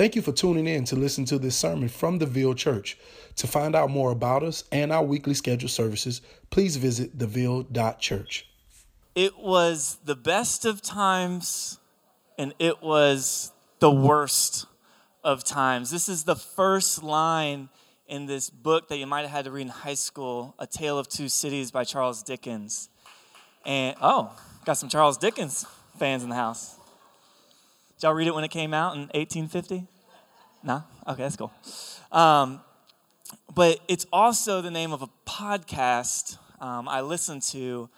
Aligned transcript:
Thank 0.00 0.16
you 0.16 0.22
for 0.22 0.32
tuning 0.32 0.66
in 0.66 0.86
to 0.86 0.96
listen 0.96 1.26
to 1.26 1.38
this 1.38 1.54
sermon 1.54 1.90
from 1.90 2.20
the 2.20 2.24
Ville 2.24 2.54
Church. 2.54 2.96
To 3.36 3.46
find 3.46 3.76
out 3.76 3.90
more 3.90 4.12
about 4.12 4.42
us 4.42 4.64
and 4.72 4.90
our 4.90 5.04
weekly 5.04 5.34
scheduled 5.34 5.72
services, 5.72 6.22
please 6.48 6.78
visit 6.78 7.18
theville.church. 7.18 8.48
It 9.14 9.36
was 9.36 9.98
the 10.02 10.16
best 10.16 10.64
of 10.64 10.80
times 10.80 11.78
and 12.38 12.54
it 12.58 12.82
was 12.82 13.52
the 13.80 13.90
worst 13.90 14.64
of 15.22 15.44
times. 15.44 15.90
This 15.90 16.08
is 16.08 16.24
the 16.24 16.34
first 16.34 17.02
line 17.02 17.68
in 18.08 18.24
this 18.24 18.48
book 18.48 18.88
that 18.88 18.96
you 18.96 19.06
might 19.06 19.20
have 19.20 19.30
had 19.30 19.44
to 19.44 19.50
read 19.50 19.66
in 19.66 19.68
high 19.68 19.92
school, 19.92 20.54
A 20.58 20.66
Tale 20.66 20.98
of 20.98 21.08
Two 21.08 21.28
Cities 21.28 21.70
by 21.70 21.84
Charles 21.84 22.22
Dickens. 22.22 22.88
And 23.66 23.94
oh, 24.00 24.34
got 24.64 24.78
some 24.78 24.88
Charles 24.88 25.18
Dickens 25.18 25.66
fans 25.98 26.22
in 26.22 26.30
the 26.30 26.36
house. 26.36 26.79
Y'all 28.02 28.14
read 28.14 28.26
it 28.26 28.34
when 28.34 28.44
it 28.44 28.50
came 28.50 28.72
out 28.72 28.94
in 28.94 29.00
1850? 29.12 29.86
No? 30.62 30.82
Okay, 31.06 31.22
that's 31.22 31.36
cool. 31.36 31.52
Um, 32.10 32.60
but 33.54 33.78
it's 33.88 34.06
also 34.10 34.62
the 34.62 34.70
name 34.70 34.92
of 34.92 35.02
a 35.02 35.08
podcast 35.26 36.38
um, 36.60 36.88
I 36.88 37.00
listened 37.00 37.42
to 37.50 37.88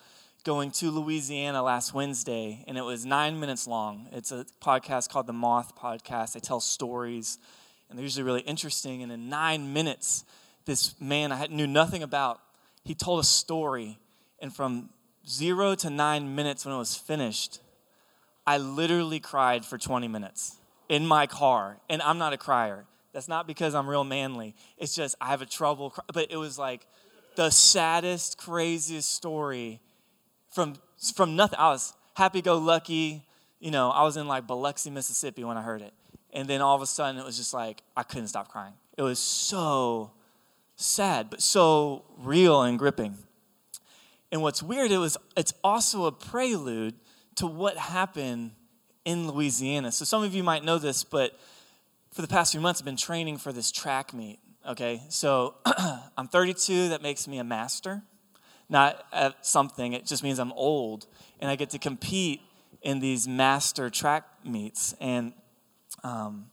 going 0.45 0.71
to 0.73 0.91
Louisiana 0.91 1.63
last 1.63 1.95
Wednesday, 1.95 2.65
and 2.67 2.77
it 2.77 2.83
was 2.83 3.05
nine 3.05 3.39
minutes 3.39 3.67
long. 3.67 4.09
It's 4.13 4.33
a 4.33 4.45
podcast 4.61 5.09
called 5.09 5.27
The 5.27 5.33
Moth 5.33 5.77
Podcast. 5.77 6.33
They 6.33 6.41
tell 6.41 6.61
stories, 6.61 7.39
and 7.89 7.99
they're 7.99 8.05
usually 8.05 8.25
really 8.25 8.41
interesting. 8.43 9.03
And 9.03 9.13
in 9.13 9.29
nine 9.29 9.73
minutes, 9.73 10.25
this 10.65 11.01
man 11.01 11.31
I 11.31 11.47
knew 11.47 11.67
nothing 11.67 12.03
about, 12.03 12.41
he 12.85 12.95
told 12.95 13.21
a 13.21 13.25
story, 13.25 13.99
and 14.41 14.55
from 14.55 14.91
zero 15.29 15.75
to 15.77 15.91
nine 15.91 16.35
minutes 16.35 16.65
when 16.65 16.75
it 16.75 16.79
was 16.79 16.97
finished, 16.97 17.61
I 18.47 18.59
literally 18.59 19.21
cried 19.21 19.65
for 19.65 19.79
20 19.79 20.09
minutes 20.09 20.57
in 20.89 21.07
my 21.07 21.27
car. 21.27 21.79
And 21.89 22.03
I'm 22.03 22.19
not 22.19 22.33
a 22.33 22.37
crier. 22.37 22.85
That's 23.13 23.29
not 23.29 23.47
because 23.47 23.75
I'm 23.75 23.89
real 23.89 24.05
manly. 24.05 24.55
It's 24.79 24.95
just 24.95 25.15
I 25.21 25.29
have 25.29 25.43
a 25.43 25.47
trouble. 25.47 25.95
But 26.13 26.31
it 26.31 26.37
was 26.37 26.59
like 26.59 26.87
the 27.37 27.51
saddest, 27.51 28.39
craziest 28.39 29.15
story 29.15 29.81
from 30.51 30.77
from 31.15 31.37
nothing. 31.37 31.59
I 31.59 31.71
was 31.71 31.93
happy 32.15 32.43
go 32.43 32.59
lucky. 32.59 33.25
You 33.61 33.71
know, 33.71 33.91
I 33.91 34.03
was 34.03 34.17
in 34.17 34.27
like 34.27 34.47
Biloxi, 34.47 34.91
Mississippi 34.91 35.45
when 35.45 35.57
I 35.57 35.63
heard 35.63 35.83
it. 35.83 35.93
And 36.33 36.49
then 36.49 36.61
all 36.63 36.75
of 36.75 36.83
a 36.83 36.87
sudden 36.87 37.21
it 37.21 37.25
was 37.25 37.37
just 37.37 37.53
like 37.53 37.83
I 37.97 38.03
couldn't 38.03 38.29
stop 38.29 38.49
crying. 38.49 38.75
It 38.97 39.03
was 39.03 39.19
so 39.19 40.13
sad, 40.77 41.31
but 41.31 41.43
so 41.43 42.05
real 42.19 42.63
and 42.63 42.79
gripping. 42.79 43.19
And 44.31 44.41
what's 44.41 44.63
weird, 44.63 44.91
it 44.91 44.99
was 44.99 45.19
it's 45.37 45.53
also 45.63 46.07
a 46.07 46.13
prelude 46.13 46.95
to 47.37 47.47
what 47.47 47.77
happened 47.77 48.53
in 49.05 49.29
Louisiana. 49.29 49.93
So 49.93 50.05
some 50.05 50.23
of 50.23 50.35
you 50.35 50.43
might 50.43 50.65
know 50.65 50.79
this, 50.79 51.05
but 51.05 51.39
for 52.13 52.23
the 52.23 52.29
past 52.29 52.53
few 52.53 52.61
months, 52.61 52.81
I've 52.81 52.85
been 52.85 52.97
training 52.97 53.39
for 53.39 53.53
this 53.53 53.71
track 53.71 54.13
meet. 54.13 54.39
Okay, 54.69 55.03
so 55.09 55.55
I'm 56.17 56.29
32. 56.29 56.91
That 56.91 57.03
makes 57.03 57.27
me 57.27 57.39
a 57.39 57.45
master, 57.45 58.03
not 58.69 59.05
at 59.13 59.45
something. 59.45 59.93
It 59.93 60.07
just 60.07 60.23
means 60.23 60.39
I'm 60.39 60.53
old, 60.53 61.07
and 61.41 61.51
I 61.51 61.57
get 61.57 61.71
to 61.71 61.79
compete 61.79 62.43
in 62.83 63.01
these 63.01 63.27
master 63.27 63.91
track 63.91 64.25
meets. 64.45 64.95
And 65.01 65.33
um, 66.05 66.47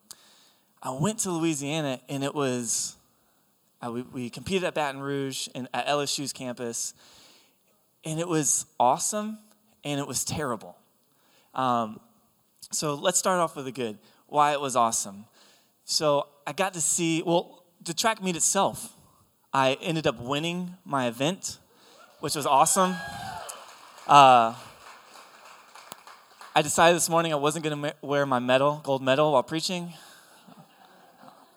I 0.82 0.92
went 0.92 1.20
to 1.20 1.32
Louisiana, 1.32 2.00
and 2.10 2.24
it 2.24 2.34
was 2.34 2.96
we, 3.88 4.02
we 4.02 4.30
competed 4.30 4.66
at 4.66 4.74
Baton 4.74 5.02
Rouge 5.02 5.48
and 5.56 5.70
at 5.74 5.88
LSU's 5.88 6.34
campus, 6.34 6.94
and 8.04 8.20
it 8.20 8.28
was 8.28 8.66
awesome, 8.80 9.38
and 9.84 10.00
it 10.00 10.08
was 10.08 10.24
terrible. 10.24 10.78
Um, 11.56 12.00
so 12.72 12.96
let's 12.96 13.18
start 13.18 13.40
off 13.40 13.56
with 13.56 13.66
the 13.66 13.72
good. 13.72 13.98
Why 14.28 14.54
it 14.54 14.62
was 14.62 14.76
awesome. 14.76 15.26
So 15.86 16.28
I 16.46 16.54
got 16.54 16.74
to 16.74 16.82
see, 16.82 17.24
well, 17.24 17.64
the 17.84 17.94
track 17.94 18.22
meet 18.22 18.36
itself. 18.36 18.94
I 19.52 19.78
ended 19.82 20.06
up 20.06 20.20
winning 20.20 20.76
my 20.86 21.08
event, 21.08 21.58
which 22.20 22.36
was 22.36 22.46
awesome. 22.46 22.96
Uh, 24.08 24.54
I 26.56 26.62
decided 26.62 26.96
this 26.96 27.10
morning 27.10 27.32
I 27.32 27.38
wasn't 27.38 27.64
going 27.64 27.82
to 27.82 27.96
wear 28.02 28.26
my 28.26 28.40
medal, 28.40 28.82
gold 28.84 29.02
medal, 29.02 29.32
while 29.32 29.44
preaching. 29.44 29.94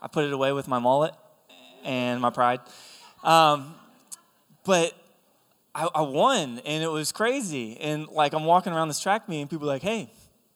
I 0.00 0.08
put 0.08 0.24
it 0.24 0.32
away 0.32 0.52
with 0.52 0.68
my 0.68 0.78
mullet 0.78 1.14
and 1.84 2.20
my 2.20 2.30
pride. 2.30 2.60
Um, 3.22 3.74
but 4.64 4.94
I, 5.74 5.88
I, 5.94 6.02
won, 6.02 6.60
and 6.66 6.82
it 6.82 6.90
was 6.90 7.12
crazy. 7.12 7.78
And 7.80 8.06
like 8.08 8.34
I'm 8.34 8.44
walking 8.44 8.72
around 8.72 8.88
this 8.88 9.00
track 9.00 9.28
meet, 9.28 9.40
and 9.40 9.50
people 9.50 9.68
are 9.68 9.72
like, 9.72 9.82
"Hey, 9.82 10.10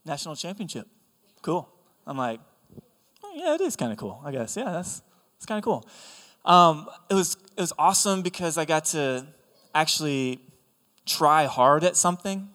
national 0.06 0.36
championship. 0.36 0.86
Cool. 1.42 1.68
I'm 2.06 2.16
like, 2.16 2.40
oh, 3.24 3.32
yeah, 3.34 3.54
it 3.54 3.60
is 3.60 3.76
kind 3.76 3.92
of 3.92 3.98
cool, 3.98 4.22
I 4.24 4.30
guess. 4.30 4.56
Yeah, 4.56 4.70
that's, 4.70 5.02
that's 5.36 5.46
kind 5.46 5.58
of 5.58 5.64
cool. 5.64 5.86
Um, 6.44 6.88
it, 7.10 7.14
was, 7.14 7.36
it 7.56 7.60
was 7.60 7.72
awesome 7.78 8.22
because 8.22 8.56
I 8.56 8.64
got 8.64 8.84
to 8.86 9.26
actually 9.74 10.40
try 11.04 11.46
hard 11.46 11.84
at 11.84 11.96
something. 11.96 12.48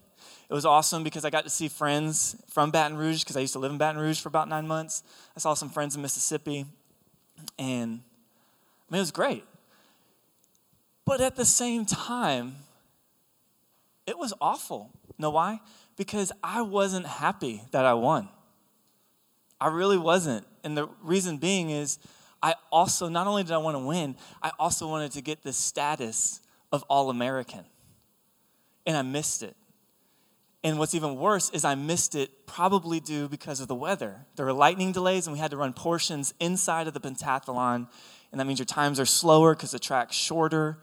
It 0.50 0.53
was 0.53 0.66
awesome 0.66 1.03
because 1.03 1.23
I 1.23 1.29
got 1.29 1.44
to 1.44 1.50
see 1.50 1.67
friends 1.67 2.35
from 2.50 2.71
Baton 2.71 2.97
Rouge 2.97 3.23
because 3.23 3.38
I 3.38 3.41
used 3.41 3.53
to 3.53 3.59
live 3.59 3.71
in 3.71 3.77
Baton 3.77 4.01
Rouge 4.01 4.19
for 4.19 4.29
about 4.29 4.50
nine 4.50 4.67
months. 4.67 5.03
I 5.35 5.39
saw 5.39 5.53
some 5.53 5.69
friends 5.69 5.95
in 5.95 6.01
Mississippi, 6.01 6.66
and 7.57 8.01
I 8.89 8.94
mean, 8.94 8.97
it 8.97 9.00
was 9.00 9.11
great. 9.11 9.45
But 11.06 11.22
at 11.22 11.35
the 11.35 11.45
same 11.45 11.85
time, 11.85 12.56
it 14.06 14.17
was 14.17 14.34
awful. 14.39 14.91
Know 15.17 15.31
why? 15.31 15.59
because 16.01 16.31
I 16.44 16.63
wasn't 16.63 17.06
happy 17.06 17.62
that 17.69 17.85
I 17.85 17.94
won. 17.94 18.28
I 19.59 19.67
really 19.67 20.00
wasn't. 20.00 20.47
And 20.63 20.75
the 20.75 20.89
reason 21.03 21.38
being 21.38 21.69
is 21.69 22.00
I 22.41 22.56
also, 22.72 23.07
not 23.07 23.28
only 23.28 23.44
did 23.44 23.51
I 23.51 23.59
want 23.59 23.75
to 23.75 23.85
win, 23.85 24.16
I 24.41 24.51
also 24.57 24.88
wanted 24.88 25.12
to 25.12 25.22
get 25.22 25.44
the 25.44 25.53
status 25.53 26.41
of 26.72 26.84
All 26.89 27.12
American. 27.12 27.66
And 28.88 28.97
I 28.97 29.03
missed 29.03 29.44
it. 29.44 29.56
And 30.63 30.79
what's 30.79 30.95
even 30.95 31.18
worse 31.18 31.51
is 31.51 31.63
I 31.63 31.75
missed 31.75 32.16
it 32.16 32.47
probably 32.47 33.00
due 33.00 33.28
because 33.28 33.59
of 33.59 33.68
the 33.68 33.75
weather. 33.75 34.25
There 34.38 34.47
were 34.47 34.53
lightning 34.53 34.91
delays, 34.91 35.28
and 35.28 35.33
we 35.35 35.39
had 35.39 35.51
to 35.51 35.57
run 35.57 35.73
portions 35.73 36.33
inside 36.39 36.88
of 36.88 36.95
the 36.95 37.00
pentathlon. 37.00 37.88
And 38.31 38.39
that 38.39 38.45
means 38.45 38.57
your 38.57 38.66
times 38.66 39.00
are 39.00 39.06
slower 39.06 39.53
because 39.53 39.69
the 39.69 39.78
track's 39.78 40.16
shorter. 40.16 40.79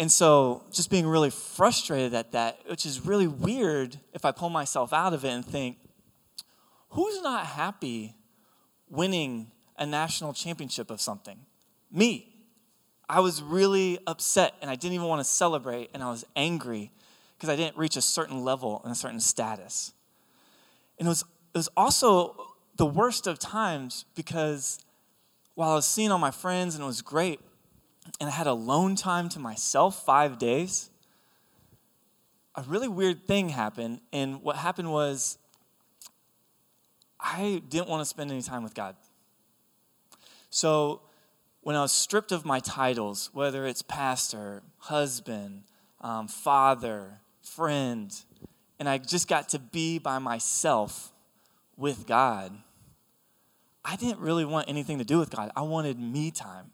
And 0.00 0.10
so, 0.10 0.62
just 0.72 0.88
being 0.88 1.06
really 1.06 1.28
frustrated 1.28 2.14
at 2.14 2.32
that, 2.32 2.60
which 2.66 2.86
is 2.86 3.04
really 3.04 3.26
weird 3.26 3.98
if 4.14 4.24
I 4.24 4.32
pull 4.32 4.48
myself 4.48 4.94
out 4.94 5.12
of 5.12 5.26
it 5.26 5.28
and 5.28 5.44
think, 5.44 5.76
who's 6.88 7.20
not 7.20 7.44
happy 7.44 8.14
winning 8.88 9.48
a 9.76 9.84
national 9.84 10.32
championship 10.32 10.90
of 10.90 11.02
something? 11.02 11.38
Me. 11.92 12.34
I 13.10 13.20
was 13.20 13.42
really 13.42 13.98
upset 14.06 14.54
and 14.62 14.70
I 14.70 14.74
didn't 14.74 14.94
even 14.94 15.06
want 15.06 15.20
to 15.20 15.30
celebrate 15.30 15.90
and 15.92 16.02
I 16.02 16.10
was 16.10 16.24
angry 16.34 16.92
because 17.36 17.50
I 17.50 17.56
didn't 17.56 17.76
reach 17.76 17.98
a 17.98 18.02
certain 18.02 18.42
level 18.42 18.80
and 18.84 18.92
a 18.92 18.96
certain 18.96 19.20
status. 19.20 19.92
And 20.98 21.08
it 21.08 21.10
was, 21.10 21.24
it 21.54 21.58
was 21.58 21.68
also 21.76 22.36
the 22.76 22.86
worst 22.86 23.26
of 23.26 23.38
times 23.38 24.06
because 24.14 24.78
while 25.56 25.72
I 25.72 25.74
was 25.74 25.86
seeing 25.86 26.10
all 26.10 26.18
my 26.18 26.30
friends 26.30 26.74
and 26.74 26.82
it 26.82 26.86
was 26.86 27.02
great, 27.02 27.40
and 28.18 28.28
I 28.28 28.32
had 28.32 28.46
alone 28.46 28.96
time 28.96 29.28
to 29.30 29.38
myself 29.38 30.04
five 30.04 30.38
days, 30.38 30.90
a 32.54 32.62
really 32.62 32.88
weird 32.88 33.26
thing 33.26 33.50
happened. 33.50 34.00
And 34.12 34.42
what 34.42 34.56
happened 34.56 34.90
was, 34.90 35.38
I 37.18 37.62
didn't 37.68 37.88
want 37.88 38.00
to 38.00 38.06
spend 38.06 38.30
any 38.30 38.42
time 38.42 38.62
with 38.62 38.74
God. 38.74 38.96
So, 40.48 41.02
when 41.62 41.76
I 41.76 41.82
was 41.82 41.92
stripped 41.92 42.32
of 42.32 42.44
my 42.46 42.58
titles, 42.58 43.30
whether 43.34 43.66
it's 43.66 43.82
pastor, 43.82 44.62
husband, 44.78 45.64
um, 46.00 46.26
father, 46.26 47.20
friend, 47.42 48.14
and 48.78 48.88
I 48.88 48.96
just 48.96 49.28
got 49.28 49.50
to 49.50 49.58
be 49.58 49.98
by 49.98 50.18
myself 50.18 51.12
with 51.76 52.06
God, 52.06 52.52
I 53.84 53.96
didn't 53.96 54.20
really 54.20 54.44
want 54.44 54.68
anything 54.68 54.98
to 54.98 55.04
do 55.04 55.18
with 55.18 55.30
God. 55.30 55.50
I 55.54 55.62
wanted 55.62 55.98
me 55.98 56.30
time. 56.30 56.70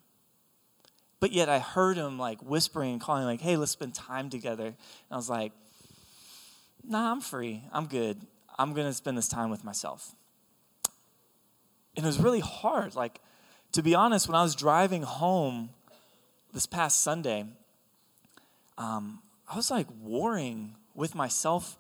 But 1.19 1.33
yet 1.33 1.49
I 1.49 1.59
heard 1.59 1.97
him 1.97 2.19
like 2.19 2.41
whispering 2.41 2.93
and 2.93 3.01
calling, 3.01 3.25
like, 3.25 3.41
hey, 3.41 3.57
let's 3.57 3.73
spend 3.73 3.95
time 3.95 4.29
together. 4.29 4.67
And 4.67 4.75
I 5.11 5.17
was 5.17 5.31
like, 5.31 5.53
nah, 6.87 7.11
I'm 7.11 7.21
free. 7.21 7.63
I'm 7.73 7.87
good. 7.87 8.21
I'm 8.59 8.75
going 8.75 8.87
to 8.87 8.93
spend 8.93 9.17
this 9.17 9.29
time 9.29 9.51
with 9.51 9.65
myself. 9.65 10.15
And 11.97 12.05
it 12.05 12.09
was 12.09 12.19
really 12.19 12.41
hard. 12.41 12.95
Like, 12.95 13.21
to 13.73 13.83
be 13.83 13.95
honest, 13.95 14.29
when 14.29 14.35
I 14.35 14.43
was 14.43 14.55
driving 14.55 15.03
home 15.03 15.71
this 16.53 16.67
past 16.67 17.01
Sunday, 17.01 17.47
um, 18.79 19.21
I 19.49 19.57
was 19.57 19.71
like 19.71 19.87
warring 20.03 20.75
with 20.95 21.15
myself 21.15 21.79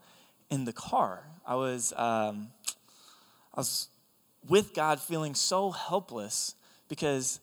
in 0.50 0.64
the 0.64 0.72
car. 0.72 1.24
I 1.46 1.54
was, 1.56 1.92
um, 1.96 2.48
I 3.54 3.60
was 3.60 3.88
with 4.48 4.74
God 4.74 5.00
feeling 5.00 5.34
so 5.34 5.70
helpless 5.70 6.54
because 6.88 7.40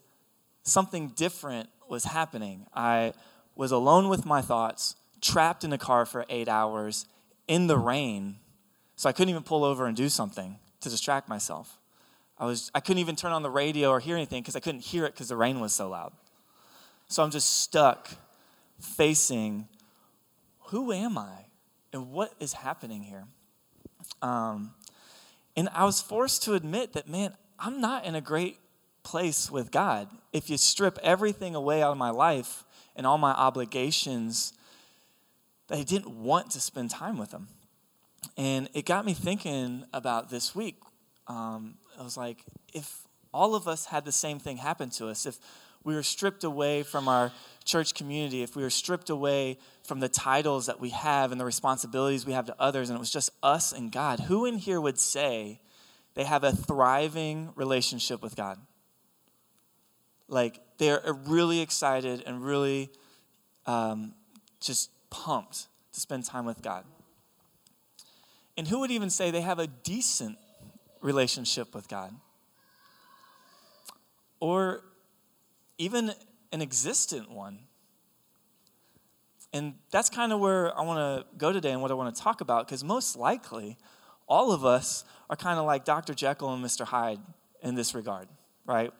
something 0.63 1.09
different 1.09 1.69
was 1.93 2.05
happening. 2.05 2.65
I 2.73 3.13
was 3.55 3.71
alone 3.71 4.09
with 4.09 4.25
my 4.25 4.41
thoughts, 4.41 4.95
trapped 5.21 5.63
in 5.63 5.71
a 5.71 5.77
car 5.77 6.05
for 6.05 6.25
eight 6.27 6.49
hours 6.49 7.05
in 7.47 7.67
the 7.67 7.77
rain, 7.77 8.37
so 8.95 9.07
I 9.07 9.11
couldn't 9.13 9.29
even 9.29 9.43
pull 9.43 9.63
over 9.63 9.85
and 9.85 9.95
do 9.95 10.09
something 10.09 10.57
to 10.81 10.89
distract 10.89 11.29
myself. 11.29 11.79
I 12.37 12.45
was 12.45 12.71
I 12.73 12.79
couldn't 12.79 12.99
even 12.99 13.15
turn 13.15 13.31
on 13.31 13.43
the 13.43 13.49
radio 13.49 13.89
or 13.89 13.99
hear 13.99 14.15
anything 14.15 14.41
because 14.41 14.55
I 14.55 14.59
couldn't 14.59 14.81
hear 14.81 15.05
it 15.05 15.13
because 15.13 15.29
the 15.29 15.37
rain 15.37 15.59
was 15.59 15.71
so 15.71 15.87
loud. 15.87 16.13
So 17.07 17.23
I'm 17.23 17.29
just 17.29 17.61
stuck 17.61 18.09
facing 18.79 19.67
who 20.69 20.91
am 20.91 21.17
I 21.17 21.45
and 21.93 22.11
what 22.11 22.33
is 22.39 22.53
happening 22.53 23.03
here. 23.03 23.25
Um, 24.21 24.73
and 25.55 25.69
I 25.73 25.85
was 25.85 26.01
forced 26.01 26.41
to 26.43 26.55
admit 26.55 26.93
that, 26.93 27.07
man, 27.07 27.35
I'm 27.59 27.79
not 27.79 28.05
in 28.05 28.15
a 28.15 28.21
great 28.21 28.57
place 29.03 29.51
with 29.51 29.71
God. 29.71 30.07
If 30.31 30.49
you 30.49 30.57
strip 30.57 30.97
everything 31.03 31.55
away 31.55 31.81
out 31.81 31.91
of 31.91 31.97
my 31.97 32.09
life 32.09 32.63
and 32.95 33.05
all 33.05 33.17
my 33.17 33.31
obligations, 33.31 34.53
that 35.67 35.77
I 35.77 35.83
didn't 35.83 36.09
want 36.09 36.51
to 36.51 36.59
spend 36.59 36.89
time 36.89 37.17
with 37.17 37.31
Him. 37.31 37.47
And 38.37 38.69
it 38.73 38.85
got 38.85 39.05
me 39.05 39.13
thinking 39.13 39.85
about 39.93 40.29
this 40.29 40.55
week. 40.55 40.77
Um, 41.27 41.75
I 41.99 42.03
was 42.03 42.17
like, 42.17 42.43
if 42.73 43.01
all 43.33 43.55
of 43.55 43.67
us 43.67 43.85
had 43.85 44.05
the 44.05 44.11
same 44.11 44.39
thing 44.39 44.57
happen 44.57 44.89
to 44.91 45.07
us, 45.07 45.25
if 45.25 45.37
we 45.83 45.95
were 45.95 46.03
stripped 46.03 46.43
away 46.43 46.83
from 46.83 47.07
our 47.07 47.31
church 47.65 47.93
community, 47.93 48.41
if 48.41 48.55
we 48.55 48.63
were 48.63 48.69
stripped 48.69 49.09
away 49.09 49.57
from 49.83 49.99
the 49.99 50.09
titles 50.09 50.65
that 50.67 50.79
we 50.79 50.89
have 50.89 51.31
and 51.31 51.39
the 51.39 51.45
responsibilities 51.45 52.25
we 52.25 52.33
have 52.33 52.45
to 52.45 52.55
others, 52.59 52.89
and 52.89 52.97
it 52.97 52.99
was 52.99 53.11
just 53.11 53.29
us 53.41 53.73
and 53.73 53.91
God, 53.91 54.21
who 54.21 54.45
in 54.45 54.57
here 54.57 54.79
would 54.79 54.99
say 54.99 55.59
they 56.13 56.23
have 56.23 56.43
a 56.43 56.51
thriving 56.51 57.51
relationship 57.55 58.21
with 58.21 58.35
God? 58.35 58.59
Like 60.33 60.59
they're 60.79 61.01
really 61.27 61.61
excited 61.61 62.23
and 62.25 62.43
really 62.43 62.89
um, 63.67 64.15
just 64.59 64.89
pumped 65.11 65.67
to 65.93 65.99
spend 65.99 66.25
time 66.25 66.45
with 66.45 66.61
God. 66.63 66.85
And 68.57 68.67
who 68.67 68.79
would 68.79 68.91
even 68.91 69.09
say 69.09 69.29
they 69.29 69.41
have 69.41 69.59
a 69.59 69.67
decent 69.67 70.37
relationship 71.01 71.75
with 71.75 71.87
God? 71.87 72.15
Or 74.39 74.83
even 75.77 76.11
an 76.51 76.61
existent 76.61 77.31
one. 77.31 77.59
And 79.53 79.75
that's 79.91 80.09
kind 80.09 80.33
of 80.33 80.39
where 80.39 80.75
I 80.77 80.81
want 80.81 80.97
to 80.97 81.37
go 81.37 81.53
today 81.53 81.71
and 81.71 81.81
what 81.81 81.91
I 81.91 81.93
want 81.93 82.15
to 82.15 82.21
talk 82.21 82.41
about, 82.41 82.67
because 82.67 82.83
most 82.83 83.15
likely, 83.15 83.77
all 84.27 84.51
of 84.51 84.65
us 84.65 85.05
are 85.29 85.35
kind 85.35 85.59
of 85.59 85.65
like 85.65 85.85
Dr. 85.85 86.15
Jekyll 86.15 86.53
and 86.53 86.65
Mr. 86.65 86.85
Hyde 86.85 87.19
in 87.61 87.75
this 87.75 87.93
regard, 87.93 88.27
right? 88.65 88.91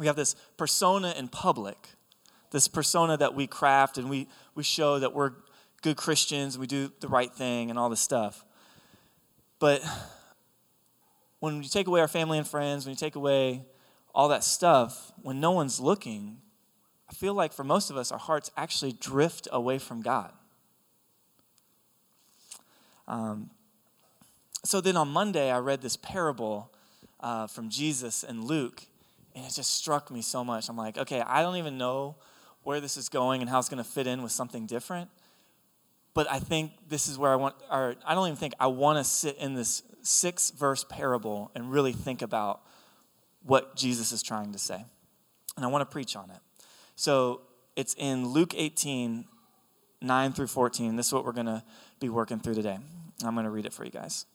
We 0.00 0.06
have 0.06 0.16
this 0.16 0.34
persona 0.56 1.12
in 1.14 1.28
public, 1.28 1.90
this 2.52 2.68
persona 2.68 3.18
that 3.18 3.34
we 3.34 3.46
craft 3.46 3.98
and 3.98 4.08
we, 4.08 4.28
we 4.54 4.62
show 4.62 4.98
that 4.98 5.12
we're 5.12 5.32
good 5.82 5.98
Christians, 5.98 6.54
and 6.54 6.60
we 6.62 6.66
do 6.66 6.90
the 7.00 7.08
right 7.08 7.30
thing, 7.30 7.68
and 7.68 7.78
all 7.78 7.90
this 7.90 8.00
stuff. 8.00 8.42
But 9.58 9.82
when 11.40 11.62
you 11.62 11.68
take 11.68 11.86
away 11.86 12.00
our 12.00 12.08
family 12.08 12.38
and 12.38 12.48
friends, 12.48 12.86
when 12.86 12.92
you 12.92 12.96
take 12.96 13.14
away 13.14 13.66
all 14.14 14.28
that 14.28 14.42
stuff, 14.42 15.12
when 15.20 15.38
no 15.38 15.50
one's 15.50 15.78
looking, 15.78 16.38
I 17.10 17.12
feel 17.12 17.34
like 17.34 17.52
for 17.52 17.62
most 17.62 17.90
of 17.90 17.98
us, 17.98 18.10
our 18.10 18.18
hearts 18.18 18.50
actually 18.56 18.92
drift 18.92 19.48
away 19.52 19.78
from 19.78 20.00
God. 20.00 20.32
Um, 23.06 23.50
so 24.64 24.80
then 24.80 24.96
on 24.96 25.08
Monday, 25.08 25.50
I 25.50 25.58
read 25.58 25.82
this 25.82 25.98
parable 25.98 26.72
uh, 27.20 27.48
from 27.48 27.68
Jesus 27.68 28.24
and 28.24 28.42
Luke, 28.42 28.86
and 29.34 29.44
it 29.44 29.52
just 29.52 29.74
struck 29.74 30.10
me 30.10 30.22
so 30.22 30.44
much. 30.44 30.68
I'm 30.68 30.76
like, 30.76 30.98
okay, 30.98 31.20
I 31.20 31.42
don't 31.42 31.56
even 31.56 31.78
know 31.78 32.16
where 32.62 32.80
this 32.80 32.96
is 32.96 33.08
going 33.08 33.40
and 33.40 33.48
how 33.50 33.58
it's 33.58 33.68
going 33.68 33.82
to 33.82 33.88
fit 33.88 34.06
in 34.06 34.22
with 34.22 34.32
something 34.32 34.66
different. 34.66 35.10
But 36.12 36.30
I 36.30 36.38
think 36.40 36.72
this 36.88 37.08
is 37.08 37.16
where 37.16 37.30
I 37.30 37.36
want, 37.36 37.54
or 37.70 37.94
I 38.04 38.14
don't 38.14 38.26
even 38.26 38.36
think 38.36 38.54
I 38.58 38.66
want 38.66 38.98
to 38.98 39.04
sit 39.04 39.36
in 39.38 39.54
this 39.54 39.82
six 40.02 40.50
verse 40.50 40.84
parable 40.88 41.50
and 41.54 41.70
really 41.70 41.92
think 41.92 42.22
about 42.22 42.62
what 43.44 43.76
Jesus 43.76 44.12
is 44.12 44.22
trying 44.22 44.52
to 44.52 44.58
say. 44.58 44.84
And 45.56 45.64
I 45.64 45.68
want 45.68 45.82
to 45.82 45.86
preach 45.92 46.16
on 46.16 46.30
it. 46.30 46.40
So 46.96 47.42
it's 47.76 47.94
in 47.94 48.26
Luke 48.28 48.54
18, 48.56 49.24
9 50.02 50.32
through 50.32 50.46
14. 50.48 50.96
This 50.96 51.06
is 51.06 51.12
what 51.12 51.24
we're 51.24 51.32
going 51.32 51.46
to 51.46 51.62
be 52.00 52.08
working 52.08 52.40
through 52.40 52.54
today. 52.54 52.78
I'm 53.24 53.34
going 53.34 53.44
to 53.44 53.50
read 53.50 53.66
it 53.66 53.72
for 53.72 53.84
you 53.84 53.90
guys. 53.90 54.26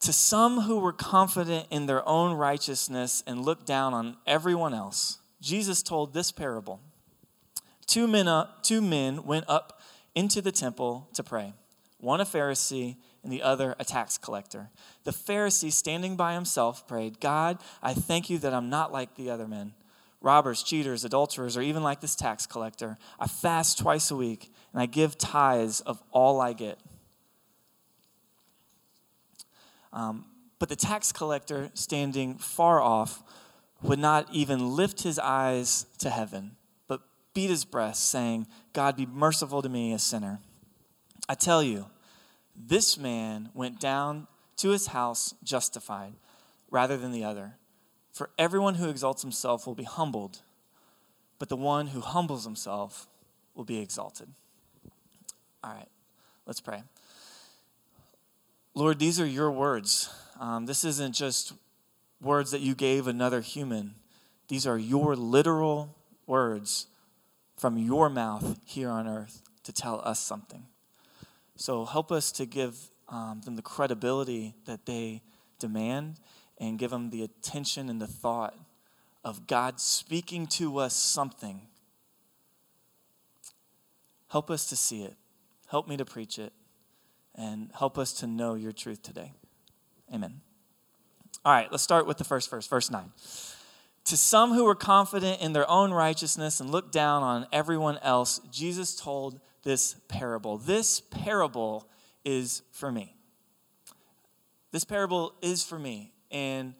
To 0.00 0.12
some 0.14 0.62
who 0.62 0.78
were 0.78 0.92
confident 0.92 1.66
in 1.70 1.86
their 1.86 2.06
own 2.08 2.32
righteousness 2.34 3.22
and 3.26 3.44
looked 3.44 3.66
down 3.66 3.92
on 3.92 4.16
everyone 4.26 4.72
else, 4.72 5.18
Jesus 5.42 5.82
told 5.82 6.14
this 6.14 6.32
parable. 6.32 6.80
Two 7.86 8.06
men, 8.06 8.26
up, 8.26 8.62
two 8.62 8.80
men 8.80 9.24
went 9.24 9.44
up 9.46 9.80
into 10.14 10.40
the 10.40 10.52
temple 10.52 11.08
to 11.14 11.22
pray, 11.22 11.52
one 11.98 12.20
a 12.20 12.24
Pharisee 12.24 12.96
and 13.22 13.32
the 13.32 13.42
other 13.42 13.76
a 13.78 13.84
tax 13.84 14.16
collector. 14.16 14.70
The 15.04 15.10
Pharisee, 15.10 15.72
standing 15.72 16.16
by 16.16 16.32
himself, 16.32 16.88
prayed, 16.88 17.20
God, 17.20 17.58
I 17.82 17.92
thank 17.92 18.30
you 18.30 18.38
that 18.38 18.54
I'm 18.54 18.70
not 18.70 18.92
like 18.92 19.16
the 19.16 19.30
other 19.30 19.46
men 19.46 19.74
robbers, 20.22 20.62
cheaters, 20.62 21.04
adulterers, 21.04 21.56
or 21.56 21.62
even 21.62 21.82
like 21.82 22.00
this 22.00 22.14
tax 22.14 22.46
collector. 22.46 22.98
I 23.18 23.26
fast 23.26 23.78
twice 23.78 24.10
a 24.10 24.16
week 24.16 24.52
and 24.72 24.80
I 24.80 24.86
give 24.86 25.16
tithes 25.16 25.80
of 25.80 26.02
all 26.10 26.40
I 26.40 26.52
get. 26.52 26.78
Um, 29.92 30.24
but 30.58 30.68
the 30.68 30.76
tax 30.76 31.10
collector, 31.12 31.70
standing 31.74 32.36
far 32.36 32.80
off, 32.80 33.22
would 33.82 33.98
not 33.98 34.28
even 34.32 34.76
lift 34.76 35.02
his 35.02 35.18
eyes 35.18 35.86
to 35.98 36.10
heaven, 36.10 36.52
but 36.86 37.00
beat 37.34 37.50
his 37.50 37.64
breast, 37.64 38.08
saying, 38.08 38.46
God, 38.72 38.96
be 38.96 39.06
merciful 39.06 39.62
to 39.62 39.68
me, 39.68 39.92
a 39.92 39.98
sinner. 39.98 40.38
I 41.28 41.34
tell 41.34 41.62
you, 41.62 41.86
this 42.54 42.98
man 42.98 43.48
went 43.54 43.80
down 43.80 44.26
to 44.58 44.70
his 44.70 44.88
house 44.88 45.34
justified 45.42 46.12
rather 46.70 46.96
than 46.96 47.12
the 47.12 47.24
other. 47.24 47.54
For 48.12 48.30
everyone 48.38 48.74
who 48.74 48.90
exalts 48.90 49.22
himself 49.22 49.66
will 49.66 49.74
be 49.74 49.84
humbled, 49.84 50.42
but 51.38 51.48
the 51.48 51.56
one 51.56 51.88
who 51.88 52.00
humbles 52.00 52.44
himself 52.44 53.06
will 53.54 53.64
be 53.64 53.78
exalted. 53.78 54.28
All 55.64 55.72
right, 55.72 55.88
let's 56.46 56.60
pray. 56.60 56.82
Lord, 58.74 58.98
these 58.98 59.20
are 59.20 59.26
your 59.26 59.50
words. 59.50 60.12
Um, 60.38 60.66
this 60.66 60.84
isn't 60.84 61.14
just 61.14 61.52
words 62.20 62.50
that 62.52 62.60
you 62.60 62.74
gave 62.74 63.06
another 63.06 63.40
human, 63.40 63.94
these 64.48 64.66
are 64.66 64.78
your 64.78 65.16
literal 65.16 65.96
words 66.26 66.86
from 67.56 67.78
your 67.78 68.08
mouth 68.08 68.58
here 68.64 68.88
on 68.88 69.06
earth 69.06 69.42
to 69.64 69.72
tell 69.72 70.00
us 70.04 70.18
something. 70.18 70.64
So 71.56 71.84
help 71.84 72.10
us 72.10 72.32
to 72.32 72.46
give 72.46 72.76
um, 73.08 73.42
them 73.44 73.56
the 73.56 73.62
credibility 73.62 74.54
that 74.64 74.86
they 74.86 75.22
demand 75.58 76.16
and 76.58 76.78
give 76.78 76.90
them 76.90 77.10
the 77.10 77.22
attention 77.22 77.88
and 77.88 78.00
the 78.00 78.06
thought 78.06 78.54
of 79.24 79.46
God 79.46 79.80
speaking 79.80 80.46
to 80.48 80.78
us 80.78 80.94
something. 80.94 81.62
Help 84.28 84.50
us 84.50 84.66
to 84.66 84.76
see 84.76 85.02
it. 85.02 85.16
Help 85.68 85.86
me 85.86 85.96
to 85.96 86.04
preach 86.04 86.38
it. 86.38 86.52
And 87.34 87.70
help 87.78 87.96
us 87.96 88.12
to 88.14 88.26
know 88.26 88.54
your 88.54 88.72
truth 88.72 89.02
today. 89.02 89.32
Amen. 90.12 90.40
All 91.44 91.52
right, 91.52 91.70
let's 91.70 91.82
start 91.82 92.06
with 92.06 92.18
the 92.18 92.24
first 92.24 92.50
verse, 92.50 92.66
verse 92.66 92.90
9. 92.90 93.12
To 94.04 94.16
some 94.16 94.52
who 94.52 94.64
were 94.64 94.74
confident 94.74 95.40
in 95.40 95.52
their 95.52 95.68
own 95.70 95.92
righteousness 95.92 96.60
and 96.60 96.70
looked 96.70 96.92
down 96.92 97.22
on 97.22 97.46
everyone 97.52 97.98
else, 98.02 98.40
Jesus 98.50 98.96
told 98.96 99.40
this 99.62 99.96
parable. 100.08 100.58
This 100.58 101.00
parable 101.00 101.88
is 102.24 102.62
for 102.72 102.90
me. 102.90 103.14
This 104.72 104.84
parable 104.84 105.34
is 105.42 105.64
for 105.64 105.78
me. 105.78 106.12
And 106.30 106.74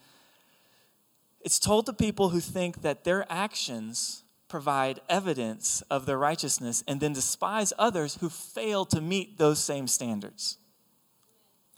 it's 1.41 1.59
told 1.59 1.87
to 1.87 1.93
people 1.93 2.31
who 2.31 2.41
think 2.41 2.83
that 2.83 3.05
their 3.05 3.25
actions 3.31 4.25
provide 4.51 5.01
evidence 5.09 5.83
of 5.91 6.05
their 6.05 6.19
righteousness 6.19 6.85
and 6.87 7.01
then 7.01 7.13
despise 7.15 7.73
others 7.79 8.17
who 8.17 8.29
fail 8.29 8.85
to 8.85 9.01
meet 9.01 9.39
those 9.39 9.63
same 9.63 9.87
standards. 9.87 10.59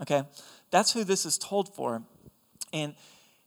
Okay? 0.01 0.25
That's 0.71 0.93
who 0.93 1.05
this 1.05 1.25
is 1.25 1.39
told 1.39 1.73
for. 1.75 2.03
And 2.73 2.95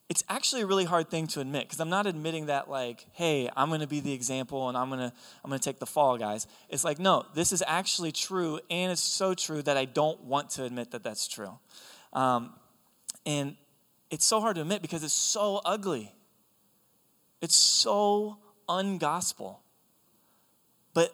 it's 0.08 0.24
actually 0.30 0.62
a 0.62 0.68
really 0.68 0.86
hard 0.86 1.10
thing 1.10 1.26
to 1.28 1.42
admit 1.42 1.64
because 1.64 1.80
I'm 1.80 1.90
not 1.90 2.06
admitting 2.06 2.46
that 2.46 2.70
like, 2.70 3.08
hey, 3.14 3.50
I'm 3.58 3.70
going 3.70 3.82
to 3.82 3.88
be 3.88 4.00
the 4.00 4.14
example 4.14 4.70
and 4.70 4.78
I'm 4.78 4.90
going 4.90 5.00
to 5.00 5.12
I'm 5.44 5.50
going 5.50 5.60
to 5.60 5.64
take 5.64 5.80
the 5.80 5.88
fall, 5.88 6.18
guys. 6.18 6.46
It's 6.70 6.84
like, 6.84 7.00
no, 7.00 7.26
this 7.34 7.52
is 7.52 7.64
actually 7.66 8.12
true, 8.12 8.60
and 8.70 8.92
it's 8.92 9.02
so 9.02 9.34
true 9.34 9.64
that 9.64 9.78
I 9.78 9.86
don't 9.86 10.24
want 10.24 10.52
to 10.52 10.64
admit 10.64 10.92
that 10.92 11.04
that's 11.04 11.28
true. 11.28 11.58
Um, 12.14 12.54
and 13.26 13.56
it's 14.12 14.26
so 14.26 14.40
hard 14.40 14.58
to 14.58 14.62
admit 14.62 14.84
because 14.84 15.04
it's 15.04 15.14
so 15.14 15.60
ugly. 15.66 16.14
It's 17.42 17.56
so 17.56 18.38
ungospel. 18.68 19.58
But 20.94 21.14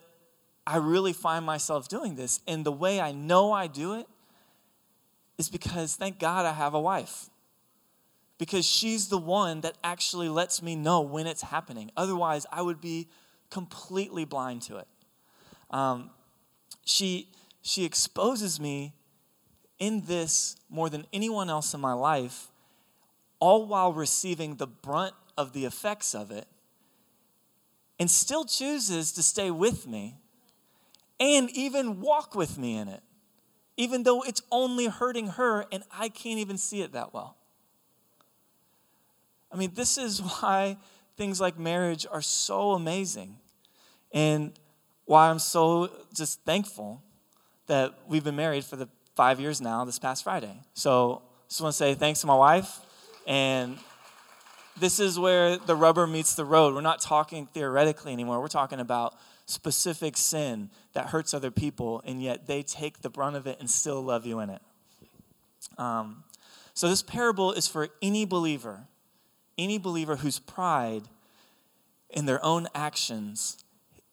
I 0.65 0.77
really 0.77 1.13
find 1.13 1.45
myself 1.45 1.87
doing 1.87 2.15
this. 2.15 2.41
And 2.47 2.65
the 2.65 2.71
way 2.71 2.99
I 2.99 3.11
know 3.11 3.51
I 3.51 3.67
do 3.67 3.93
it 3.93 4.07
is 5.37 5.49
because, 5.49 5.95
thank 5.95 6.19
God, 6.19 6.45
I 6.45 6.53
have 6.53 6.73
a 6.73 6.79
wife. 6.79 7.29
Because 8.37 8.65
she's 8.65 9.09
the 9.09 9.17
one 9.17 9.61
that 9.61 9.77
actually 9.83 10.29
lets 10.29 10.61
me 10.61 10.75
know 10.75 11.01
when 11.01 11.27
it's 11.27 11.43
happening. 11.43 11.91
Otherwise, 11.95 12.45
I 12.51 12.61
would 12.61 12.81
be 12.81 13.07
completely 13.49 14.25
blind 14.25 14.63
to 14.63 14.77
it. 14.77 14.87
Um, 15.69 16.09
she, 16.85 17.29
she 17.61 17.85
exposes 17.85 18.59
me 18.59 18.93
in 19.79 20.05
this 20.05 20.55
more 20.69 20.89
than 20.89 21.05
anyone 21.11 21.49
else 21.49 21.73
in 21.73 21.81
my 21.81 21.93
life 21.93 22.51
all 23.41 23.65
while 23.65 23.91
receiving 23.91 24.55
the 24.55 24.67
brunt 24.67 25.15
of 25.37 25.51
the 25.51 25.65
effects 25.65 26.15
of 26.15 26.31
it, 26.31 26.47
and 28.01 28.09
still 28.09 28.45
chooses 28.45 29.11
to 29.11 29.21
stay 29.21 29.51
with 29.51 29.85
me 29.85 30.17
and 31.19 31.51
even 31.51 32.01
walk 32.01 32.33
with 32.33 32.57
me 32.57 32.75
in 32.75 32.87
it, 32.87 33.03
even 33.77 34.01
though 34.01 34.23
it's 34.23 34.41
only 34.51 34.87
hurting 34.87 35.27
her 35.27 35.67
and 35.71 35.83
I 35.91 36.09
can't 36.09 36.39
even 36.39 36.57
see 36.57 36.81
it 36.81 36.93
that 36.93 37.13
well. 37.13 37.37
I 39.51 39.55
mean, 39.55 39.73
this 39.75 39.99
is 39.99 40.19
why 40.41 40.77
things 41.15 41.39
like 41.39 41.59
marriage 41.59 42.07
are 42.11 42.23
so 42.23 42.71
amazing 42.71 43.37
and 44.11 44.53
why 45.05 45.29
I'm 45.29 45.37
so 45.37 45.91
just 46.11 46.43
thankful 46.43 47.03
that 47.67 47.93
we've 48.07 48.23
been 48.23 48.35
married 48.35 48.65
for 48.65 48.77
the 48.77 48.89
five 49.15 49.39
years 49.39 49.61
now 49.61 49.85
this 49.85 49.99
past 49.99 50.23
Friday. 50.23 50.55
So 50.73 51.21
just 51.47 51.61
want 51.61 51.73
to 51.73 51.77
say 51.77 51.93
thanks 51.93 52.21
to 52.21 52.25
my 52.25 52.33
wife 52.33 52.79
and 53.27 53.77
this 54.79 54.99
is 54.99 55.19
where 55.19 55.57
the 55.57 55.75
rubber 55.75 56.07
meets 56.07 56.35
the 56.35 56.45
road. 56.45 56.73
We're 56.73 56.81
not 56.81 57.01
talking 57.01 57.47
theoretically 57.47 58.13
anymore. 58.13 58.39
We're 58.39 58.47
talking 58.47 58.79
about 58.79 59.15
specific 59.45 60.17
sin 60.17 60.69
that 60.93 61.07
hurts 61.07 61.33
other 61.33 61.51
people, 61.51 62.01
and 62.05 62.21
yet 62.21 62.47
they 62.47 62.63
take 62.63 63.01
the 63.01 63.09
brunt 63.09 63.35
of 63.35 63.47
it 63.47 63.59
and 63.59 63.69
still 63.69 64.01
love 64.01 64.25
you 64.25 64.39
in 64.39 64.49
it. 64.49 64.61
Um, 65.77 66.23
so, 66.73 66.87
this 66.87 67.03
parable 67.03 67.51
is 67.51 67.67
for 67.67 67.89
any 68.01 68.25
believer, 68.25 68.87
any 69.57 69.77
believer 69.77 70.17
whose 70.17 70.39
pride 70.39 71.03
in 72.09 72.25
their 72.25 72.43
own 72.43 72.67
actions 72.73 73.63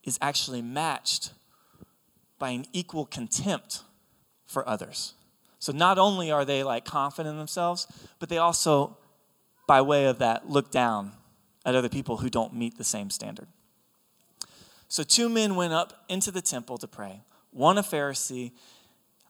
is 0.05 0.19
actually 0.21 0.62
matched 0.62 1.33
by 2.38 2.50
an 2.50 2.67
equal 2.73 3.07
contempt 3.07 3.83
for 4.47 4.69
others. 4.69 5.15
So, 5.59 5.73
not 5.73 5.99
only 5.99 6.31
are 6.31 6.45
they 6.45 6.62
like 6.62 6.85
confident 6.85 7.33
in 7.33 7.38
themselves, 7.38 7.87
but 8.19 8.29
they 8.29 8.38
also 8.38 8.98
by 9.68 9.82
way 9.82 10.06
of 10.06 10.18
that, 10.18 10.50
look 10.50 10.72
down 10.72 11.12
at 11.64 11.76
other 11.76 11.88
people 11.88 12.16
who 12.16 12.28
don't 12.28 12.54
meet 12.54 12.78
the 12.78 12.84
same 12.84 13.10
standard. 13.10 13.46
So, 14.88 15.04
two 15.04 15.28
men 15.28 15.54
went 15.54 15.75
up 15.75 16.04
into 16.08 16.32
the 16.32 16.40
temple 16.40 16.78
to 16.78 16.88
pray 16.88 17.20
one 17.52 17.78
a 17.78 17.82
Pharisee, 17.82 18.52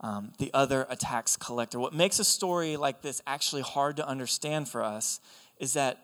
um, 0.00 0.32
the 0.38 0.50
other 0.54 0.86
a 0.88 0.96
tax 0.96 1.36
collector. 1.36 1.78
What 1.78 1.92
makes 1.92 2.18
a 2.18 2.24
story 2.24 2.76
like 2.76 3.02
this 3.02 3.20
actually 3.26 3.62
hard 3.62 3.96
to 3.96 4.06
understand 4.06 4.68
for 4.68 4.82
us 4.82 5.20
is 5.58 5.72
that 5.74 5.98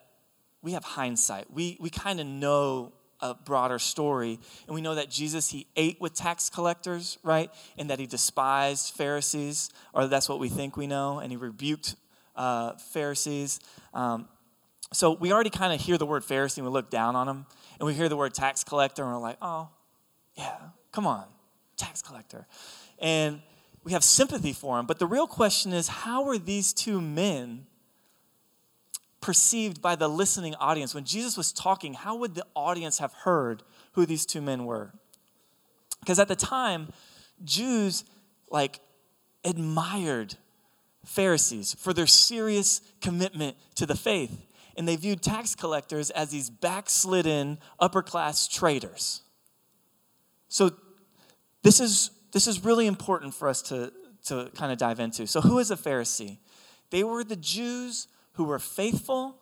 we 0.63 0.73
have 0.73 0.85
hindsight. 0.85 1.53
We, 1.53 1.77
we 1.81 1.91
kind 1.91 2.21
of 2.21 2.27
know 2.27 2.93
a 3.21 3.35
broader 3.35 3.79
story, 3.79 4.41
and 4.67 4.75
we 4.75 4.81
know 4.81 4.97
that 4.97 5.11
Jesus, 5.11 5.51
he 5.51 5.67
ate 5.77 6.01
with 6.01 6.15
tax 6.15 6.51
collectors, 6.51 7.19
right? 7.23 7.51
And 7.79 7.89
that 7.91 8.01
he 8.01 8.07
despised 8.07 8.95
Pharisees, 8.95 9.71
or 9.93 10.09
that's 10.09 10.29
what 10.29 10.41
we 10.41 10.49
think 10.49 10.77
we 10.77 10.87
know, 10.87 11.21
and 11.21 11.31
he 11.31 11.37
rebuked 11.37 11.95
uh, 12.37 12.73
Pharisees. 12.93 13.61
Um, 13.93 14.29
so 14.93 15.13
we 15.13 15.33
already 15.33 15.51
kind 15.51 15.73
of 15.73 15.81
hear 15.81 15.99
the 15.99 16.07
word 16.07 16.23
Pharisee 16.23 16.59
and 16.59 16.67
we 16.67 16.73
look 16.73 16.91
down 16.91 17.17
on 17.17 17.27
them. 17.27 17.47
And 17.79 17.87
we 17.87 17.95
hear 17.95 18.09
the 18.09 18.17
word 18.17 18.35
tax 18.35 18.63
collector 18.63 19.03
and 19.03 19.13
we're 19.13 19.19
like, 19.19 19.39
oh, 19.43 19.69
yeah, 20.37 20.57
come 20.93 21.07
on, 21.07 21.25
tax 21.77 22.03
collector. 22.03 22.47
And 23.01 23.43
we 23.83 23.93
have 23.93 24.05
sympathy 24.05 24.53
for 24.53 24.79
him. 24.79 24.87
But 24.87 24.99
the 24.99 25.07
real 25.07 25.27
question 25.27 25.73
is 25.73 25.89
how 25.89 26.25
are 26.29 26.39
these 26.39 26.73
two 26.73 27.01
men 27.01 27.67
perceived 29.21 29.83
by 29.83 29.97
the 29.97 30.09
listening 30.09 30.55
audience? 30.57 30.95
When 30.95 31.05
Jesus 31.05 31.37
was 31.37 31.53
talking, 31.53 31.95
how 31.95 32.17
would 32.17 32.35
the 32.35 32.47
audience 32.55 32.99
have 32.99 33.13
heard 33.13 33.63
who 33.93 34.07
these 34.07 34.25
two 34.25 34.41
men 34.41 34.65
were? 34.65 34.93
Because 36.01 36.19
at 36.19 36.29
the 36.29 36.37
time, 36.37 36.89
Jews 37.43 38.05
like 38.51 38.81
admired 39.45 40.37
Pharisees 41.05 41.75
for 41.75 41.93
their 41.93 42.07
serious 42.07 42.81
commitment 43.01 43.57
to 43.77 43.87
the 43.87 43.97
faith. 43.97 44.47
And 44.77 44.89
they 44.89 44.97
viewed 44.97 45.23
tax 45.23 45.55
collectors 45.55 46.11
as 46.11 46.31
these 46.31 46.51
backslidden 46.51 47.59
upper 47.79 48.03
class 48.03 48.49
traders. 48.49 49.23
So, 50.49 50.73
this 51.63 51.81
is, 51.81 52.11
this 52.33 52.47
is 52.47 52.65
really 52.65 52.87
important 52.87 53.35
for 53.35 53.49
us 53.49 53.63
to, 53.63 53.93
to 54.27 54.51
kind 54.55 54.73
of 54.73 54.79
dive 54.79 55.01
into. 55.01 55.27
So, 55.27 55.41
who 55.41 55.59
is 55.59 55.71
a 55.71 55.77
Pharisee? 55.77 56.39
They 56.91 57.05
were 57.05 57.25
the 57.25 57.37
Jews 57.37 58.09
who 58.33 58.45
were 58.45 58.59
faithful, 58.59 59.37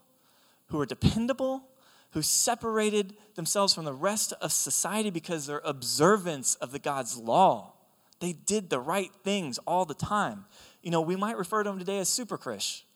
who 0.66 0.78
were 0.78 0.86
dependable, 0.86 1.68
who 2.10 2.22
separated 2.22 3.16
themselves 3.34 3.74
from 3.74 3.84
the 3.84 3.92
rest 3.92 4.34
of 4.40 4.52
society 4.52 5.10
because 5.10 5.46
their 5.46 5.62
observance 5.64 6.54
of 6.56 6.72
the 6.72 6.78
God's 6.78 7.16
law. 7.16 7.74
They 8.20 8.32
did 8.32 8.70
the 8.70 8.78
right 8.78 9.10
things 9.24 9.58
all 9.66 9.84
the 9.84 9.94
time 9.94 10.44
you 10.82 10.90
know, 10.90 11.00
we 11.00 11.16
might 11.16 11.36
refer 11.36 11.62
to 11.62 11.70
them 11.70 11.78
today 11.78 11.98
as 11.98 12.08
super 12.08 12.36
Christian. 12.36 12.86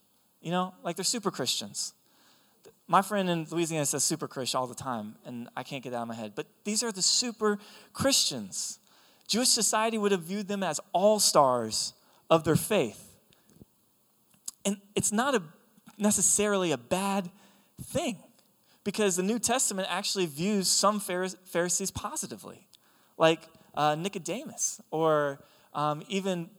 You 0.40 0.50
know, 0.50 0.74
like 0.82 0.96
they're 0.96 1.04
super 1.04 1.30
Christians. 1.30 1.94
My 2.88 3.02
friend 3.02 3.28
in 3.28 3.46
Louisiana 3.50 3.86
says 3.86 4.04
super 4.04 4.28
Christian 4.28 4.58
all 4.58 4.66
the 4.66 4.74
time, 4.74 5.16
and 5.24 5.48
I 5.56 5.62
can't 5.62 5.82
get 5.82 5.90
that 5.90 5.96
out 5.96 6.02
of 6.02 6.08
my 6.08 6.14
head. 6.14 6.32
But 6.36 6.46
these 6.64 6.82
are 6.82 6.92
the 6.92 7.02
super 7.02 7.58
Christians. 7.92 8.78
Jewish 9.26 9.48
society 9.48 9.98
would 9.98 10.12
have 10.12 10.22
viewed 10.22 10.46
them 10.46 10.62
as 10.62 10.80
all 10.92 11.18
stars 11.18 11.94
of 12.30 12.44
their 12.44 12.54
faith. 12.54 13.16
And 14.64 14.76
it's 14.94 15.12
not 15.12 15.34
a, 15.34 15.42
necessarily 15.98 16.70
a 16.70 16.78
bad 16.78 17.30
thing 17.82 18.18
because 18.84 19.16
the 19.16 19.22
New 19.22 19.40
Testament 19.40 19.88
actually 19.90 20.26
views 20.26 20.68
some 20.68 21.00
Pharisees 21.00 21.90
positively, 21.90 22.68
like 23.18 23.40
uh, 23.74 23.96
Nicodemus 23.96 24.80
or 24.92 25.40
um, 25.74 26.02
even 26.08 26.50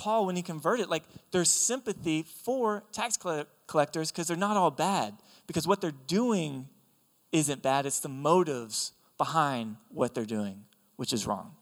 Paul, 0.00 0.24
when 0.24 0.34
he 0.34 0.40
converted, 0.40 0.88
like 0.88 1.02
there's 1.30 1.50
sympathy 1.50 2.22
for 2.22 2.84
tax 2.90 3.18
collectors 3.66 4.10
because 4.10 4.26
they're 4.26 4.36
not 4.36 4.56
all 4.56 4.70
bad. 4.70 5.14
Because 5.46 5.68
what 5.68 5.82
they're 5.82 5.92
doing 6.06 6.68
isn't 7.32 7.60
bad, 7.62 7.84
it's 7.84 8.00
the 8.00 8.08
motives 8.08 8.92
behind 9.18 9.76
what 9.90 10.14
they're 10.14 10.24
doing, 10.24 10.64
which 10.96 11.12
is 11.12 11.26
wrong. 11.26 11.54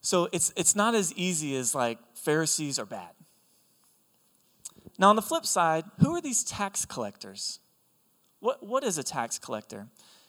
So 0.00 0.28
it's, 0.32 0.52
it's 0.56 0.76
not 0.76 0.94
as 0.94 1.12
easy 1.14 1.56
as 1.56 1.74
like 1.74 1.98
Pharisees 2.14 2.78
are 2.78 2.86
bad. 2.86 3.10
Now, 5.00 5.10
on 5.10 5.16
the 5.16 5.22
flip 5.22 5.46
side, 5.46 5.84
who 5.98 6.14
are 6.14 6.20
these 6.20 6.44
tax 6.44 6.84
collectors? 6.84 7.58
What, 8.38 8.64
what 8.64 8.84
is 8.84 8.98
a 8.98 9.02
tax 9.02 9.36
collector? 9.36 9.88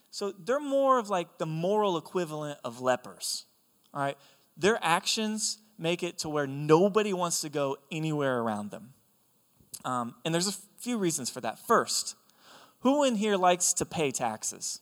So 0.10 0.32
they're 0.32 0.60
more 0.60 0.98
of 0.98 1.12
like 1.12 1.38
the 1.38 1.46
moral 1.46 1.96
equivalent 1.96 2.60
of 2.64 2.82
lepers. 2.82 3.46
All 3.94 4.02
right 4.02 4.18
their 4.60 4.78
actions 4.82 5.58
make 5.78 6.04
it 6.04 6.20
to 6.20 6.30
where 6.30 6.46
nobody 6.46 7.14
wants 7.14 7.42
to 7.42 7.50
go 7.50 7.78
anywhere 7.90 8.40
around 8.40 8.70
them. 8.70 8.94
Um, 9.86 10.16
and 10.26 10.34
there's 10.34 10.50
a 10.50 10.54
few 10.78 10.98
reasons 10.98 11.30
for 11.30 11.40
that. 11.42 11.58
First, 11.58 12.16
who 12.82 13.06
in 13.06 13.16
here 13.16 13.38
likes 13.38 13.74
to 13.74 13.86
pay 13.86 14.12
taxes? 14.12 14.82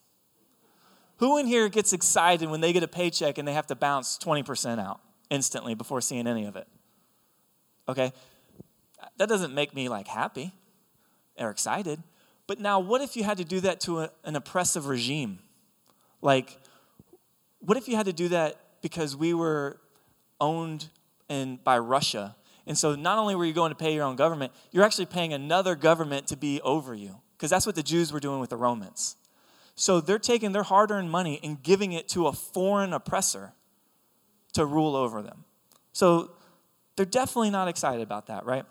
Who 1.17 1.37
in 1.37 1.45
here 1.45 1.69
gets 1.69 1.93
excited 1.93 2.49
when 2.49 2.61
they 2.61 2.73
get 2.73 2.83
a 2.83 2.87
paycheck 2.87 3.37
and 3.37 3.47
they 3.47 3.53
have 3.53 3.67
to 3.67 3.75
bounce 3.75 4.17
20% 4.17 4.79
out 4.79 4.99
instantly 5.29 5.75
before 5.75 6.01
seeing 6.01 6.27
any 6.27 6.45
of 6.45 6.55
it? 6.55 6.67
Okay? 7.87 8.11
That 9.17 9.29
doesn't 9.29 9.53
make 9.53 9.75
me 9.75 9.89
like 9.89 10.07
happy 10.07 10.53
or 11.37 11.51
excited. 11.51 12.01
But 12.47 12.59
now, 12.59 12.79
what 12.79 13.01
if 13.01 13.15
you 13.15 13.23
had 13.23 13.37
to 13.37 13.45
do 13.45 13.59
that 13.61 13.79
to 13.81 14.01
a, 14.01 14.11
an 14.23 14.35
oppressive 14.35 14.87
regime? 14.87 15.39
Like, 16.21 16.57
what 17.59 17.77
if 17.77 17.87
you 17.87 17.95
had 17.95 18.05
to 18.05 18.13
do 18.13 18.29
that 18.29 18.59
because 18.81 19.15
we 19.15 19.33
were 19.33 19.79
owned 20.39 20.87
in, 21.29 21.59
by 21.63 21.77
Russia. 21.77 22.35
And 22.65 22.77
so 22.77 22.95
not 22.95 23.17
only 23.17 23.35
were 23.35 23.45
you 23.45 23.53
going 23.53 23.71
to 23.71 23.75
pay 23.75 23.93
your 23.93 24.03
own 24.03 24.15
government, 24.15 24.51
you're 24.71 24.83
actually 24.83 25.05
paying 25.05 25.33
another 25.33 25.75
government 25.75 26.27
to 26.27 26.37
be 26.37 26.61
over 26.61 26.93
you, 26.93 27.21
because 27.37 27.49
that's 27.49 27.65
what 27.65 27.75
the 27.75 27.83
Jews 27.83 28.11
were 28.11 28.19
doing 28.19 28.39
with 28.39 28.49
the 28.49 28.57
Romans. 28.57 29.15
So 29.75 30.01
they're 30.01 30.19
taking 30.19 30.51
their 30.53 30.63
hard 30.63 30.91
earned 30.91 31.11
money 31.11 31.39
and 31.43 31.61
giving 31.61 31.93
it 31.93 32.07
to 32.09 32.27
a 32.27 32.33
foreign 32.33 32.93
oppressor 32.93 33.53
to 34.53 34.65
rule 34.65 34.95
over 34.95 35.21
them. 35.21 35.45
So 35.93 36.31
they're 36.95 37.05
definitely 37.05 37.51
not 37.51 37.67
excited 37.67 38.01
about 38.01 38.27
that, 38.27 38.45
right? 38.45 38.65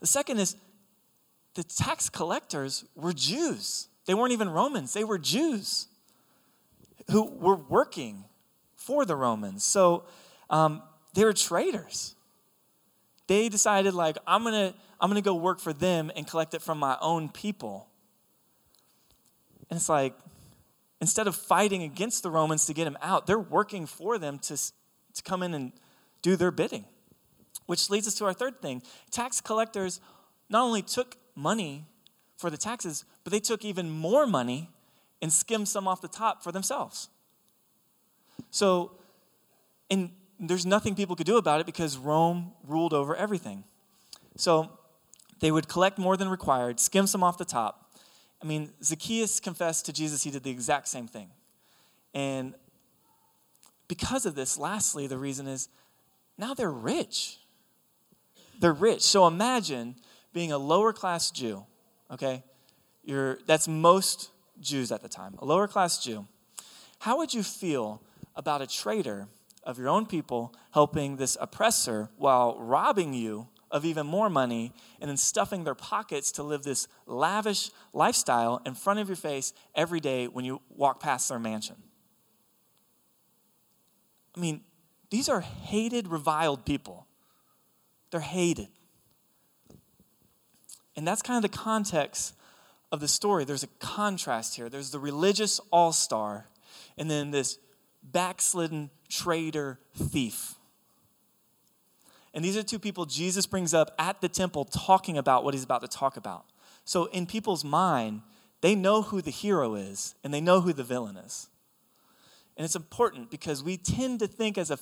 The 0.00 0.06
second 0.06 0.38
is 0.38 0.56
the 1.54 1.64
tax 1.64 2.08
collectors 2.08 2.84
were 2.94 3.12
Jews. 3.12 3.88
They 4.06 4.14
weren't 4.14 4.32
even 4.32 4.50
Romans, 4.50 4.92
they 4.92 5.04
were 5.04 5.18
Jews 5.18 5.88
who 7.10 7.24
were 7.24 7.56
working 7.56 8.24
for 8.88 9.04
the 9.04 9.14
Romans. 9.14 9.64
So 9.64 10.04
um, 10.48 10.82
they 11.12 11.22
were 11.22 11.34
traitors. 11.34 12.14
They 13.26 13.50
decided, 13.50 13.92
like, 13.92 14.16
I'm 14.26 14.42
gonna, 14.44 14.72
I'm 14.98 15.10
gonna 15.10 15.20
go 15.20 15.34
work 15.34 15.60
for 15.60 15.74
them 15.74 16.10
and 16.16 16.26
collect 16.26 16.54
it 16.54 16.62
from 16.62 16.78
my 16.78 16.96
own 17.02 17.28
people. 17.28 17.86
And 19.68 19.76
it's 19.76 19.90
like, 19.90 20.14
instead 21.02 21.26
of 21.26 21.36
fighting 21.36 21.82
against 21.82 22.22
the 22.22 22.30
Romans 22.30 22.64
to 22.64 22.72
get 22.72 22.84
them 22.84 22.96
out, 23.02 23.26
they're 23.26 23.38
working 23.38 23.84
for 23.84 24.16
them 24.16 24.38
to, 24.38 24.56
to 24.56 25.22
come 25.22 25.42
in 25.42 25.52
and 25.52 25.72
do 26.22 26.34
their 26.34 26.50
bidding. 26.50 26.86
Which 27.66 27.90
leads 27.90 28.08
us 28.08 28.14
to 28.14 28.24
our 28.24 28.32
third 28.32 28.62
thing. 28.62 28.80
Tax 29.10 29.42
collectors 29.42 30.00
not 30.48 30.62
only 30.62 30.80
took 30.80 31.18
money 31.34 31.84
for 32.38 32.48
the 32.48 32.56
taxes, 32.56 33.04
but 33.22 33.34
they 33.34 33.40
took 33.40 33.66
even 33.66 33.90
more 33.90 34.26
money 34.26 34.70
and 35.20 35.30
skimmed 35.30 35.68
some 35.68 35.86
off 35.86 36.00
the 36.00 36.08
top 36.08 36.42
for 36.42 36.52
themselves. 36.52 37.10
So, 38.50 38.92
and 39.90 40.10
there's 40.38 40.66
nothing 40.66 40.94
people 40.94 41.16
could 41.16 41.26
do 41.26 41.36
about 41.36 41.60
it 41.60 41.66
because 41.66 41.96
Rome 41.96 42.52
ruled 42.66 42.92
over 42.92 43.16
everything. 43.16 43.64
So, 44.36 44.70
they 45.40 45.50
would 45.50 45.68
collect 45.68 45.98
more 45.98 46.16
than 46.16 46.28
required, 46.28 46.80
skim 46.80 47.06
some 47.06 47.22
off 47.22 47.38
the 47.38 47.44
top. 47.44 47.92
I 48.42 48.46
mean, 48.46 48.70
Zacchaeus 48.82 49.40
confessed 49.40 49.86
to 49.86 49.92
Jesus 49.92 50.22
he 50.22 50.30
did 50.30 50.42
the 50.42 50.50
exact 50.50 50.88
same 50.88 51.06
thing. 51.06 51.30
And 52.14 52.54
because 53.88 54.26
of 54.26 54.34
this, 54.34 54.58
lastly, 54.58 55.06
the 55.06 55.18
reason 55.18 55.46
is 55.46 55.68
now 56.36 56.54
they're 56.54 56.70
rich. 56.70 57.38
They're 58.60 58.72
rich. 58.72 59.02
So 59.02 59.26
imagine 59.26 59.96
being 60.32 60.52
a 60.52 60.58
lower 60.58 60.92
class 60.92 61.30
Jew, 61.30 61.64
okay? 62.10 62.42
You're, 63.04 63.38
that's 63.46 63.66
most 63.66 64.30
Jews 64.60 64.92
at 64.92 65.02
the 65.02 65.08
time, 65.08 65.36
a 65.38 65.44
lower 65.44 65.66
class 65.66 66.02
Jew. 66.02 66.26
How 67.00 67.16
would 67.18 67.32
you 67.32 67.42
feel 67.42 68.02
about 68.38 68.62
a 68.62 68.66
traitor 68.66 69.26
of 69.64 69.78
your 69.78 69.88
own 69.88 70.06
people 70.06 70.54
helping 70.70 71.16
this 71.16 71.36
oppressor 71.40 72.08
while 72.16 72.56
robbing 72.58 73.12
you 73.12 73.48
of 73.70 73.84
even 73.84 74.06
more 74.06 74.30
money 74.30 74.72
and 75.00 75.10
then 75.10 75.16
stuffing 75.16 75.64
their 75.64 75.74
pockets 75.74 76.32
to 76.32 76.42
live 76.42 76.62
this 76.62 76.88
lavish 77.04 77.70
lifestyle 77.92 78.62
in 78.64 78.74
front 78.74 79.00
of 79.00 79.08
your 79.08 79.16
face 79.16 79.52
every 79.74 80.00
day 80.00 80.26
when 80.26 80.44
you 80.44 80.62
walk 80.70 81.00
past 81.00 81.28
their 81.28 81.38
mansion? 81.38 81.76
I 84.34 84.40
mean, 84.40 84.62
these 85.10 85.28
are 85.28 85.40
hated, 85.40 86.08
reviled 86.08 86.64
people. 86.64 87.06
They're 88.10 88.20
hated. 88.20 88.68
And 90.96 91.06
that's 91.06 91.22
kind 91.22 91.44
of 91.44 91.50
the 91.50 91.56
context 91.56 92.34
of 92.90 93.00
the 93.00 93.08
story. 93.08 93.44
There's 93.44 93.64
a 93.64 93.68
contrast 93.80 94.56
here. 94.56 94.68
There's 94.68 94.90
the 94.90 94.98
religious 94.98 95.60
all 95.70 95.92
star, 95.92 96.46
and 96.96 97.10
then 97.10 97.32
this 97.32 97.58
backslidden 98.12 98.90
traitor 99.08 99.78
thief. 99.94 100.54
And 102.34 102.44
these 102.44 102.56
are 102.56 102.62
two 102.62 102.78
people 102.78 103.06
Jesus 103.06 103.46
brings 103.46 103.74
up 103.74 103.94
at 103.98 104.20
the 104.20 104.28
temple 104.28 104.64
talking 104.64 105.18
about 105.18 105.44
what 105.44 105.54
he's 105.54 105.64
about 105.64 105.80
to 105.82 105.88
talk 105.88 106.16
about. 106.16 106.44
So, 106.84 107.06
in 107.06 107.26
people's 107.26 107.64
mind, 107.64 108.22
they 108.60 108.74
know 108.74 109.02
who 109.02 109.20
the 109.20 109.30
hero 109.30 109.74
is 109.74 110.14
and 110.22 110.32
they 110.32 110.40
know 110.40 110.60
who 110.60 110.72
the 110.72 110.84
villain 110.84 111.16
is. 111.16 111.48
And 112.56 112.64
it's 112.64 112.74
important 112.74 113.30
because 113.30 113.62
we 113.62 113.76
tend 113.76 114.18
to 114.18 114.26
think 114.26 114.58
as 114.58 114.72
a 114.72 114.78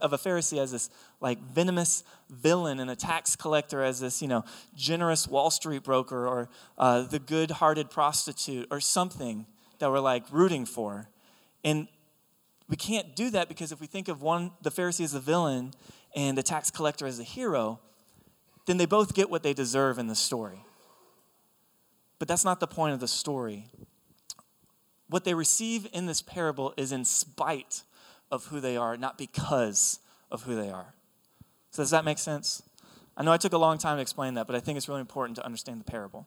of 0.00 0.12
a 0.14 0.18
Pharisee 0.18 0.58
as 0.58 0.72
this 0.72 0.88
like 1.20 1.38
venomous 1.38 2.02
villain 2.30 2.80
and 2.80 2.90
a 2.90 2.96
tax 2.96 3.36
collector 3.36 3.82
as 3.82 4.00
this, 4.00 4.22
you 4.22 4.28
know, 4.28 4.46
generous 4.74 5.28
Wall 5.28 5.50
Street 5.50 5.82
broker 5.82 6.26
or 6.26 6.48
uh, 6.78 7.02
the 7.02 7.18
good-hearted 7.18 7.90
prostitute 7.90 8.66
or 8.70 8.80
something 8.80 9.44
that 9.78 9.90
we're 9.90 10.00
like 10.00 10.24
rooting 10.30 10.64
for. 10.64 11.10
And 11.62 11.88
we 12.68 12.76
can't 12.76 13.16
do 13.16 13.30
that 13.30 13.48
because 13.48 13.72
if 13.72 13.80
we 13.80 13.86
think 13.86 14.08
of 14.08 14.22
one, 14.22 14.52
the 14.62 14.70
Pharisee 14.70 15.04
as 15.04 15.12
the 15.12 15.20
villain 15.20 15.72
and 16.14 16.36
the 16.36 16.42
tax 16.42 16.70
collector 16.70 17.06
as 17.06 17.18
the 17.18 17.24
hero, 17.24 17.80
then 18.66 18.76
they 18.76 18.86
both 18.86 19.14
get 19.14 19.30
what 19.30 19.42
they 19.42 19.54
deserve 19.54 19.98
in 19.98 20.06
the 20.06 20.14
story. 20.14 20.64
But 22.18 22.28
that's 22.28 22.44
not 22.44 22.60
the 22.60 22.66
point 22.66 22.94
of 22.94 23.00
the 23.00 23.08
story 23.08 23.66
what 25.08 25.24
they 25.24 25.34
receive 25.34 25.88
in 25.92 26.06
this 26.06 26.22
parable 26.22 26.74
is 26.76 26.92
in 26.92 27.04
spite 27.04 27.82
of 28.30 28.46
who 28.46 28.60
they 28.60 28.76
are, 28.76 28.96
not 28.96 29.18
because 29.18 30.00
of 30.30 30.42
who 30.42 30.54
they 30.54 30.70
are. 30.70 30.94
So, 31.70 31.82
does 31.82 31.90
that 31.90 32.04
make 32.04 32.18
sense? 32.18 32.62
I 33.16 33.22
know 33.22 33.32
I 33.32 33.36
took 33.36 33.52
a 33.52 33.58
long 33.58 33.78
time 33.78 33.96
to 33.96 34.02
explain 34.02 34.34
that, 34.34 34.46
but 34.46 34.54
I 34.54 34.60
think 34.60 34.76
it's 34.76 34.88
really 34.88 35.00
important 35.00 35.36
to 35.36 35.44
understand 35.44 35.80
the 35.80 35.84
parable. 35.84 36.26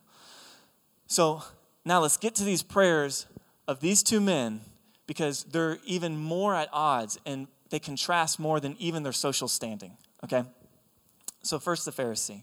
So, 1.06 1.42
now 1.84 2.00
let's 2.00 2.16
get 2.16 2.34
to 2.36 2.44
these 2.44 2.62
prayers 2.62 3.26
of 3.66 3.80
these 3.80 4.02
two 4.02 4.20
men 4.20 4.62
because 5.06 5.44
they're 5.44 5.78
even 5.84 6.16
more 6.16 6.54
at 6.54 6.68
odds 6.72 7.18
and 7.26 7.48
they 7.70 7.78
contrast 7.78 8.38
more 8.38 8.60
than 8.60 8.76
even 8.78 9.02
their 9.02 9.12
social 9.12 9.48
standing. 9.48 9.96
Okay? 10.24 10.44
So, 11.42 11.58
first, 11.58 11.84
the 11.84 11.90
Pharisee. 11.90 12.42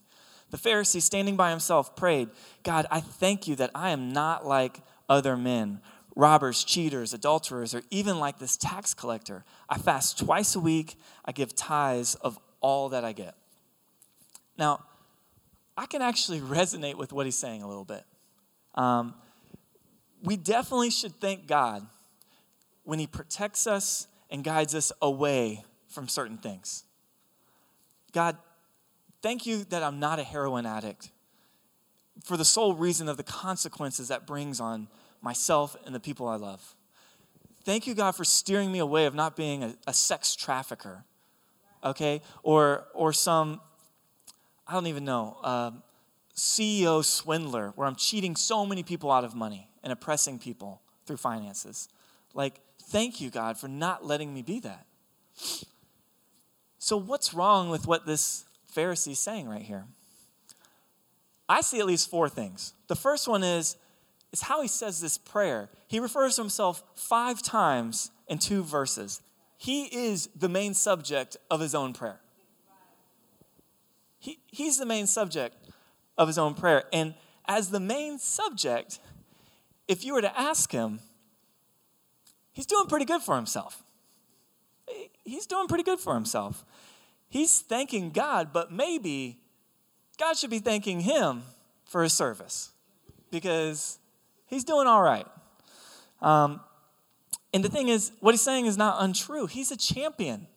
The 0.51 0.57
Pharisee, 0.57 1.01
standing 1.01 1.37
by 1.37 1.51
himself, 1.51 1.95
prayed, 1.95 2.29
God, 2.63 2.87
I 2.89 2.99
thank 2.99 3.47
you 3.47 3.55
that 3.57 3.69
I 3.75 3.91
am 3.91 4.11
not 4.11 4.45
like 4.45 4.81
other 5.07 5.37
men 5.37 5.79
robbers, 6.15 6.65
cheaters, 6.65 7.13
adulterers, 7.13 7.73
or 7.73 7.81
even 7.89 8.19
like 8.19 8.39
this 8.39 8.57
tax 8.57 8.93
collector. 8.93 9.45
I 9.69 9.77
fast 9.77 10.19
twice 10.19 10.53
a 10.53 10.59
week. 10.59 10.97
I 11.23 11.31
give 11.31 11.55
tithes 11.55 12.15
of 12.15 12.37
all 12.59 12.89
that 12.89 13.05
I 13.05 13.13
get. 13.13 13.35
Now, 14.57 14.83
I 15.77 15.85
can 15.85 16.01
actually 16.01 16.39
resonate 16.41 16.95
with 16.95 17.13
what 17.13 17.25
he's 17.25 17.37
saying 17.37 17.63
a 17.63 17.67
little 17.67 17.85
bit. 17.85 18.03
Um, 18.75 19.13
we 20.21 20.35
definitely 20.35 20.89
should 20.89 21.19
thank 21.21 21.47
God 21.47 21.87
when 22.83 22.99
he 22.99 23.07
protects 23.07 23.67
us 23.67 24.07
and 24.29 24.43
guides 24.43 24.75
us 24.75 24.91
away 25.01 25.63
from 25.87 26.07
certain 26.07 26.37
things. 26.37 26.83
God, 28.11 28.37
thank 29.21 29.45
you 29.45 29.63
that 29.65 29.83
I'm 29.83 29.99
not 29.99 30.19
a 30.19 30.23
heroin 30.23 30.65
addict 30.65 31.11
for 32.23 32.37
the 32.37 32.45
sole 32.45 32.73
reason 32.73 33.07
of 33.07 33.17
the 33.17 33.23
consequences 33.23 34.09
that 34.09 34.27
brings 34.27 34.59
on 34.59 34.87
myself, 35.21 35.75
and 35.85 35.93
the 35.93 35.99
people 35.99 36.27
I 36.27 36.35
love. 36.35 36.75
Thank 37.65 37.87
you, 37.87 37.93
God, 37.93 38.11
for 38.11 38.23
steering 38.23 38.71
me 38.71 38.79
away 38.79 39.05
of 39.05 39.13
not 39.13 39.35
being 39.35 39.63
a, 39.63 39.75
a 39.85 39.93
sex 39.93 40.35
trafficker, 40.35 41.03
okay? 41.83 42.21
Or, 42.41 42.85
or 42.93 43.11
some, 43.11 43.59
I 44.65 44.73
don't 44.73 44.87
even 44.87 45.03
know, 45.03 45.37
uh, 45.43 45.71
CEO 46.35 47.03
swindler 47.03 47.73
where 47.75 47.85
I'm 47.85 47.95
cheating 47.95 48.35
so 48.35 48.65
many 48.65 48.81
people 48.81 49.11
out 49.11 49.25
of 49.25 49.35
money 49.35 49.67
and 49.83 49.91
oppressing 49.91 50.39
people 50.39 50.81
through 51.05 51.17
finances. 51.17 51.89
Like, 52.33 52.61
thank 52.89 53.21
you, 53.21 53.29
God, 53.29 53.57
for 53.57 53.67
not 53.67 54.05
letting 54.05 54.33
me 54.33 54.41
be 54.41 54.59
that. 54.61 54.85
So, 56.79 56.97
what's 56.97 57.33
wrong 57.33 57.69
with 57.69 57.87
what 57.87 58.05
this 58.05 58.45
Pharisee 58.73 59.11
is 59.11 59.19
saying 59.19 59.47
right 59.47 59.61
here? 59.61 59.85
I 61.47 61.61
see 61.61 61.79
at 61.79 61.85
least 61.85 62.09
four 62.09 62.29
things. 62.29 62.73
The 62.87 62.95
first 62.95 63.27
one 63.27 63.43
is 63.43 63.75
is 64.31 64.41
how 64.41 64.61
he 64.61 64.67
says 64.67 65.01
this 65.01 65.17
prayer. 65.17 65.69
He 65.87 65.99
refers 65.99 66.35
to 66.35 66.41
himself 66.41 66.83
five 66.93 67.41
times 67.41 68.11
in 68.27 68.37
two 68.37 68.63
verses. 68.63 69.21
He 69.57 69.85
is 69.85 70.29
the 70.35 70.49
main 70.49 70.73
subject 70.73 71.35
of 71.49 71.59
his 71.59 71.73
own 71.73 71.93
prayer. 71.93 72.21
He, 74.19 74.39
he's 74.47 74.77
the 74.77 74.85
main 74.85 75.07
subject 75.07 75.55
of 76.17 76.27
his 76.27 76.37
own 76.37 76.53
prayer. 76.53 76.83
And 76.93 77.15
as 77.47 77.71
the 77.71 77.79
main 77.79 78.19
subject, 78.19 78.99
if 79.87 80.05
you 80.05 80.13
were 80.13 80.21
to 80.21 80.39
ask 80.39 80.71
him, 80.71 80.99
he's 82.59 82.65
doing 82.65 82.87
pretty 82.87 83.05
good 83.05 83.21
for 83.21 83.35
himself. 83.35 83.83
He's 85.23 85.45
doing 85.45 85.67
pretty 85.67 85.83
good 85.83 85.99
for 85.99 86.13
himself. 86.13 86.65
He's 87.29 87.61
thanking 87.61 88.09
God, 88.09 88.51
but 88.51 88.71
maybe 88.71 89.39
God 90.17 90.35
should 90.37 90.49
be 90.49 90.59
thanking 90.59 91.01
him 91.01 91.43
for 91.85 92.03
his 92.03 92.13
service 92.13 92.71
because 93.31 93.99
He's 94.49 94.63
doing 94.63 94.87
all 94.87 95.01
right. 95.01 95.27
Um, 96.21 96.59
and 97.53 97.63
the 97.63 97.69
thing 97.69 97.87
is, 97.87 98.11
what 98.19 98.31
he's 98.31 98.41
saying 98.41 98.65
is 98.65 98.77
not 98.77 98.97
untrue. 98.99 99.45
He's 99.45 99.71
a 99.71 99.77
champion 99.77 100.47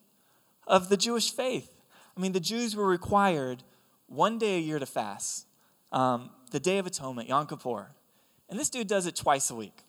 of 0.67 0.89
the 0.89 0.97
Jewish 0.97 1.31
faith. 1.31 1.71
I 2.17 2.21
mean, 2.21 2.33
the 2.33 2.41
Jews 2.41 2.75
were 2.75 2.87
required 2.87 3.63
one 4.07 4.39
day 4.39 4.57
a 4.57 4.61
year 4.61 4.79
to 4.79 4.87
fast, 4.87 5.47
um, 5.93 6.31
the 6.51 6.61
Day 6.61 6.79
of 6.79 6.87
Atonement, 6.87 7.29
Yom 7.29 7.47
Kippur. 7.47 7.91
And 8.49 8.59
this 8.59 8.71
dude 8.71 8.87
does 8.87 9.07
it 9.07 9.15
twice 9.15 9.51
a 9.51 9.55
week. 9.55 9.83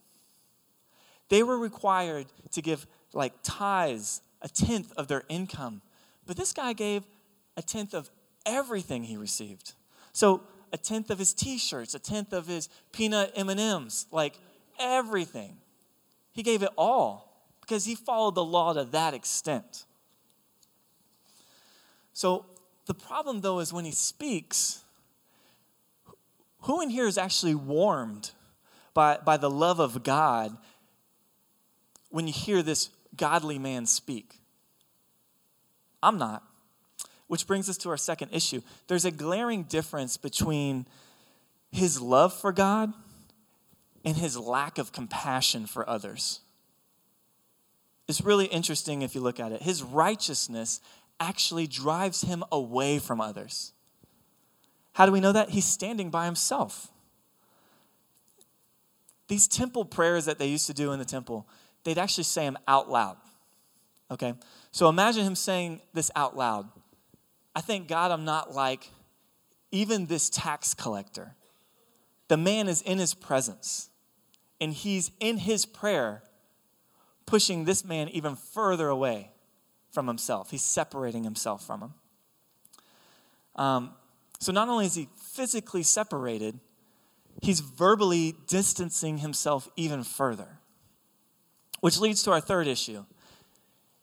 They 1.29 1.43
were 1.43 1.57
required 1.57 2.27
to 2.51 2.61
give 2.61 2.85
like 3.13 3.33
tithes, 3.43 4.21
a 4.41 4.49
tenth 4.49 4.91
of 4.97 5.07
their 5.07 5.23
income. 5.29 5.81
But 6.25 6.37
this 6.37 6.53
guy 6.53 6.73
gave 6.73 7.03
a 7.55 7.61
tenth 7.61 7.93
of 7.93 8.09
everything 8.45 9.03
he 9.03 9.17
received. 9.17 9.73
So 10.11 10.43
a 10.71 10.77
tenth 10.77 11.09
of 11.09 11.19
his 11.19 11.33
t-shirts, 11.33 11.93
a 11.93 11.99
tenth 11.99 12.33
of 12.33 12.47
his 12.47 12.69
peanut 12.91 13.31
M&Ms, 13.35 14.07
like 14.11 14.37
everything. 14.79 15.57
He 16.33 16.43
gave 16.43 16.63
it 16.63 16.69
all 16.77 17.47
because 17.61 17.85
he 17.85 17.95
followed 17.95 18.35
the 18.35 18.43
law 18.43 18.73
to 18.73 18.83
that 18.85 19.13
extent. 19.13 19.85
So 22.11 22.45
the 22.85 22.93
problem 22.93 23.41
though 23.41 23.59
is 23.59 23.71
when 23.71 23.85
he 23.85 23.91
speaks, 23.91 24.83
who 26.61 26.81
in 26.81 26.89
here 26.89 27.07
is 27.07 27.17
actually 27.17 27.55
warmed 27.55 28.31
by, 28.93 29.17
by 29.23 29.37
the 29.37 29.49
love 29.49 29.79
of 29.79 30.03
God 30.03 30.57
when 32.13 32.27
you 32.27 32.33
hear 32.33 32.61
this 32.61 32.91
godly 33.17 33.57
man 33.57 33.87
speak? 33.87 34.35
I'm 36.03 36.19
not. 36.19 36.43
Which 37.25 37.47
brings 37.47 37.67
us 37.69 37.77
to 37.77 37.89
our 37.89 37.97
second 37.97 38.29
issue. 38.31 38.61
There's 38.87 39.05
a 39.05 39.09
glaring 39.09 39.63
difference 39.63 40.15
between 40.15 40.85
his 41.71 41.99
love 41.99 42.31
for 42.31 42.51
God 42.51 42.93
and 44.05 44.15
his 44.15 44.37
lack 44.37 44.77
of 44.77 44.91
compassion 44.91 45.65
for 45.65 45.89
others. 45.89 46.41
It's 48.07 48.21
really 48.21 48.45
interesting 48.45 49.01
if 49.01 49.15
you 49.15 49.21
look 49.21 49.39
at 49.39 49.51
it. 49.51 49.63
His 49.63 49.81
righteousness 49.81 50.81
actually 51.19 51.65
drives 51.65 52.21
him 52.21 52.43
away 52.51 52.99
from 52.99 53.21
others. 53.21 53.73
How 54.91 55.07
do 55.07 55.11
we 55.11 55.19
know 55.19 55.31
that? 55.31 55.49
He's 55.49 55.65
standing 55.65 56.11
by 56.11 56.25
himself. 56.25 56.89
These 59.29 59.47
temple 59.47 59.85
prayers 59.85 60.25
that 60.25 60.37
they 60.37 60.45
used 60.45 60.67
to 60.67 60.75
do 60.75 60.91
in 60.91 60.99
the 60.99 61.05
temple, 61.05 61.47
they'd 61.83 61.97
actually 61.97 62.23
say 62.23 62.45
them 62.45 62.57
out 62.67 62.89
loud. 62.89 63.17
Okay? 64.11 64.33
So 64.71 64.89
imagine 64.89 65.25
him 65.25 65.35
saying 65.35 65.81
this 65.93 66.11
out 66.15 66.35
loud 66.37 66.69
I 67.55 67.61
thank 67.61 67.87
God 67.87 68.11
I'm 68.11 68.25
not 68.25 68.53
like 68.53 68.89
even 69.71 70.05
this 70.07 70.29
tax 70.29 70.73
collector, 70.73 71.35
the 72.27 72.37
man 72.37 72.67
is 72.67 72.81
in 72.81 72.97
his 72.97 73.13
presence, 73.13 73.89
and 74.59 74.73
he's 74.73 75.11
in 75.19 75.37
his 75.37 75.65
prayer 75.65 76.23
pushing 77.25 77.65
this 77.65 77.85
man 77.85 78.09
even 78.09 78.35
further 78.35 78.87
away 78.87 79.31
from 79.91 80.07
himself. 80.07 80.51
He's 80.51 80.63
separating 80.63 81.23
himself 81.23 81.65
from 81.65 81.81
him. 81.81 81.93
Um, 83.55 83.93
so 84.39 84.51
not 84.51 84.67
only 84.67 84.85
is 84.85 84.95
he 84.95 85.07
physically 85.15 85.83
separated, 85.83 86.59
he's 87.41 87.59
verbally 87.59 88.35
distancing 88.47 89.19
himself 89.19 89.69
even 89.75 90.03
further. 90.03 90.59
Which 91.83 91.99
leads 91.99 92.23
to 92.23 92.31
our 92.31 92.39
third 92.39 92.65
issue. 92.65 93.03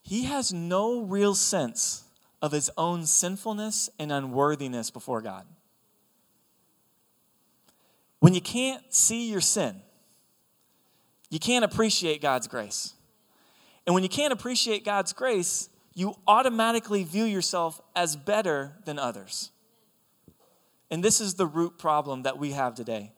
He 0.03 0.25
has 0.25 0.53
no 0.53 1.01
real 1.01 1.35
sense 1.35 2.05
of 2.43 2.53
his 2.53 2.71
own 2.77 3.07
sinfulness 3.07 3.89
and 3.99 4.13
unworthiness 4.13 4.91
before 4.91 5.23
God. 5.23 5.47
When 8.19 8.35
you 8.35 8.43
can't 8.43 8.83
see 8.93 9.31
your 9.31 9.41
sin, 9.41 9.81
you 11.31 11.39
can't 11.39 11.65
appreciate 11.65 12.21
God's 12.21 12.49
grace. 12.49 12.93
And 13.87 13.95
when 13.95 14.03
you 14.03 14.11
can't 14.11 14.35
appreciate 14.35 14.85
God's 14.85 15.15
grace, 15.15 15.71
you 15.95 16.17
automatically 16.29 17.03
view 17.03 17.25
yourself 17.25 17.81
as 17.97 18.15
better 18.15 18.77
than 18.85 18.99
others. 18.99 19.53
And 20.91 21.03
this 21.03 21.19
is 21.19 21.33
the 21.33 21.47
root 21.47 21.79
problem 21.79 22.25
that 22.25 22.37
we 22.37 22.51
have 22.51 22.75
today. 22.75 23.13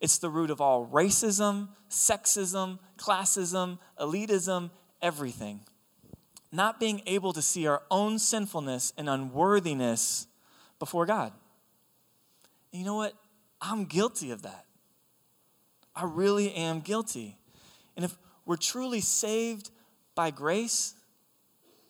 It's 0.00 0.18
the 0.18 0.30
root 0.30 0.50
of 0.50 0.60
all 0.60 0.86
racism, 0.86 1.68
sexism, 1.90 2.78
classism, 2.96 3.78
elitism, 4.00 4.70
everything. 5.02 5.60
Not 6.50 6.80
being 6.80 7.02
able 7.06 7.32
to 7.32 7.42
see 7.42 7.66
our 7.66 7.82
own 7.90 8.18
sinfulness 8.18 8.92
and 8.96 9.08
unworthiness 9.08 10.26
before 10.78 11.04
God. 11.04 11.32
And 12.72 12.80
you 12.80 12.86
know 12.86 12.96
what? 12.96 13.14
I'm 13.60 13.84
guilty 13.84 14.30
of 14.30 14.42
that. 14.42 14.64
I 15.94 16.04
really 16.04 16.54
am 16.54 16.80
guilty. 16.80 17.36
And 17.96 18.04
if 18.04 18.16
we're 18.46 18.56
truly 18.56 19.00
saved 19.00 19.70
by 20.14 20.30
grace, 20.30 20.94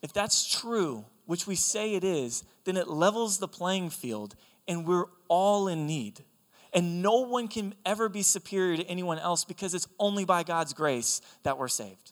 if 0.01 0.13
that's 0.13 0.49
true, 0.59 1.05
which 1.25 1.45
we 1.45 1.55
say 1.55 1.93
it 1.93 2.03
is, 2.03 2.43
then 2.63 2.75
it 2.75 2.87
levels 2.87 3.37
the 3.37 3.47
playing 3.47 3.91
field 3.91 4.35
and 4.67 4.87
we're 4.87 5.05
all 5.27 5.67
in 5.67 5.85
need. 5.85 6.23
And 6.73 7.01
no 7.01 7.21
one 7.21 7.47
can 7.47 7.73
ever 7.85 8.09
be 8.09 8.21
superior 8.21 8.77
to 8.77 8.83
anyone 8.85 9.17
else 9.17 9.43
because 9.43 9.73
it's 9.73 9.87
only 9.97 10.25
by 10.25 10.43
God's 10.43 10.73
grace 10.73 11.21
that 11.43 11.57
we're 11.57 11.67
saved. 11.67 12.11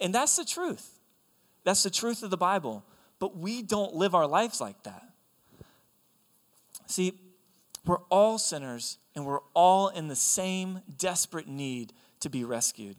And 0.00 0.14
that's 0.14 0.36
the 0.36 0.44
truth. 0.44 0.98
That's 1.64 1.82
the 1.82 1.90
truth 1.90 2.22
of 2.22 2.30
the 2.30 2.36
Bible. 2.36 2.84
But 3.18 3.36
we 3.36 3.62
don't 3.62 3.94
live 3.94 4.14
our 4.14 4.26
lives 4.26 4.60
like 4.60 4.82
that. 4.84 5.02
See, 6.86 7.18
we're 7.84 8.02
all 8.10 8.38
sinners 8.38 8.98
and 9.14 9.26
we're 9.26 9.40
all 9.54 9.88
in 9.88 10.08
the 10.08 10.16
same 10.16 10.80
desperate 10.98 11.48
need 11.48 11.92
to 12.20 12.30
be 12.30 12.44
rescued. 12.44 12.96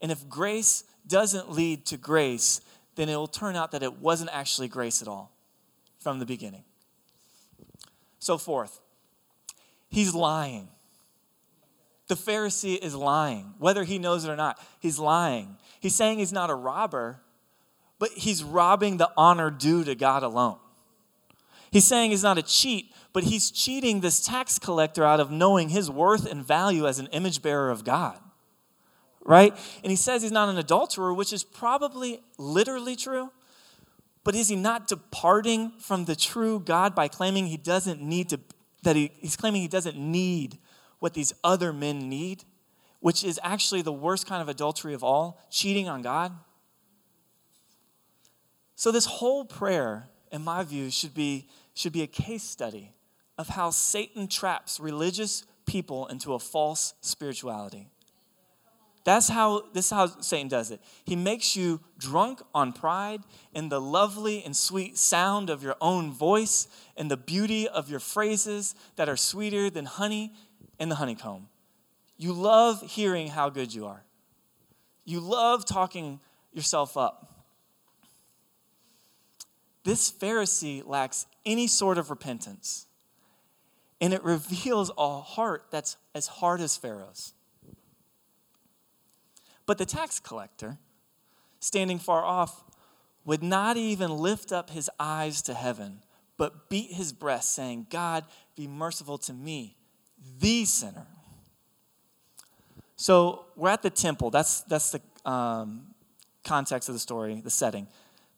And 0.00 0.12
if 0.12 0.28
grace 0.28 0.84
doesn't 1.06 1.50
lead 1.50 1.86
to 1.86 1.96
grace, 1.96 2.60
then 2.94 3.08
it 3.08 3.16
will 3.16 3.26
turn 3.26 3.56
out 3.56 3.72
that 3.72 3.82
it 3.82 4.00
wasn't 4.00 4.30
actually 4.32 4.68
grace 4.68 5.02
at 5.02 5.08
all 5.08 5.32
from 5.98 6.18
the 6.18 6.26
beginning. 6.26 6.64
So, 8.18 8.38
fourth, 8.38 8.80
he's 9.88 10.14
lying. 10.14 10.68
The 12.08 12.14
Pharisee 12.14 12.78
is 12.78 12.94
lying, 12.94 13.54
whether 13.58 13.84
he 13.84 13.98
knows 13.98 14.24
it 14.24 14.30
or 14.30 14.36
not. 14.36 14.58
He's 14.80 14.98
lying. 14.98 15.56
He's 15.80 15.94
saying 15.94 16.18
he's 16.18 16.32
not 16.32 16.50
a 16.50 16.54
robber, 16.54 17.20
but 17.98 18.10
he's 18.10 18.42
robbing 18.42 18.96
the 18.96 19.10
honor 19.16 19.50
due 19.50 19.84
to 19.84 19.94
God 19.94 20.22
alone. 20.22 20.58
He's 21.70 21.86
saying 21.86 22.10
he's 22.10 22.22
not 22.22 22.38
a 22.38 22.42
cheat, 22.42 22.94
but 23.12 23.24
he's 23.24 23.50
cheating 23.50 24.00
this 24.00 24.24
tax 24.24 24.58
collector 24.58 25.04
out 25.04 25.20
of 25.20 25.30
knowing 25.30 25.68
his 25.68 25.90
worth 25.90 26.30
and 26.30 26.42
value 26.42 26.86
as 26.86 26.98
an 26.98 27.08
image 27.08 27.42
bearer 27.42 27.70
of 27.70 27.84
God. 27.84 28.18
Right? 29.22 29.54
And 29.82 29.90
he 29.90 29.96
says 29.96 30.22
he's 30.22 30.32
not 30.32 30.48
an 30.48 30.56
adulterer, 30.56 31.12
which 31.12 31.34
is 31.34 31.44
probably 31.44 32.20
literally 32.38 32.96
true. 32.96 33.30
But 34.24 34.34
is 34.34 34.48
he 34.48 34.56
not 34.56 34.88
departing 34.88 35.72
from 35.78 36.06
the 36.06 36.16
true 36.16 36.60
God 36.60 36.94
by 36.94 37.08
claiming 37.08 37.46
he 37.46 37.58
doesn't 37.58 38.00
need 38.00 38.30
to, 38.30 38.40
that 38.82 38.96
he, 38.96 39.12
he's 39.18 39.36
claiming 39.36 39.62
he 39.62 39.68
doesn't 39.68 39.96
need 39.96 40.58
what 40.98 41.14
these 41.14 41.32
other 41.44 41.72
men 41.72 42.08
need, 42.08 42.44
which 43.00 43.24
is 43.24 43.38
actually 43.42 43.82
the 43.82 43.92
worst 43.92 44.26
kind 44.26 44.42
of 44.42 44.48
adultery 44.48 44.94
of 44.94 45.04
all, 45.04 45.40
cheating 45.50 45.88
on 45.88 46.02
God? 46.02 46.32
So, 48.74 48.92
this 48.92 49.06
whole 49.06 49.44
prayer, 49.44 50.08
in 50.30 50.42
my 50.42 50.62
view, 50.62 50.90
should 50.90 51.14
be, 51.14 51.48
should 51.74 51.92
be 51.92 52.02
a 52.02 52.06
case 52.06 52.44
study 52.44 52.92
of 53.36 53.48
how 53.48 53.70
Satan 53.70 54.28
traps 54.28 54.80
religious 54.80 55.44
people 55.66 56.06
into 56.06 56.34
a 56.34 56.38
false 56.38 56.94
spirituality. 57.00 57.88
That's 59.04 59.28
how 59.28 59.64
this 59.72 59.86
is 59.86 59.90
how 59.90 60.06
Satan 60.20 60.48
does 60.48 60.70
it. 60.70 60.80
He 61.04 61.16
makes 61.16 61.56
you 61.56 61.80
drunk 61.98 62.42
on 62.54 62.72
pride 62.72 63.22
and 63.54 63.72
the 63.72 63.80
lovely 63.80 64.42
and 64.44 64.56
sweet 64.56 64.98
sound 64.98 65.48
of 65.48 65.62
your 65.62 65.76
own 65.80 66.12
voice 66.12 66.68
and 66.96 67.10
the 67.10 67.16
beauty 67.16 67.66
of 67.68 67.88
your 67.88 68.00
phrases 68.00 68.74
that 68.96 69.08
are 69.08 69.16
sweeter 69.16 69.70
than 69.70 69.86
honey 69.86 70.32
in 70.78 70.88
the 70.88 70.96
honeycomb. 70.96 71.48
You 72.16 72.32
love 72.32 72.82
hearing 72.82 73.28
how 73.28 73.48
good 73.48 73.72
you 73.72 73.86
are. 73.86 74.04
You 75.04 75.20
love 75.20 75.64
talking 75.64 76.20
yourself 76.52 76.96
up. 76.96 77.46
This 79.84 80.10
Pharisee 80.10 80.86
lacks 80.86 81.24
any 81.46 81.66
sort 81.66 81.96
of 81.96 82.10
repentance. 82.10 82.86
And 84.00 84.12
it 84.12 84.22
reveals 84.22 84.90
a 84.98 85.20
heart 85.20 85.66
that's 85.70 85.96
as 86.14 86.26
hard 86.26 86.60
as 86.60 86.76
Pharaoh's. 86.76 87.32
But 89.68 89.76
the 89.76 89.84
tax 89.84 90.18
collector, 90.18 90.78
standing 91.60 91.98
far 91.98 92.24
off, 92.24 92.64
would 93.26 93.42
not 93.42 93.76
even 93.76 94.10
lift 94.10 94.50
up 94.50 94.70
his 94.70 94.88
eyes 94.98 95.42
to 95.42 95.52
heaven, 95.52 96.00
but 96.38 96.70
beat 96.70 96.92
his 96.92 97.12
breast, 97.12 97.52
saying, 97.52 97.88
God, 97.90 98.24
be 98.56 98.66
merciful 98.66 99.18
to 99.18 99.34
me, 99.34 99.76
the 100.40 100.64
sinner. 100.64 101.06
So 102.96 103.44
we're 103.56 103.68
at 103.68 103.82
the 103.82 103.90
temple. 103.90 104.30
That's, 104.30 104.62
that's 104.62 104.92
the 104.92 105.30
um, 105.30 105.88
context 106.44 106.88
of 106.88 106.94
the 106.94 106.98
story, 106.98 107.42
the 107.42 107.50
setting. 107.50 107.88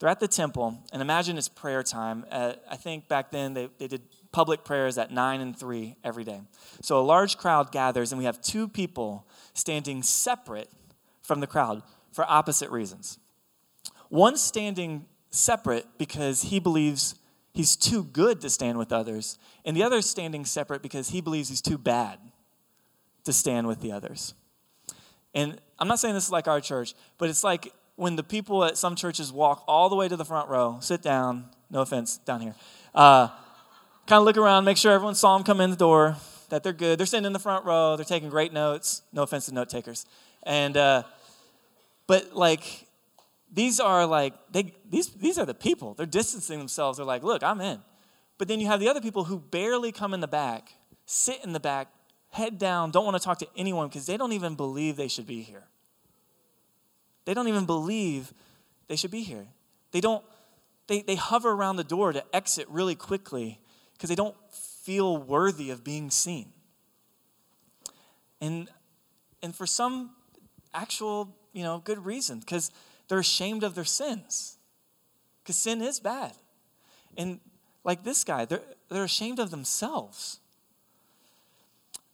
They're 0.00 0.08
at 0.08 0.18
the 0.18 0.26
temple, 0.26 0.82
and 0.92 1.00
imagine 1.00 1.38
it's 1.38 1.48
prayer 1.48 1.84
time. 1.84 2.26
Uh, 2.28 2.54
I 2.68 2.74
think 2.74 3.06
back 3.06 3.30
then 3.30 3.54
they, 3.54 3.68
they 3.78 3.86
did 3.86 4.02
public 4.32 4.64
prayers 4.64 4.98
at 4.98 5.12
9 5.12 5.40
and 5.40 5.56
3 5.56 5.94
every 6.02 6.24
day. 6.24 6.40
So 6.82 6.98
a 6.98 7.02
large 7.06 7.38
crowd 7.38 7.70
gathers, 7.70 8.10
and 8.10 8.18
we 8.18 8.24
have 8.24 8.42
two 8.42 8.66
people 8.66 9.28
standing 9.54 10.02
separate 10.02 10.68
from 11.22 11.40
the 11.40 11.46
crowd 11.46 11.82
for 12.12 12.24
opposite 12.28 12.70
reasons. 12.70 13.18
One 14.08 14.36
standing 14.36 15.06
separate 15.30 15.86
because 15.98 16.42
he 16.42 16.58
believes 16.58 17.14
he's 17.52 17.76
too 17.76 18.04
good 18.04 18.40
to 18.40 18.50
stand 18.50 18.78
with 18.78 18.92
others, 18.92 19.38
and 19.64 19.76
the 19.76 19.82
other 19.82 20.02
standing 20.02 20.44
separate 20.44 20.82
because 20.82 21.10
he 21.10 21.20
believes 21.20 21.48
he's 21.48 21.62
too 21.62 21.78
bad 21.78 22.18
to 23.24 23.32
stand 23.32 23.66
with 23.66 23.80
the 23.80 23.92
others. 23.92 24.34
And 25.34 25.60
I'm 25.78 25.88
not 25.88 25.98
saying 25.98 26.14
this 26.14 26.24
is 26.24 26.32
like 26.32 26.48
our 26.48 26.60
church, 26.60 26.94
but 27.18 27.28
it's 27.28 27.44
like 27.44 27.72
when 27.96 28.16
the 28.16 28.22
people 28.22 28.64
at 28.64 28.76
some 28.76 28.96
churches 28.96 29.32
walk 29.32 29.62
all 29.68 29.88
the 29.88 29.96
way 29.96 30.08
to 30.08 30.16
the 30.16 30.24
front 30.24 30.48
row, 30.48 30.78
sit 30.80 31.02
down, 31.02 31.44
no 31.70 31.82
offense, 31.82 32.18
down 32.18 32.40
here, 32.40 32.54
uh, 32.94 33.28
kind 34.06 34.18
of 34.18 34.24
look 34.24 34.36
around, 34.36 34.64
make 34.64 34.76
sure 34.76 34.92
everyone 34.92 35.14
saw 35.14 35.36
them 35.36 35.44
come 35.44 35.60
in 35.60 35.70
the 35.70 35.76
door, 35.76 36.16
that 36.48 36.64
they're 36.64 36.72
good. 36.72 36.98
They're 36.98 37.06
sitting 37.06 37.26
in 37.26 37.32
the 37.32 37.38
front 37.38 37.64
row, 37.64 37.96
they're 37.96 38.04
taking 38.04 38.28
great 38.28 38.52
notes, 38.52 39.02
no 39.12 39.22
offense 39.22 39.46
to 39.46 39.54
note 39.54 39.68
takers. 39.68 40.06
And, 40.42 40.76
uh, 40.76 41.02
but 42.06 42.34
like, 42.34 42.86
these 43.52 43.80
are 43.80 44.06
like, 44.06 44.34
they, 44.50 44.74
these, 44.88 45.08
these 45.08 45.38
are 45.38 45.46
the 45.46 45.54
people. 45.54 45.94
They're 45.94 46.06
distancing 46.06 46.58
themselves. 46.58 46.98
They're 46.98 47.06
like, 47.06 47.22
look, 47.22 47.42
I'm 47.42 47.60
in. 47.60 47.80
But 48.38 48.48
then 48.48 48.60
you 48.60 48.68
have 48.68 48.80
the 48.80 48.88
other 48.88 49.00
people 49.00 49.24
who 49.24 49.38
barely 49.38 49.92
come 49.92 50.14
in 50.14 50.20
the 50.20 50.28
back, 50.28 50.72
sit 51.04 51.44
in 51.44 51.52
the 51.52 51.60
back, 51.60 51.88
head 52.30 52.58
down, 52.58 52.90
don't 52.90 53.04
want 53.04 53.16
to 53.16 53.22
talk 53.22 53.38
to 53.40 53.48
anyone 53.56 53.88
because 53.88 54.06
they 54.06 54.16
don't 54.16 54.32
even 54.32 54.54
believe 54.54 54.96
they 54.96 55.08
should 55.08 55.26
be 55.26 55.42
here. 55.42 55.64
They 57.24 57.34
don't 57.34 57.48
even 57.48 57.66
believe 57.66 58.32
they 58.88 58.96
should 58.96 59.10
be 59.10 59.22
here. 59.22 59.46
They 59.92 60.00
don't, 60.00 60.24
they, 60.86 61.02
they 61.02 61.16
hover 61.16 61.50
around 61.50 61.76
the 61.76 61.84
door 61.84 62.12
to 62.12 62.24
exit 62.34 62.66
really 62.68 62.94
quickly 62.94 63.60
because 63.92 64.08
they 64.08 64.14
don't 64.14 64.36
feel 64.50 65.18
worthy 65.18 65.70
of 65.70 65.84
being 65.84 66.10
seen. 66.10 66.52
And, 68.40 68.68
and 69.42 69.54
for 69.54 69.66
some 69.66 70.10
actual 70.72 71.36
you 71.52 71.62
know, 71.62 71.78
good 71.84 72.04
reason 72.04 72.40
because 72.40 72.70
they're 73.08 73.18
ashamed 73.18 73.64
of 73.64 73.74
their 73.74 73.84
sins. 73.84 74.58
Because 75.42 75.56
sin 75.56 75.82
is 75.82 76.00
bad. 76.00 76.32
And 77.16 77.40
like 77.84 78.04
this 78.04 78.24
guy, 78.24 78.44
they're, 78.44 78.62
they're 78.88 79.04
ashamed 79.04 79.38
of 79.38 79.50
themselves. 79.50 80.38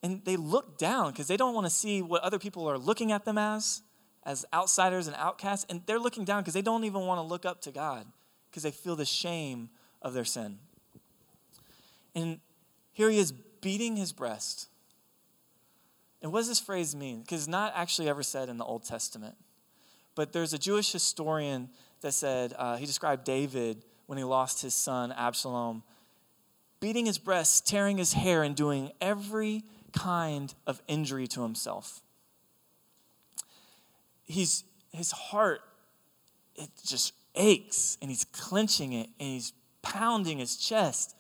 And 0.02 0.24
they 0.24 0.36
look 0.36 0.78
down 0.78 1.12
because 1.12 1.26
they 1.26 1.36
don't 1.36 1.54
want 1.54 1.66
to 1.66 1.70
see 1.70 2.02
what 2.02 2.22
other 2.22 2.38
people 2.38 2.68
are 2.68 2.78
looking 2.78 3.12
at 3.12 3.24
them 3.24 3.38
as, 3.38 3.82
as 4.24 4.44
outsiders 4.54 5.06
and 5.06 5.16
outcasts. 5.16 5.66
And 5.68 5.82
they're 5.86 5.98
looking 5.98 6.24
down 6.24 6.42
because 6.42 6.54
they 6.54 6.62
don't 6.62 6.84
even 6.84 7.02
want 7.02 7.18
to 7.18 7.22
look 7.22 7.44
up 7.44 7.60
to 7.62 7.72
God 7.72 8.06
because 8.50 8.62
they 8.62 8.70
feel 8.70 8.96
the 8.96 9.04
shame 9.04 9.68
of 10.00 10.14
their 10.14 10.24
sin. 10.24 10.58
And 12.14 12.40
here 12.92 13.10
he 13.10 13.18
is 13.18 13.32
beating 13.32 13.96
his 13.96 14.12
breast. 14.12 14.68
And 16.26 16.32
what 16.32 16.40
does 16.40 16.48
this 16.48 16.58
phrase 16.58 16.96
mean? 16.96 17.20
Because 17.20 17.42
it's 17.42 17.48
not 17.48 17.72
actually 17.76 18.08
ever 18.08 18.24
said 18.24 18.48
in 18.48 18.56
the 18.58 18.64
Old 18.64 18.82
Testament. 18.82 19.36
But 20.16 20.32
there's 20.32 20.52
a 20.52 20.58
Jewish 20.58 20.90
historian 20.90 21.68
that 22.00 22.14
said, 22.14 22.52
uh, 22.58 22.78
he 22.78 22.84
described 22.84 23.22
David 23.22 23.84
when 24.06 24.18
he 24.18 24.24
lost 24.24 24.60
his 24.60 24.74
son 24.74 25.12
Absalom, 25.12 25.84
beating 26.80 27.06
his 27.06 27.16
breast, 27.16 27.64
tearing 27.64 27.98
his 27.98 28.14
hair, 28.14 28.42
and 28.42 28.56
doing 28.56 28.90
every 29.00 29.62
kind 29.92 30.52
of 30.66 30.82
injury 30.88 31.28
to 31.28 31.42
himself. 31.42 32.00
He's, 34.24 34.64
his 34.90 35.12
heart, 35.12 35.60
it 36.56 36.70
just 36.84 37.12
aches, 37.36 37.98
and 38.02 38.10
he's 38.10 38.24
clenching 38.24 38.94
it, 38.94 39.10
and 39.20 39.28
he's 39.28 39.52
pounding 39.82 40.38
his 40.38 40.56
chest. 40.56 41.14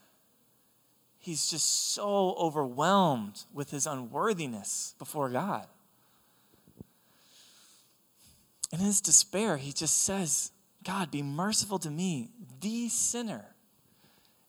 He's 1.26 1.50
just 1.50 1.92
so 1.92 2.36
overwhelmed 2.38 3.46
with 3.52 3.72
his 3.72 3.84
unworthiness 3.84 4.94
before 4.96 5.28
God. 5.28 5.66
In 8.72 8.78
his 8.78 9.00
despair, 9.00 9.56
he 9.56 9.72
just 9.72 10.04
says, 10.04 10.52
God, 10.84 11.10
be 11.10 11.22
merciful 11.22 11.80
to 11.80 11.90
me, 11.90 12.30
the 12.60 12.88
sinner. 12.88 13.44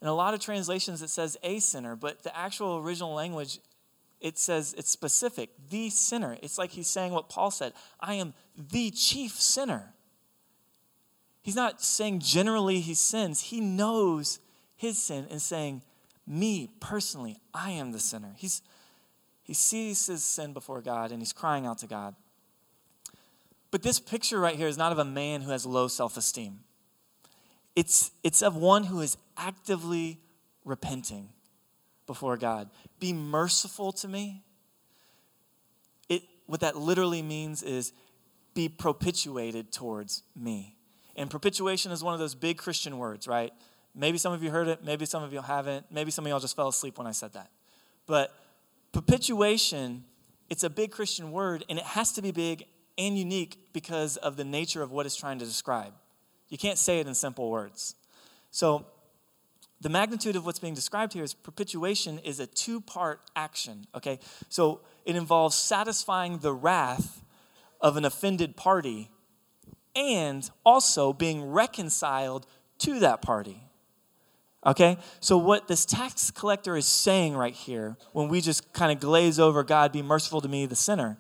In 0.04 0.08
a 0.08 0.14
lot 0.14 0.36
of 0.36 0.40
translations, 0.40 1.02
it 1.02 1.10
says 1.10 1.36
a 1.42 1.58
sinner, 1.58 1.96
but 1.96 2.22
the 2.22 2.38
actual 2.38 2.78
original 2.78 3.16
language, 3.16 3.58
it 4.22 4.38
says 4.38 4.76
it's 4.78 4.92
specific, 4.92 5.50
the 5.72 5.90
sinner. 5.90 6.38
It's 6.44 6.60
like 6.60 6.70
he's 6.70 6.88
saying 6.88 7.12
what 7.12 7.28
Paul 7.28 7.50
said 7.50 7.74
I 8.00 8.14
am 8.14 8.36
the 8.56 8.92
chief 8.92 9.32
sinner. 9.42 9.96
He's 11.42 11.56
not 11.56 11.82
saying 11.82 12.20
generally 12.20 12.82
he 12.82 12.94
sins, 12.94 13.42
he 13.42 13.62
knows 13.62 14.38
his 14.76 15.00
sin 15.00 15.26
and 15.32 15.42
saying, 15.42 15.82
Me 16.28 16.70
personally, 16.82 17.38
I 17.54 17.72
am 17.72 17.94
the 17.94 18.00
sinner. 18.00 18.34
He's, 18.38 18.62
he 19.44 19.54
sees 19.54 20.06
his 20.08 20.24
sin 20.24 20.52
before 20.52 20.82
God 20.82 21.12
and 21.12 21.22
he's 21.22 21.32
crying 21.32 21.66
out 21.66 21.78
to 21.80 21.88
God. 21.88 22.16
But 23.72 23.82
this 23.82 24.00
picture 24.00 24.40
right 24.40 24.56
here 24.56 24.68
is 24.68 24.78
not 24.78 24.92
of 24.92 25.00
a 25.00 25.06
man 25.06 25.42
who 25.42 25.52
has 25.52 25.66
low 25.66 25.88
self 25.88 26.18
esteem. 26.18 26.60
It's, 27.76 28.12
it's 28.24 28.42
of 28.42 28.56
one 28.56 28.86
who 28.86 29.02
is 29.02 29.18
actively 29.38 30.20
repenting 30.66 31.30
before 32.08 32.36
God. 32.36 32.70
Be 33.00 33.14
merciful 33.14 33.92
to 33.94 34.08
me. 34.08 34.44
It, 36.10 36.24
what 36.46 36.62
that 36.62 36.76
literally 36.76 37.22
means 37.22 37.62
is 37.62 37.94
be 38.54 38.68
propitiated 38.68 39.72
towards 39.72 40.24
me. 40.36 40.76
And 41.16 41.30
propitiation 41.30 41.92
is 41.92 42.04
one 42.04 42.14
of 42.14 42.20
those 42.20 42.36
big 42.36 42.58
Christian 42.58 42.98
words, 42.98 43.28
right? 43.28 43.54
Maybe 43.98 44.20
some 44.20 44.32
of 44.32 44.44
you 44.44 44.52
heard 44.52 44.68
it, 44.68 44.84
maybe 44.84 45.06
some 45.06 45.24
of 45.24 45.34
you 45.34 45.42
haven't, 45.42 45.88
maybe 45.92 46.12
some 46.12 46.24
of 46.26 46.30
y'all 46.30 46.40
just 46.40 46.56
fell 46.56 46.68
asleep 46.68 47.00
when 47.00 47.08
I 47.08 47.12
said 47.12 47.34
that. 47.34 47.50
But 48.06 48.32
propitiation, 48.94 50.06
it's 50.52 50.64
a 50.64 50.70
big 50.70 50.92
Christian 50.92 51.32
word, 51.32 51.66
and 51.68 51.80
it 51.80 51.84
has 51.84 52.12
to 52.14 52.22
be 52.22 52.32
big 52.32 52.66
and 53.00 53.18
unique 53.18 53.58
because 53.74 54.16
of 54.18 54.38
the 54.38 54.44
nature 54.44 54.84
of 54.84 54.92
what 54.92 55.08
it's 55.08 55.16
trying 55.16 55.40
to 55.40 55.46
describe. 55.46 55.94
You 56.50 56.60
can't 56.60 56.78
say 56.78 57.00
it 57.00 57.08
in 57.08 57.16
simple 57.16 57.50
words. 57.50 57.96
So, 58.52 58.86
the 59.82 59.90
magnitude 59.90 60.36
of 60.36 60.46
what's 60.46 60.60
being 60.60 60.74
described 60.74 61.14
here 61.14 61.24
is 61.24 61.34
propitiation 61.34 62.20
is 62.20 62.40
a 62.40 62.48
two 62.48 62.82
part 62.82 63.22
action, 63.36 63.88
okay? 63.96 64.20
So, 64.48 64.82
it 65.06 65.16
involves 65.16 65.56
satisfying 65.56 66.38
the 66.40 66.54
wrath 66.54 67.24
of 67.82 67.98
an 67.98 68.06
offended 68.06 68.56
party 68.56 69.10
and 69.96 70.48
also 70.64 71.14
being 71.14 71.44
reconciled 71.44 72.46
to 72.80 73.00
that 73.00 73.24
party. 73.24 73.67
Okay? 74.68 74.98
So, 75.22 75.38
what 75.38 75.70
this 75.70 75.86
tax 75.86 76.30
collector 76.30 76.76
is 76.76 76.86
saying 76.86 77.36
right 77.36 77.54
here, 77.54 77.96
when 78.12 78.28
we 78.28 78.42
just 78.42 78.74
kind 78.74 78.92
of 78.92 79.00
glaze 79.00 79.40
over 79.40 79.64
God, 79.64 79.94
be 79.94 80.02
merciful 80.02 80.42
to 80.42 80.50
me, 80.50 80.66
the 80.66 80.76
sinner, 80.76 81.18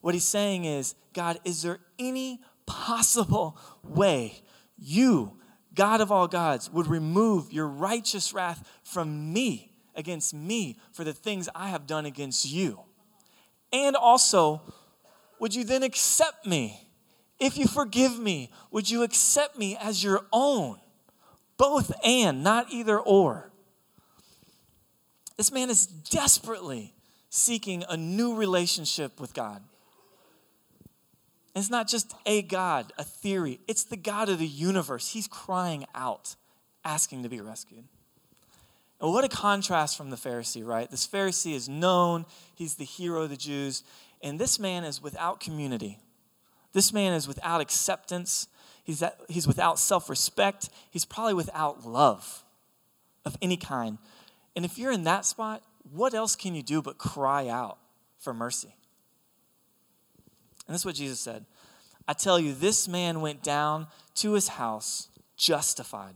what 0.00 0.14
he's 0.14 0.26
saying 0.26 0.64
is, 0.64 0.94
God, 1.12 1.38
is 1.44 1.62
there 1.62 1.78
any 1.98 2.40
possible 2.66 3.58
way 3.84 4.42
you, 4.78 5.36
God 5.74 6.00
of 6.00 6.10
all 6.10 6.26
gods, 6.26 6.70
would 6.70 6.86
remove 6.86 7.52
your 7.52 7.68
righteous 7.68 8.32
wrath 8.32 8.66
from 8.82 9.32
me, 9.32 9.68
against 9.94 10.32
me, 10.32 10.78
for 10.92 11.04
the 11.04 11.12
things 11.12 11.50
I 11.54 11.68
have 11.68 11.86
done 11.86 12.06
against 12.06 12.46
you? 12.46 12.80
And 13.70 13.94
also, 13.94 14.62
would 15.38 15.54
you 15.54 15.64
then 15.64 15.82
accept 15.82 16.46
me? 16.46 16.88
If 17.38 17.58
you 17.58 17.66
forgive 17.66 18.18
me, 18.18 18.50
would 18.70 18.88
you 18.88 19.02
accept 19.02 19.58
me 19.58 19.76
as 19.76 20.02
your 20.02 20.26
own? 20.32 20.78
Both 21.62 21.92
and, 22.04 22.42
not 22.42 22.72
either 22.72 22.98
or. 22.98 23.48
This 25.36 25.52
man 25.52 25.70
is 25.70 25.86
desperately 25.86 26.92
seeking 27.30 27.84
a 27.88 27.96
new 27.96 28.34
relationship 28.34 29.20
with 29.20 29.32
God. 29.32 29.62
It's 31.54 31.70
not 31.70 31.86
just 31.86 32.14
a 32.26 32.42
God, 32.42 32.92
a 32.98 33.04
theory. 33.04 33.60
It's 33.68 33.84
the 33.84 33.96
God 33.96 34.28
of 34.28 34.40
the 34.40 34.46
universe. 34.46 35.12
He's 35.12 35.28
crying 35.28 35.86
out, 35.94 36.34
asking 36.84 37.22
to 37.22 37.28
be 37.28 37.40
rescued. 37.40 37.84
And 39.00 39.12
what 39.12 39.22
a 39.22 39.28
contrast 39.28 39.96
from 39.96 40.10
the 40.10 40.16
Pharisee, 40.16 40.66
right? 40.66 40.90
This 40.90 41.06
Pharisee 41.06 41.54
is 41.54 41.68
known, 41.68 42.26
he's 42.56 42.74
the 42.74 42.84
hero 42.84 43.22
of 43.22 43.30
the 43.30 43.36
Jews, 43.36 43.84
and 44.20 44.36
this 44.36 44.58
man 44.58 44.82
is 44.82 45.00
without 45.00 45.38
community. 45.38 46.00
This 46.72 46.92
man 46.92 47.12
is 47.12 47.28
without 47.28 47.60
acceptance. 47.60 48.48
He's, 48.82 49.02
at, 49.02 49.18
he's 49.28 49.46
without 49.46 49.78
self 49.78 50.10
respect. 50.10 50.70
He's 50.90 51.04
probably 51.04 51.34
without 51.34 51.86
love 51.86 52.44
of 53.24 53.36
any 53.40 53.56
kind. 53.56 53.98
And 54.56 54.64
if 54.64 54.78
you're 54.78 54.92
in 54.92 55.04
that 55.04 55.24
spot, 55.24 55.62
what 55.90 56.14
else 56.14 56.36
can 56.36 56.54
you 56.54 56.62
do 56.62 56.82
but 56.82 56.98
cry 56.98 57.48
out 57.48 57.78
for 58.18 58.34
mercy? 58.34 58.74
And 60.66 60.74
this 60.74 60.82
is 60.82 60.86
what 60.86 60.94
Jesus 60.94 61.20
said 61.20 61.44
I 62.08 62.12
tell 62.12 62.38
you, 62.38 62.52
this 62.52 62.88
man 62.88 63.20
went 63.20 63.42
down 63.42 63.86
to 64.16 64.32
his 64.32 64.48
house 64.48 65.08
justified 65.36 66.14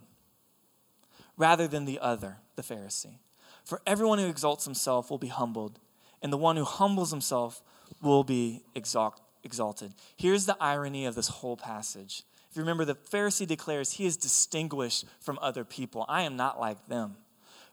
rather 1.37 1.66
than 1.66 1.85
the 1.85 1.98
other, 1.98 2.38
the 2.57 2.62
Pharisee. 2.62 3.18
For 3.64 3.83
everyone 3.87 4.18
who 4.18 4.29
exalts 4.29 4.64
himself 4.64 5.11
will 5.11 5.18
be 5.18 5.29
humbled, 5.29 5.79
and 6.22 6.33
the 6.33 6.37
one 6.37 6.57
who 6.57 6.64
humbles 6.64 7.11
himself 7.11 7.62
will 8.00 8.24
be 8.24 8.62
exalted. 8.74 9.92
Here's 10.16 10.46
the 10.46 10.57
irony 10.61 11.05
of 11.07 11.14
this 11.14 11.29
whole 11.29 11.57
passage. 11.57 12.22
You 12.56 12.62
remember, 12.62 12.84
the 12.84 12.94
Pharisee 12.94 13.46
declares 13.46 13.92
he 13.92 14.06
is 14.06 14.16
distinguished 14.16 15.04
from 15.20 15.38
other 15.42 15.64
people. 15.64 16.06
I 16.08 16.22
am 16.22 16.36
not 16.36 16.58
like 16.58 16.88
them. 16.88 17.16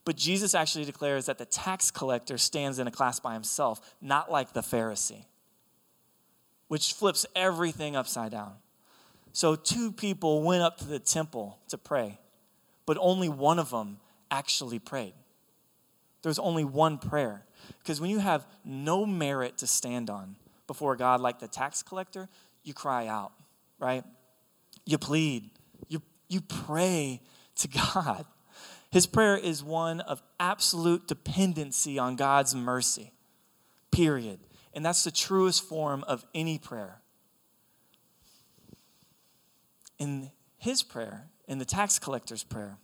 But 0.06 0.18
Jesus 0.18 0.54
actually 0.54 0.84
declares 0.84 1.28
that 1.28 1.38
the 1.38 1.46
tax 1.46 1.90
collector 1.90 2.38
stands 2.38 2.78
in 2.78 2.88
a 2.88 2.92
class 2.92 3.20
by 3.20 3.34
himself, 3.34 3.96
not 4.02 4.30
like 4.30 4.52
the 4.54 4.62
Pharisee 4.62 5.26
which 6.74 6.94
flips 6.94 7.24
everything 7.36 7.96
upside 7.96 8.32
down. 8.32 8.54
So, 9.32 9.56
two 9.56 9.92
people 9.92 10.42
went 10.42 10.64
up 10.64 10.80
to 10.80 10.86
the 10.86 10.98
temple 10.98 11.60
to 11.68 11.78
pray, 11.78 12.18
but 12.88 12.98
only 13.00 13.30
one 13.30 13.60
of 13.60 13.70
them 13.70 13.98
actually 14.32 14.80
prayed. 14.80 15.14
There's 16.24 16.40
only 16.40 16.64
one 16.64 16.98
prayer. 16.98 17.46
Because 17.78 18.02
when 18.02 18.10
you 18.10 18.18
have 18.18 18.48
no 18.66 19.06
merit 19.06 19.60
to 19.60 19.68
stand 19.68 20.10
on 20.10 20.36
before 20.66 20.96
God, 20.96 21.22
like 21.22 21.38
the 21.38 21.48
tax 21.48 21.84
collector, 21.84 22.28
you 22.64 22.74
cry 22.74 23.06
out, 23.06 23.34
right? 23.78 24.04
You 24.86 24.98
plead, 24.98 25.50
you, 25.88 26.02
you 26.28 26.42
pray 26.42 27.22
to 27.58 27.68
God. 27.68 28.26
His 28.92 29.08
prayer 29.08 29.38
is 29.38 29.64
one 29.64 30.02
of 30.02 30.22
absolute 30.40 31.08
dependency 31.08 31.98
on 31.98 32.16
God's 32.16 32.54
mercy, 32.54 33.12
period. 33.92 34.40
And 34.74 34.86
that's 34.86 35.04
the 35.04 35.12
truest 35.12 35.64
form 35.64 36.04
of 36.08 36.26
any 36.36 36.60
prayer. 36.60 37.02
In 39.98 40.32
his 40.58 40.84
prayer, 40.84 41.28
in 41.48 41.58
the 41.58 41.66
tax 41.66 41.98
collector's 41.98 42.44
prayer, 42.44 42.78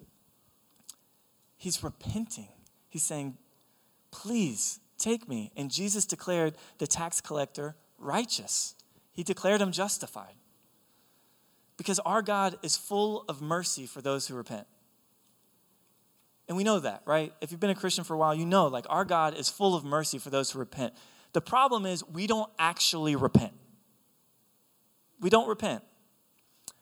he's 1.57 1.83
repenting. 1.83 2.49
He's 2.89 3.03
saying, 3.03 3.38
Please 4.12 4.79
take 4.97 5.29
me. 5.29 5.51
And 5.55 5.69
Jesus 5.69 6.05
declared 6.05 6.55
the 6.79 6.88
tax 6.88 7.21
collector 7.21 7.75
righteous, 7.99 8.75
he 9.12 9.23
declared 9.23 9.62
him 9.62 9.71
justified. 9.71 10.38
Because 11.80 11.98
our 12.00 12.22
God 12.22 12.58
is 12.62 12.76
full 12.76 13.24
of 13.30 13.42
mercy 13.42 13.86
for 13.86 14.02
those 14.02 14.28
who 14.28 14.36
repent. 14.36 14.68
And 16.50 16.58
we 16.58 16.65
know 16.65 16.80
that, 16.80 17.04
right? 17.06 17.32
If 17.39 17.52
you've 17.52 17.60
been 17.62 17.70
a 17.70 17.76
Christian 17.76 18.04
for 18.04 18.15
a 18.15 18.18
while, 18.18 18.36
you 18.36 18.46
know, 18.46 18.68
like, 18.68 18.86
our 18.89 19.06
God 19.06 19.38
is 19.38 19.48
full 19.48 19.76
of 19.76 19.86
mercy 19.86 20.18
for 20.18 20.30
those 20.30 20.52
who 20.52 20.60
repent. 20.60 20.94
The 21.32 21.39
problem 21.39 21.86
is 21.86 22.06
we 22.06 22.28
don't 22.28 22.52
actually 22.60 23.15
repent. 23.15 23.54
We 25.22 25.30
don't 25.30 25.48
repent 25.48 25.82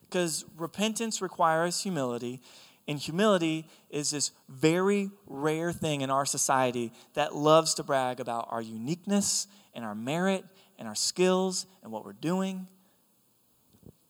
because 0.02 0.46
repentance 0.58 1.22
requires 1.22 1.84
humility, 1.84 2.42
and 2.88 2.98
humility 2.98 3.68
is 3.92 4.10
this 4.10 4.32
very 4.50 5.12
rare 5.28 5.72
thing 5.72 6.02
in 6.02 6.10
our 6.10 6.26
society 6.26 6.92
that 7.14 7.36
loves 7.36 7.76
to 7.76 7.84
brag 7.84 8.20
about 8.20 8.48
our 8.50 8.64
uniqueness 8.64 9.46
and 9.76 9.86
our 9.86 9.94
merit 9.94 10.44
and 10.80 10.88
our 10.88 10.96
skills 10.96 11.68
and 11.84 11.92
what 11.92 12.04
we're 12.04 12.14
doing. 12.14 12.68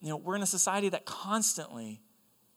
You 0.00 0.10
know, 0.10 0.16
we're 0.16 0.36
in 0.36 0.42
a 0.42 0.46
society 0.46 0.88
that 0.90 1.04
constantly, 1.04 2.00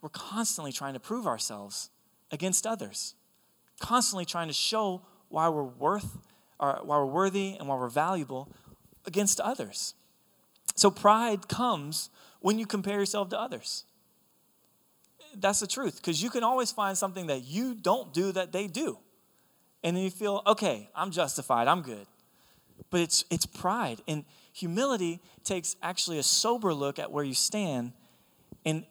we're 0.02 0.10
constantly 0.10 0.72
trying 0.72 0.94
to 0.94 1.00
prove 1.00 1.26
ourselves 1.26 1.90
against 2.32 2.68
others. 2.68 3.16
constantly 3.82 4.24
trying 4.26 4.48
to 4.48 4.54
show 4.54 5.02
why 5.28 5.50
we're 5.50 5.64
worth, 5.64 6.18
or 6.60 6.80
why 6.84 6.98
we're 6.98 7.06
worthy, 7.06 7.56
and 7.60 7.68
why 7.68 7.76
we're 7.76 7.90
valuable 7.90 8.48
against 9.06 9.42
others. 9.42 9.96
So 10.76 10.90
pride 10.90 11.50
comes 11.50 12.10
when 12.40 12.58
you 12.58 12.66
compare 12.66 13.00
yourself 13.00 13.30
to 13.30 13.40
others. 13.40 13.84
That's 15.36 15.60
the 15.60 15.68
truth, 15.68 15.98
because 15.98 16.22
you 16.22 16.30
can 16.30 16.44
always 16.44 16.72
find 16.72 16.98
something 16.98 17.28
that 17.28 17.44
you 17.44 17.74
don't 17.74 18.14
do 18.14 18.32
that 18.32 18.52
they 18.52 18.68
do. 18.68 19.00
And 19.84 19.98
then 19.98 20.04
you 20.04 20.12
feel, 20.12 20.44
okay, 20.46 20.90
I'm 20.96 21.12
justified, 21.12 21.68
I'm 21.68 21.82
good. 21.82 22.06
But 22.90 23.02
it's, 23.02 23.26
it's 23.30 23.46
pride. 23.46 24.02
And 24.08 24.26
humility 24.54 25.22
takes 25.44 25.76
actually 25.82 26.18
a 26.18 26.24
sober 26.24 26.74
look 26.74 27.00
at 27.00 27.12
where 27.12 27.24
you 27.24 27.34
stand, 27.34 27.94
and 28.66 28.86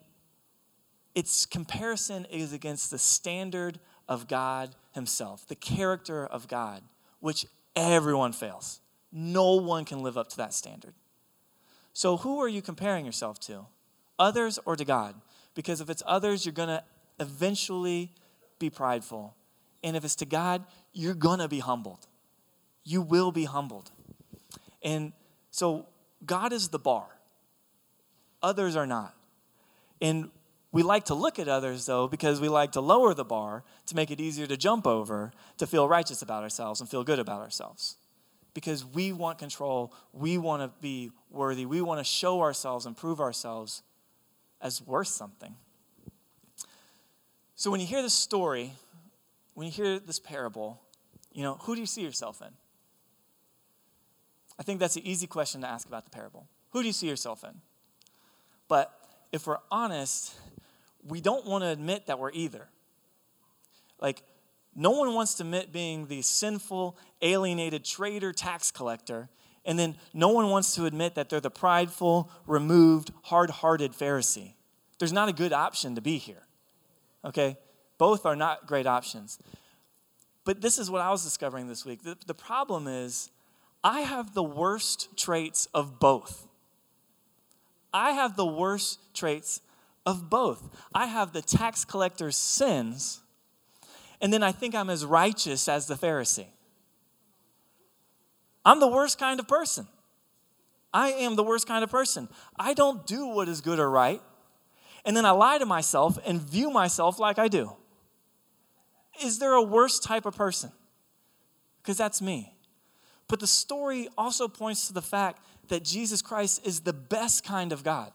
its 1.14 1.46
comparison 1.46 2.24
is 2.31 2.53
against 2.53 2.90
the 2.90 2.98
standard 2.98 3.79
of 4.09 4.29
God 4.29 4.74
Himself, 4.92 5.46
the 5.46 5.55
character 5.55 6.26
of 6.26 6.48
God, 6.48 6.83
which 7.20 7.46
everyone 7.76 8.33
fails. 8.33 8.81
No 9.12 9.55
one 9.55 9.85
can 9.85 10.03
live 10.03 10.16
up 10.16 10.29
to 10.31 10.37
that 10.38 10.55
standard. 10.55 10.94
So, 11.92 12.16
who 12.16 12.40
are 12.40 12.48
you 12.48 12.62
comparing 12.62 13.05
yourself 13.05 13.40
to? 13.40 13.66
Others 14.18 14.61
or 14.64 14.76
to 14.76 14.85
God? 14.85 15.14
Because 15.55 15.81
if 15.81 15.90
it's 15.90 16.03
others, 16.07 16.46
you're 16.46 16.53
going 16.53 16.68
to 16.68 16.85
eventually 17.18 18.12
be 18.59 18.70
prideful. 18.70 19.35
And 19.83 19.96
if 19.96 20.05
it's 20.05 20.14
to 20.16 20.26
God, 20.26 20.64
you're 20.92 21.14
going 21.14 21.40
to 21.40 21.48
be 21.48 21.59
humbled. 21.59 22.07
You 22.84 23.02
will 23.02 23.32
be 23.32 23.44
humbled. 23.44 23.90
And 24.82 25.12
so, 25.50 25.86
God 26.24 26.52
is 26.52 26.68
the 26.68 26.78
bar, 26.78 27.06
others 28.42 28.76
are 28.76 28.86
not. 28.86 29.14
And 30.00 30.30
we 30.72 30.82
like 30.82 31.06
to 31.06 31.14
look 31.14 31.38
at 31.38 31.48
others, 31.48 31.86
though, 31.86 32.06
because 32.06 32.40
we 32.40 32.48
like 32.48 32.72
to 32.72 32.80
lower 32.80 33.12
the 33.12 33.24
bar 33.24 33.64
to 33.86 33.96
make 33.96 34.10
it 34.10 34.20
easier 34.20 34.46
to 34.46 34.56
jump 34.56 34.86
over, 34.86 35.32
to 35.58 35.66
feel 35.66 35.88
righteous 35.88 36.22
about 36.22 36.42
ourselves 36.42 36.80
and 36.80 36.88
feel 36.88 37.02
good 37.02 37.18
about 37.18 37.40
ourselves. 37.40 37.96
Because 38.54 38.84
we 38.84 39.12
want 39.12 39.38
control, 39.38 39.92
we 40.12 40.38
want 40.38 40.62
to 40.62 40.70
be 40.80 41.10
worthy, 41.30 41.66
we 41.66 41.80
want 41.80 41.98
to 41.98 42.04
show 42.04 42.40
ourselves 42.40 42.86
and 42.86 42.96
prove 42.96 43.20
ourselves 43.20 43.82
as 44.60 44.80
worth 44.82 45.08
something. 45.08 45.54
So 47.56 47.70
when 47.70 47.80
you 47.80 47.86
hear 47.86 48.02
this 48.02 48.14
story, 48.14 48.72
when 49.54 49.66
you 49.66 49.72
hear 49.72 49.98
this 49.98 50.18
parable, 50.18 50.80
you 51.32 51.42
know, 51.42 51.54
who 51.62 51.74
do 51.74 51.80
you 51.80 51.86
see 51.86 52.02
yourself 52.02 52.40
in? 52.40 52.48
I 54.60 54.62
think 54.62 54.78
that's 54.78 54.96
an 54.96 55.06
easy 55.06 55.26
question 55.26 55.62
to 55.62 55.66
ask 55.66 55.88
about 55.88 56.04
the 56.04 56.10
parable. 56.10 56.46
Who 56.72 56.82
do 56.82 56.86
you 56.86 56.92
see 56.92 57.08
yourself 57.08 57.42
in? 57.42 57.62
But 58.68 58.92
if 59.32 59.46
we're 59.46 59.56
honest, 59.70 60.34
we 61.08 61.22
don't 61.22 61.46
want 61.46 61.64
to 61.64 61.68
admit 61.68 62.06
that 62.06 62.18
we're 62.18 62.30
either. 62.32 62.68
Like, 63.98 64.22
no 64.76 64.90
one 64.90 65.14
wants 65.14 65.34
to 65.34 65.44
admit 65.44 65.72
being 65.72 66.06
the 66.08 66.20
sinful, 66.20 66.98
alienated 67.22 67.86
traitor 67.86 68.34
tax 68.34 68.70
collector, 68.70 69.30
and 69.64 69.78
then 69.78 69.96
no 70.12 70.28
one 70.28 70.50
wants 70.50 70.74
to 70.74 70.84
admit 70.84 71.14
that 71.14 71.30
they're 71.30 71.40
the 71.40 71.50
prideful, 71.50 72.30
removed, 72.46 73.12
hard 73.24 73.48
hearted 73.50 73.92
Pharisee. 73.92 74.52
There's 74.98 75.12
not 75.12 75.30
a 75.30 75.32
good 75.32 75.54
option 75.54 75.94
to 75.94 76.02
be 76.02 76.18
here. 76.18 76.42
Okay? 77.24 77.56
Both 77.96 78.26
are 78.26 78.36
not 78.36 78.66
great 78.66 78.86
options. 78.86 79.38
But 80.44 80.60
this 80.60 80.78
is 80.78 80.90
what 80.90 81.00
I 81.00 81.10
was 81.10 81.24
discovering 81.24 81.66
this 81.66 81.84
week. 81.86 82.02
The, 82.02 82.16
the 82.26 82.34
problem 82.34 82.86
is, 82.86 83.30
I 83.82 84.00
have 84.00 84.34
the 84.34 84.42
worst 84.42 85.16
traits 85.16 85.66
of 85.72 85.98
both. 85.98 86.46
I 87.92 88.12
have 88.12 88.36
the 88.36 88.46
worst 88.46 89.14
traits 89.14 89.60
of 90.04 90.28
both. 90.28 90.68
I 90.94 91.06
have 91.06 91.32
the 91.32 91.42
tax 91.42 91.84
collector's 91.84 92.36
sins, 92.36 93.20
and 94.20 94.32
then 94.32 94.42
I 94.42 94.52
think 94.52 94.74
I'm 94.74 94.90
as 94.90 95.04
righteous 95.04 95.68
as 95.68 95.86
the 95.86 95.94
Pharisee. 95.94 96.46
I'm 98.64 98.80
the 98.80 98.88
worst 98.88 99.18
kind 99.18 99.40
of 99.40 99.48
person. 99.48 99.86
I 100.92 101.12
am 101.12 101.36
the 101.36 101.42
worst 101.42 101.66
kind 101.66 101.82
of 101.82 101.90
person. 101.90 102.28
I 102.58 102.74
don't 102.74 103.06
do 103.06 103.26
what 103.28 103.48
is 103.48 103.60
good 103.60 103.78
or 103.78 103.88
right, 103.88 104.20
and 105.04 105.16
then 105.16 105.24
I 105.24 105.30
lie 105.30 105.58
to 105.58 105.66
myself 105.66 106.18
and 106.26 106.40
view 106.40 106.70
myself 106.70 107.18
like 107.18 107.38
I 107.38 107.48
do. 107.48 107.72
Is 109.22 109.38
there 109.38 109.52
a 109.52 109.62
worse 109.62 109.98
type 109.98 110.26
of 110.26 110.36
person? 110.36 110.70
Because 111.82 111.96
that's 111.96 112.20
me. 112.20 112.54
But 113.30 113.38
the 113.38 113.46
story 113.46 114.08
also 114.18 114.48
points 114.48 114.88
to 114.88 114.92
the 114.92 115.00
fact 115.00 115.40
that 115.68 115.84
Jesus 115.84 116.20
Christ 116.20 116.66
is 116.66 116.80
the 116.80 116.92
best 116.92 117.44
kind 117.44 117.72
of 117.72 117.84
God. 117.84 118.10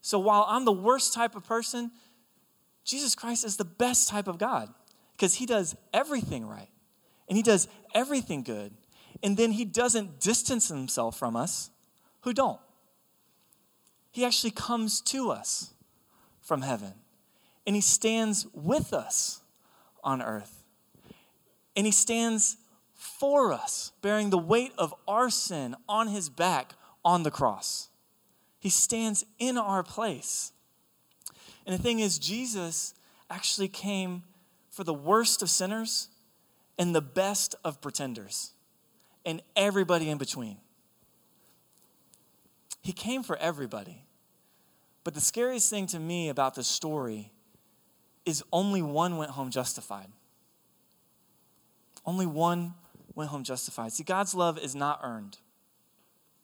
So 0.00 0.18
while 0.18 0.46
I'm 0.48 0.64
the 0.64 0.72
worst 0.72 1.12
type 1.12 1.36
of 1.36 1.44
person, 1.44 1.90
Jesus 2.84 3.14
Christ 3.14 3.44
is 3.44 3.58
the 3.58 3.66
best 3.66 4.08
type 4.08 4.28
of 4.28 4.38
God 4.38 4.70
because 5.12 5.34
he 5.34 5.44
does 5.44 5.76
everything 5.92 6.46
right 6.46 6.70
and 7.28 7.36
he 7.36 7.42
does 7.42 7.68
everything 7.94 8.42
good. 8.42 8.72
And 9.22 9.36
then 9.36 9.52
he 9.52 9.66
doesn't 9.66 10.20
distance 10.20 10.68
himself 10.68 11.18
from 11.18 11.36
us 11.36 11.70
who 12.22 12.32
don't. 12.32 12.60
He 14.10 14.24
actually 14.24 14.52
comes 14.52 15.02
to 15.02 15.30
us 15.30 15.74
from 16.40 16.62
heaven 16.62 16.94
and 17.66 17.76
he 17.76 17.82
stands 17.82 18.46
with 18.54 18.94
us 18.94 19.42
on 20.02 20.22
earth. 20.22 20.64
And 21.76 21.84
he 21.86 21.92
stands 21.92 22.56
for 23.22 23.52
us, 23.52 23.92
bearing 24.02 24.30
the 24.30 24.36
weight 24.36 24.72
of 24.76 24.92
our 25.06 25.30
sin 25.30 25.76
on 25.88 26.08
his 26.08 26.28
back 26.28 26.74
on 27.04 27.22
the 27.22 27.30
cross. 27.30 27.88
He 28.58 28.68
stands 28.68 29.24
in 29.38 29.56
our 29.56 29.84
place. 29.84 30.50
And 31.64 31.72
the 31.72 31.80
thing 31.80 32.00
is, 32.00 32.18
Jesus 32.18 32.94
actually 33.30 33.68
came 33.68 34.24
for 34.70 34.82
the 34.82 34.92
worst 34.92 35.40
of 35.40 35.48
sinners 35.48 36.08
and 36.76 36.96
the 36.96 37.00
best 37.00 37.54
of 37.64 37.80
pretenders 37.80 38.54
and 39.24 39.40
everybody 39.54 40.10
in 40.10 40.18
between. 40.18 40.56
He 42.80 42.92
came 42.92 43.22
for 43.22 43.36
everybody. 43.36 44.02
But 45.04 45.14
the 45.14 45.20
scariest 45.20 45.70
thing 45.70 45.86
to 45.86 46.00
me 46.00 46.28
about 46.28 46.56
this 46.56 46.66
story 46.66 47.30
is 48.26 48.42
only 48.52 48.82
one 48.82 49.16
went 49.16 49.30
home 49.30 49.52
justified. 49.52 50.08
Only 52.04 52.26
one 52.26 52.74
went 53.14 53.30
home 53.30 53.44
justified. 53.44 53.92
See, 53.92 54.04
God's 54.04 54.34
love 54.34 54.58
is 54.58 54.74
not 54.74 55.00
earned. 55.02 55.38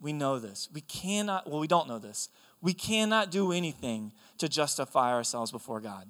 We 0.01 0.13
know 0.13 0.39
this. 0.39 0.69
We 0.73 0.81
cannot, 0.83 1.49
well, 1.49 1.61
we 1.61 1.67
don't 1.67 1.89
know 1.89 1.99
this. 1.99 2.29
We 2.61 2.75
cannot 2.75 3.31
do 3.31 3.53
anything 3.53 4.13
to 4.39 4.49
justify 4.49 5.13
ourselves 5.13 5.51
before 5.51 5.81
God. 5.81 6.09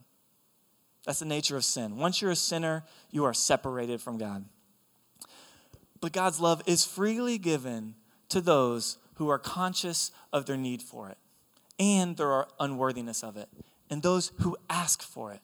That's 1.04 1.20
the 1.20 1.24
nature 1.24 1.56
of 1.56 1.64
sin. 1.64 1.96
Once 1.96 2.20
you're 2.20 2.30
a 2.30 2.36
sinner, 2.36 2.84
you 3.10 3.24
are 3.24 3.34
separated 3.34 4.00
from 4.00 4.18
God. 4.18 4.44
But 6.00 6.12
God's 6.12 6.40
love 6.40 6.62
is 6.66 6.84
freely 6.84 7.38
given 7.38 7.94
to 8.28 8.40
those 8.40 8.98
who 9.14 9.28
are 9.28 9.38
conscious 9.38 10.10
of 10.32 10.46
their 10.46 10.56
need 10.56 10.82
for 10.82 11.08
it 11.08 11.18
and 11.78 12.16
their 12.16 12.46
unworthiness 12.60 13.22
of 13.22 13.36
it, 13.36 13.48
and 13.88 14.02
those 14.02 14.32
who 14.40 14.56
ask 14.68 15.00
for 15.02 15.32
it, 15.32 15.40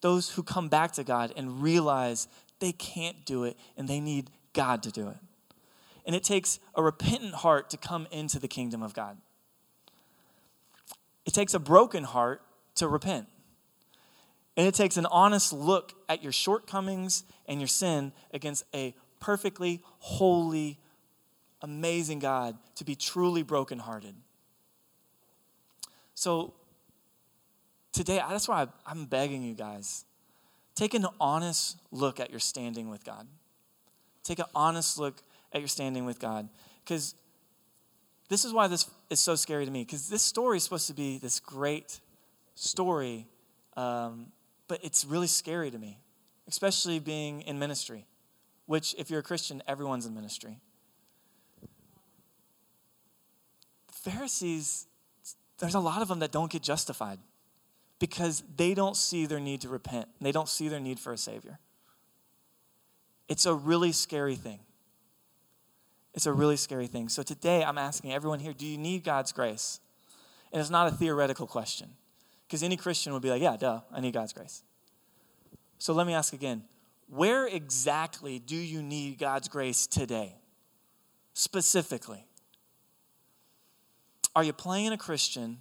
those 0.00 0.30
who 0.30 0.42
come 0.42 0.68
back 0.68 0.92
to 0.92 1.04
God 1.04 1.32
and 1.36 1.62
realize 1.62 2.28
they 2.60 2.72
can't 2.72 3.24
do 3.24 3.44
it 3.44 3.56
and 3.76 3.88
they 3.88 4.00
need 4.00 4.30
God 4.52 4.82
to 4.84 4.90
do 4.90 5.08
it 5.08 5.16
and 6.06 6.14
it 6.14 6.22
takes 6.22 6.60
a 6.74 6.82
repentant 6.82 7.34
heart 7.34 7.70
to 7.70 7.76
come 7.76 8.06
into 8.10 8.38
the 8.38 8.48
kingdom 8.48 8.82
of 8.82 8.94
God. 8.94 9.16
It 11.24 11.32
takes 11.32 11.54
a 11.54 11.58
broken 11.58 12.04
heart 12.04 12.42
to 12.76 12.88
repent. 12.88 13.26
And 14.56 14.66
it 14.66 14.74
takes 14.74 14.96
an 14.96 15.06
honest 15.06 15.52
look 15.52 15.94
at 16.08 16.22
your 16.22 16.32
shortcomings 16.32 17.24
and 17.46 17.60
your 17.60 17.66
sin 17.66 18.12
against 18.32 18.64
a 18.74 18.94
perfectly 19.18 19.82
holy, 19.98 20.78
amazing 21.62 22.18
God 22.18 22.56
to 22.76 22.84
be 22.84 22.94
truly 22.94 23.42
brokenhearted. 23.42 24.14
So, 26.14 26.54
today, 27.92 28.22
that's 28.28 28.46
why 28.46 28.68
I'm 28.86 29.06
begging 29.06 29.42
you 29.42 29.54
guys 29.54 30.04
take 30.74 30.94
an 30.94 31.06
honest 31.20 31.78
look 31.90 32.20
at 32.20 32.30
your 32.30 32.40
standing 32.40 32.88
with 32.88 33.04
God. 33.04 33.26
Take 34.22 34.38
an 34.38 34.46
honest 34.54 34.98
look 34.98 35.22
at 35.52 35.60
your 35.60 35.68
standing 35.68 36.04
with 36.04 36.18
God. 36.18 36.48
Because 36.84 37.14
this 38.28 38.44
is 38.44 38.52
why 38.52 38.66
this 38.66 38.90
is 39.10 39.20
so 39.20 39.34
scary 39.34 39.64
to 39.64 39.70
me, 39.70 39.84
because 39.84 40.08
this 40.08 40.22
story 40.22 40.56
is 40.56 40.64
supposed 40.64 40.86
to 40.88 40.94
be 40.94 41.18
this 41.18 41.40
great 41.40 42.00
story, 42.54 43.26
um, 43.76 44.26
but 44.66 44.80
it's 44.82 45.04
really 45.04 45.26
scary 45.26 45.70
to 45.70 45.78
me, 45.78 45.98
especially 46.48 46.98
being 46.98 47.42
in 47.42 47.58
ministry, 47.58 48.06
which, 48.66 48.94
if 48.98 49.10
you're 49.10 49.20
a 49.20 49.24
Christian, 49.24 49.62
everyone's 49.68 50.06
in 50.06 50.14
ministry. 50.14 50.58
Pharisees, 53.90 54.86
there's 55.58 55.74
a 55.74 55.80
lot 55.80 56.02
of 56.02 56.08
them 56.08 56.18
that 56.18 56.32
don't 56.32 56.50
get 56.50 56.62
justified 56.62 57.18
because 58.04 58.42
they 58.54 58.74
don't 58.74 58.98
see 58.98 59.24
their 59.24 59.40
need 59.40 59.62
to 59.62 59.68
repent. 59.70 60.06
They 60.20 60.30
don't 60.30 60.46
see 60.46 60.68
their 60.68 60.78
need 60.78 61.00
for 61.00 61.14
a 61.14 61.16
Savior. 61.16 61.58
It's 63.30 63.46
a 63.46 63.54
really 63.54 63.92
scary 63.92 64.34
thing. 64.34 64.60
It's 66.12 66.26
a 66.26 66.32
really 66.34 66.58
scary 66.58 66.86
thing. 66.86 67.08
So 67.08 67.22
today 67.22 67.64
I'm 67.64 67.78
asking 67.78 68.12
everyone 68.12 68.40
here 68.40 68.52
do 68.52 68.66
you 68.66 68.76
need 68.76 69.04
God's 69.04 69.32
grace? 69.32 69.80
And 70.52 70.60
it's 70.60 70.68
not 70.68 70.86
a 70.86 70.90
theoretical 70.90 71.46
question 71.46 71.92
because 72.46 72.62
any 72.62 72.76
Christian 72.76 73.14
would 73.14 73.22
be 73.22 73.30
like, 73.30 73.40
yeah, 73.40 73.56
duh, 73.56 73.80
I 73.90 74.00
need 74.00 74.12
God's 74.12 74.34
grace. 74.34 74.62
So 75.78 75.94
let 75.94 76.06
me 76.06 76.12
ask 76.12 76.34
again 76.34 76.64
where 77.08 77.46
exactly 77.46 78.38
do 78.38 78.56
you 78.56 78.82
need 78.82 79.18
God's 79.18 79.48
grace 79.48 79.86
today? 79.86 80.36
Specifically. 81.32 82.26
Are 84.36 84.44
you 84.44 84.52
playing 84.52 84.92
a 84.92 84.98
Christian? 84.98 85.60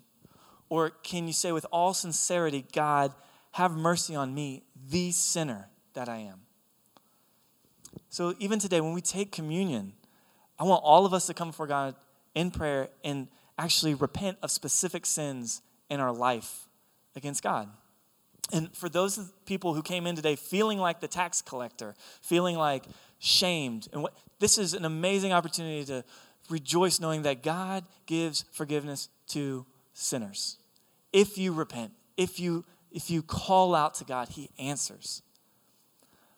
Or 0.69 0.89
can 0.89 1.27
you 1.27 1.33
say 1.33 1.51
with 1.51 1.65
all 1.71 1.93
sincerity, 1.93 2.65
God, 2.73 3.13
have 3.51 3.71
mercy 3.71 4.15
on 4.15 4.33
me, 4.33 4.63
the 4.89 5.11
sinner 5.11 5.67
that 5.93 6.09
I 6.09 6.17
am? 6.17 6.41
So 8.09 8.33
even 8.39 8.59
today, 8.59 8.81
when 8.81 8.93
we 8.93 9.01
take 9.01 9.31
communion, 9.31 9.93
I 10.59 10.63
want 10.63 10.83
all 10.83 11.05
of 11.05 11.13
us 11.13 11.27
to 11.27 11.33
come 11.33 11.49
before 11.49 11.67
God 11.67 11.95
in 12.35 12.51
prayer 12.51 12.89
and 13.03 13.27
actually 13.57 13.93
repent 13.93 14.37
of 14.41 14.51
specific 14.51 15.05
sins 15.05 15.61
in 15.89 15.99
our 15.99 16.11
life 16.11 16.67
against 17.15 17.43
God. 17.43 17.69
And 18.51 18.75
for 18.75 18.89
those 18.89 19.31
people 19.45 19.73
who 19.73 19.81
came 19.81 20.05
in 20.05 20.15
today 20.15 20.35
feeling 20.35 20.77
like 20.77 20.99
the 20.99 21.07
tax 21.07 21.41
collector, 21.41 21.95
feeling 22.21 22.57
like 22.57 22.85
shamed, 23.19 23.87
and 23.93 24.03
what, 24.03 24.13
this 24.39 24.57
is 24.57 24.73
an 24.73 24.85
amazing 24.85 25.31
opportunity 25.31 25.85
to 25.85 26.03
rejoice 26.49 26.99
knowing 26.99 27.23
that 27.23 27.41
God 27.41 27.85
gives 28.05 28.45
forgiveness 28.51 29.09
to 29.27 29.65
sinners. 29.93 30.57
If 31.11 31.37
you 31.37 31.53
repent, 31.53 31.91
if 32.17 32.39
you 32.39 32.65
if 32.91 33.09
you 33.09 33.23
call 33.23 33.73
out 33.73 33.95
to 33.95 34.03
God, 34.03 34.29
he 34.29 34.51
answers. 34.59 35.23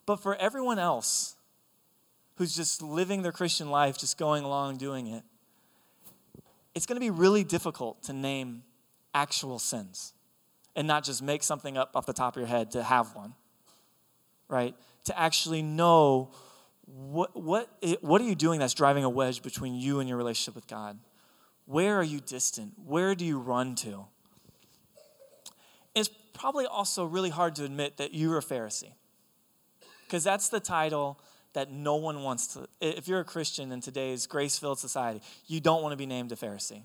But 0.06 0.18
for 0.18 0.36
everyone 0.36 0.80
else 0.80 1.36
who's 2.36 2.56
just 2.56 2.82
living 2.82 3.24
their 3.24 3.32
Christian 3.32 3.70
life, 3.70 3.97
just 3.97 4.18
going 4.18 4.43
along 4.43 4.78
doing 4.78 5.08
it, 5.08 5.24
it's 6.74 6.86
going 6.86 6.95
to 6.95 7.01
be 7.01 7.10
really 7.10 7.43
difficult 7.43 8.03
to 8.03 8.14
name 8.14 8.64
actual 9.14 9.60
sins 9.60 10.14
and 10.76 10.88
not 10.88 11.03
just 11.03 11.22
make 11.22 11.43
something 11.43 11.78
up 11.78 11.95
off 11.95 12.06
the 12.06 12.14
top 12.14 12.36
of 12.36 12.39
your 12.39 12.47
head 12.47 12.72
to 12.72 12.84
have 12.84 13.16
one, 13.16 13.34
right? 14.49 14.76
To 15.06 15.20
actually 15.20 15.62
know 15.62 16.32
what, 16.86 17.36
what, 17.36 17.70
what 18.01 18.22
are 18.22 18.26
you 18.26 18.36
doing 18.36 18.60
that's 18.60 18.74
driving 18.74 19.03
a 19.03 19.10
wedge 19.10 19.41
between 19.41 19.76
you 19.76 19.99
and 19.99 20.08
your 20.08 20.18
relationship 20.18 20.56
with 20.56 20.68
God? 20.68 20.99
Where 21.66 21.97
are 21.97 22.03
you 22.03 22.20
distant? 22.20 22.74
Where 22.86 23.16
do 23.16 23.26
you 23.26 23.39
run 23.39 23.76
to? 23.76 24.05
It's 25.95 26.09
probably 26.34 26.66
also 26.66 27.05
really 27.05 27.30
hard 27.30 27.55
to 27.55 27.63
admit 27.63 27.97
that 27.97 28.13
you're 28.13 28.38
a 28.38 28.41
Pharisee 28.41 28.93
because 30.05 30.24
that's 30.24 30.49
the 30.49 30.59
title 30.59 31.20
that 31.53 31.72
no 31.72 31.95
one 31.95 32.22
wants 32.22 32.47
to. 32.47 32.68
If 32.82 33.07
you're 33.07 33.22
a 33.22 33.26
Christian 33.26 33.72
in 33.72 33.82
today's 33.82 34.28
grace 34.28 34.59
filled 34.59 34.78
society, 34.78 35.22
you 35.47 35.59
don't 35.59 35.82
want 35.82 35.93
to 35.93 35.97
be 35.97 36.05
named 36.05 36.32
a 36.32 36.36
Pharisee. 36.36 36.84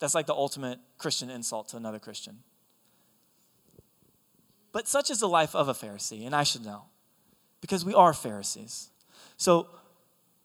That's 0.00 0.14
like 0.14 0.26
the 0.26 0.34
ultimate 0.34 0.78
Christian 0.98 1.30
insult 1.30 1.68
to 1.70 1.76
another 1.76 1.98
Christian. 1.98 2.40
But 4.72 4.86
such 4.86 5.10
is 5.10 5.20
the 5.20 5.28
life 5.28 5.54
of 5.54 5.68
a 5.68 5.74
Pharisee, 5.74 6.26
and 6.26 6.34
I 6.34 6.42
should 6.42 6.64
know, 6.64 6.82
because 7.60 7.84
we 7.84 7.94
are 7.94 8.12
Pharisees. 8.12 8.90
So, 9.36 9.68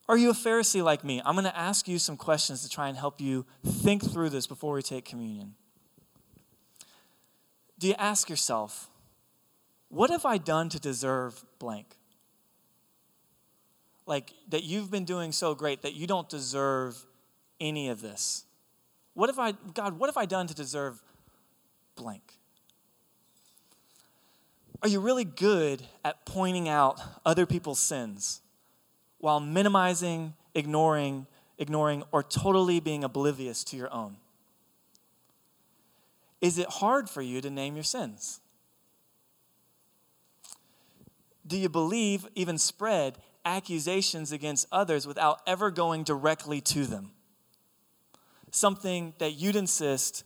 are 0.10 0.18
you 0.18 0.30
a 0.30 0.34
Pharisee 0.34 0.84
like 0.84 1.04
me? 1.04 1.22
I'm 1.26 1.36
going 1.36 1.46
to 1.46 1.58
ask 1.58 1.88
you 1.88 1.98
some 1.98 2.18
questions 2.18 2.62
to 2.64 2.70
try 2.70 2.90
and 2.90 2.98
help 2.98 3.22
you 3.22 3.46
think 3.66 4.04
through 4.04 4.30
this 4.30 4.48
before 4.48 4.74
we 4.74 4.82
take 4.82 5.06
communion. 5.06 5.56
Do 7.80 7.88
you 7.88 7.96
ask 7.98 8.30
yourself, 8.30 8.90
what 9.90 10.10
have 10.10 10.26
I 10.26 10.38
done 10.38 10.70
to 10.70 10.80
deserve 10.80 11.44
blank? 11.60 11.98
Like 14.06 14.34
that 14.50 14.64
you've 14.64 14.92
been 14.92 15.06
doing 15.06 15.32
so 15.32 15.56
great 15.56 15.82
that 15.84 15.94
you 15.94 16.06
don't 16.06 16.28
deserve 16.28 17.06
any 17.62 17.88
of 17.90 18.02
this. 18.02 18.44
What 19.14 19.30
have 19.30 19.40
I, 19.40 19.54
God, 19.74 19.98
what 19.98 20.08
have 20.10 20.18
I 20.18 20.26
done 20.26 20.48
to 20.48 20.54
deserve 20.54 21.02
blank? 21.96 22.40
Are 24.82 24.90
you 24.90 25.00
really 25.00 25.24
good 25.24 25.84
at 26.04 26.26
pointing 26.26 26.68
out 26.68 27.00
other 27.26 27.46
people's 27.46 27.80
sins 27.80 28.42
while 29.24 29.40
minimizing, 29.40 30.34
ignoring, 30.54 31.26
ignoring, 31.58 32.04
or 32.12 32.22
totally 32.22 32.82
being 32.82 33.06
oblivious 33.06 33.64
to 33.64 33.78
your 33.78 33.90
own? 33.94 34.18
Is 36.42 36.58
it 36.58 36.68
hard 36.68 37.10
for 37.10 37.22
you 37.22 37.40
to 37.40 37.50
name 37.50 37.76
your 37.76 37.86
sins? 37.86 38.42
Do 41.48 41.58
you 41.58 41.70
believe, 41.70 42.28
even 42.36 42.58
spread, 42.58 43.18
accusations 43.46 44.34
against 44.34 44.68
others 44.74 45.08
without 45.08 45.40
ever 45.48 45.72
going 45.72 46.04
directly 46.04 46.60
to 46.60 46.86
them? 46.86 47.12
Something 48.52 49.14
that 49.20 49.36
you'd 49.36 49.56
insist 49.56 50.26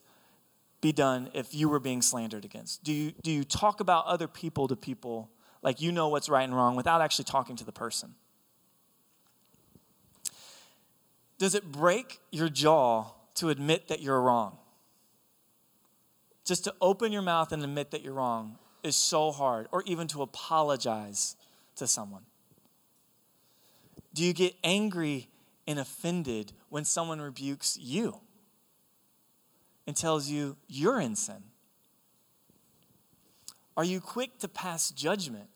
be 0.82 0.92
done 0.92 1.30
if 1.36 1.54
you 1.54 1.70
were 1.70 1.80
being 1.80 2.02
slandered 2.02 2.46
against? 2.46 2.84
Do 2.84 2.92
you, 2.92 3.12
do 3.22 3.30
you 3.30 3.44
talk 3.44 3.80
about 3.80 4.08
other 4.08 4.28
people 4.28 4.68
to 4.70 4.76
people 4.76 5.30
like 5.62 5.82
you 5.82 5.92
know 5.92 6.08
what's 6.08 6.30
right 6.30 6.44
and 6.44 6.56
wrong 6.56 6.76
without 6.76 7.02
actually 7.02 7.26
talking 7.26 7.56
to 7.58 7.64
the 7.64 7.72
person? 7.72 8.16
Does 11.38 11.56
it 11.56 11.72
break 11.72 12.20
your 12.32 12.50
jaw 12.50 13.12
to 13.36 13.50
admit 13.50 13.88
that 13.88 14.02
you're 14.02 14.22
wrong? 14.22 14.58
Just 16.44 16.64
to 16.64 16.74
open 16.82 17.12
your 17.12 17.22
mouth 17.22 17.52
and 17.52 17.64
admit 17.64 17.92
that 17.92 18.02
you're 18.02 18.14
wrong 18.14 18.58
is 18.84 18.96
so 18.96 19.32
hard, 19.32 19.68
or 19.72 19.84
even 19.86 20.08
to 20.08 20.22
apologize 20.22 21.36
to 21.76 21.86
someone. 21.86 22.24
Do 24.14 24.24
you 24.24 24.34
get 24.34 24.56
angry 24.64 25.30
and 25.68 25.78
offended 25.78 26.54
when 26.70 26.86
someone 26.86 27.22
rebukes 27.22 27.78
you? 27.78 28.22
and 29.88 29.96
tells 29.96 30.30
you 30.30 30.58
you're 30.68 31.00
in 31.00 31.16
sin? 31.16 31.42
Are 33.78 33.86
you 33.86 34.02
quick 34.02 34.38
to 34.40 34.48
pass 34.48 34.92
judgment, 34.92 35.50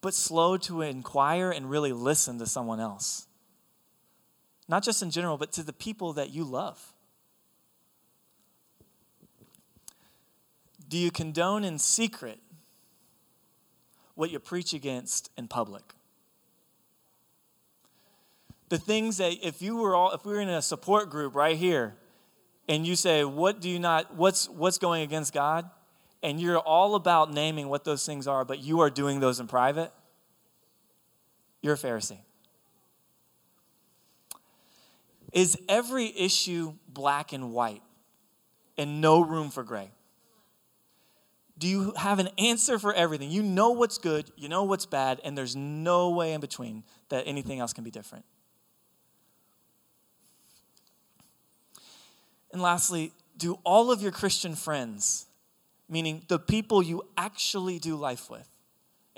but 0.00 0.14
slow 0.14 0.56
to 0.56 0.80
inquire 0.80 1.50
and 1.50 1.68
really 1.68 1.92
listen 1.92 2.38
to 2.38 2.46
someone 2.46 2.80
else? 2.80 3.27
Not 4.68 4.84
just 4.84 5.02
in 5.02 5.10
general, 5.10 5.38
but 5.38 5.50
to 5.52 5.62
the 5.62 5.72
people 5.72 6.12
that 6.12 6.30
you 6.30 6.44
love. 6.44 6.92
Do 10.88 10.98
you 10.98 11.10
condone 11.10 11.64
in 11.64 11.78
secret 11.78 12.38
what 14.14 14.30
you 14.30 14.38
preach 14.38 14.72
against 14.72 15.30
in 15.36 15.48
public? 15.48 15.94
The 18.68 18.78
things 18.78 19.16
that 19.16 19.36
if 19.42 19.62
you 19.62 19.76
were 19.76 19.94
all 19.94 20.12
if 20.12 20.26
we 20.26 20.32
were 20.34 20.40
in 20.40 20.48
a 20.48 20.60
support 20.60 21.08
group 21.08 21.34
right 21.34 21.56
here 21.56 21.96
and 22.68 22.86
you 22.86 22.96
say, 22.96 23.24
What 23.24 23.60
do 23.60 23.68
you 23.68 23.78
not, 23.78 24.14
what's, 24.14 24.48
what's 24.48 24.78
going 24.78 25.02
against 25.02 25.32
God? 25.32 25.68
And 26.22 26.40
you're 26.40 26.58
all 26.58 26.94
about 26.94 27.32
naming 27.32 27.68
what 27.68 27.84
those 27.84 28.04
things 28.04 28.26
are, 28.26 28.44
but 28.44 28.58
you 28.58 28.80
are 28.80 28.90
doing 28.90 29.20
those 29.20 29.40
in 29.40 29.46
private, 29.46 29.92
you're 31.62 31.74
a 31.74 31.78
Pharisee. 31.78 32.18
Is 35.32 35.58
every 35.68 36.06
issue 36.16 36.74
black 36.88 37.32
and 37.32 37.52
white 37.52 37.82
and 38.76 39.00
no 39.00 39.20
room 39.20 39.50
for 39.50 39.62
gray? 39.62 39.90
Do 41.58 41.66
you 41.66 41.92
have 41.96 42.18
an 42.20 42.28
answer 42.38 42.78
for 42.78 42.94
everything? 42.94 43.30
You 43.30 43.42
know 43.42 43.70
what's 43.70 43.98
good, 43.98 44.30
you 44.36 44.48
know 44.48 44.62
what's 44.62 44.86
bad, 44.86 45.20
and 45.24 45.36
there's 45.36 45.56
no 45.56 46.10
way 46.10 46.32
in 46.32 46.40
between 46.40 46.84
that 47.08 47.24
anything 47.26 47.58
else 47.58 47.72
can 47.72 47.82
be 47.82 47.90
different. 47.90 48.24
And 52.52 52.62
lastly, 52.62 53.12
do 53.36 53.58
all 53.64 53.90
of 53.90 54.00
your 54.00 54.12
Christian 54.12 54.54
friends, 54.54 55.26
meaning 55.88 56.22
the 56.28 56.38
people 56.38 56.82
you 56.82 57.02
actually 57.16 57.78
do 57.78 57.96
life 57.96 58.30
with, 58.30 58.48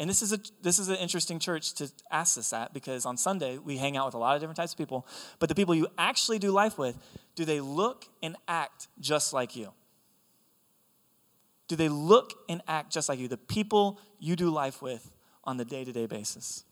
and 0.01 0.09
this 0.09 0.23
is, 0.23 0.33
a, 0.33 0.41
this 0.63 0.79
is 0.79 0.89
an 0.89 0.97
interesting 0.97 1.39
church 1.39 1.75
to 1.75 1.93
ask 2.11 2.37
this 2.37 2.55
at 2.55 2.73
because 2.73 3.05
on 3.05 3.19
Sunday 3.19 3.59
we 3.59 3.77
hang 3.77 3.99
out 3.99 4.07
with 4.07 4.15
a 4.15 4.19
lot 4.19 4.35
of 4.35 4.41
different 4.41 4.57
types 4.57 4.73
of 4.73 4.79
people. 4.79 5.07
But 5.39 5.51
the 5.51 5.55
people 5.55 5.75
you 5.75 5.89
actually 5.99 6.39
do 6.39 6.53
life 6.53 6.79
with, 6.79 6.97
do 7.35 7.45
they 7.45 7.61
look 7.61 8.07
and 8.23 8.35
act 8.49 8.89
just 8.99 9.35
like 9.35 9.55
you? 9.55 9.73
Do 11.69 11.77
they 11.77 11.91
look 11.91 12.33
and 12.49 12.63
act 12.67 12.91
just 12.91 13.11
like 13.11 13.19
you? 13.19 13.29
The 13.29 13.37
people 13.37 14.01
you 14.19 14.37
do 14.37 14.49
life 14.49 14.81
with 14.81 15.13
on 15.45 15.59
the 15.59 15.67
day 15.67 15.85
to 15.85 15.93
day 15.93 16.07
basis. 16.07 16.65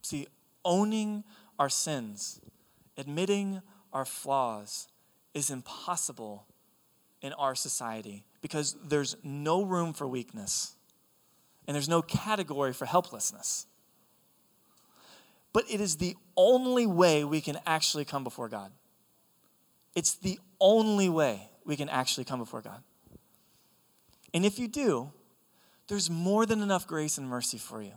See, 0.00 0.26
owning 0.64 1.24
our 1.58 1.68
sins, 1.68 2.40
admitting 2.96 3.60
our 3.92 4.06
flaws 4.06 4.88
is 5.34 5.50
impossible 5.50 6.46
in 7.24 7.32
our 7.32 7.54
society 7.54 8.22
because 8.42 8.76
there's 8.84 9.16
no 9.24 9.62
room 9.62 9.94
for 9.94 10.06
weakness 10.06 10.74
and 11.66 11.74
there's 11.74 11.88
no 11.88 12.02
category 12.02 12.74
for 12.74 12.84
helplessness. 12.84 13.66
But 15.54 15.64
it 15.70 15.80
is 15.80 15.96
the 15.96 16.16
only 16.36 16.86
way 16.86 17.24
we 17.24 17.40
can 17.40 17.58
actually 17.64 18.04
come 18.04 18.24
before 18.24 18.50
God. 18.50 18.70
It's 19.94 20.16
the 20.16 20.38
only 20.60 21.08
way 21.08 21.48
we 21.64 21.76
can 21.76 21.88
actually 21.88 22.24
come 22.24 22.40
before 22.40 22.60
God. 22.60 22.82
And 24.34 24.44
if 24.44 24.58
you 24.58 24.68
do, 24.68 25.10
there's 25.88 26.10
more 26.10 26.44
than 26.44 26.60
enough 26.60 26.86
grace 26.86 27.16
and 27.16 27.26
mercy 27.26 27.56
for 27.56 27.80
you. 27.80 27.94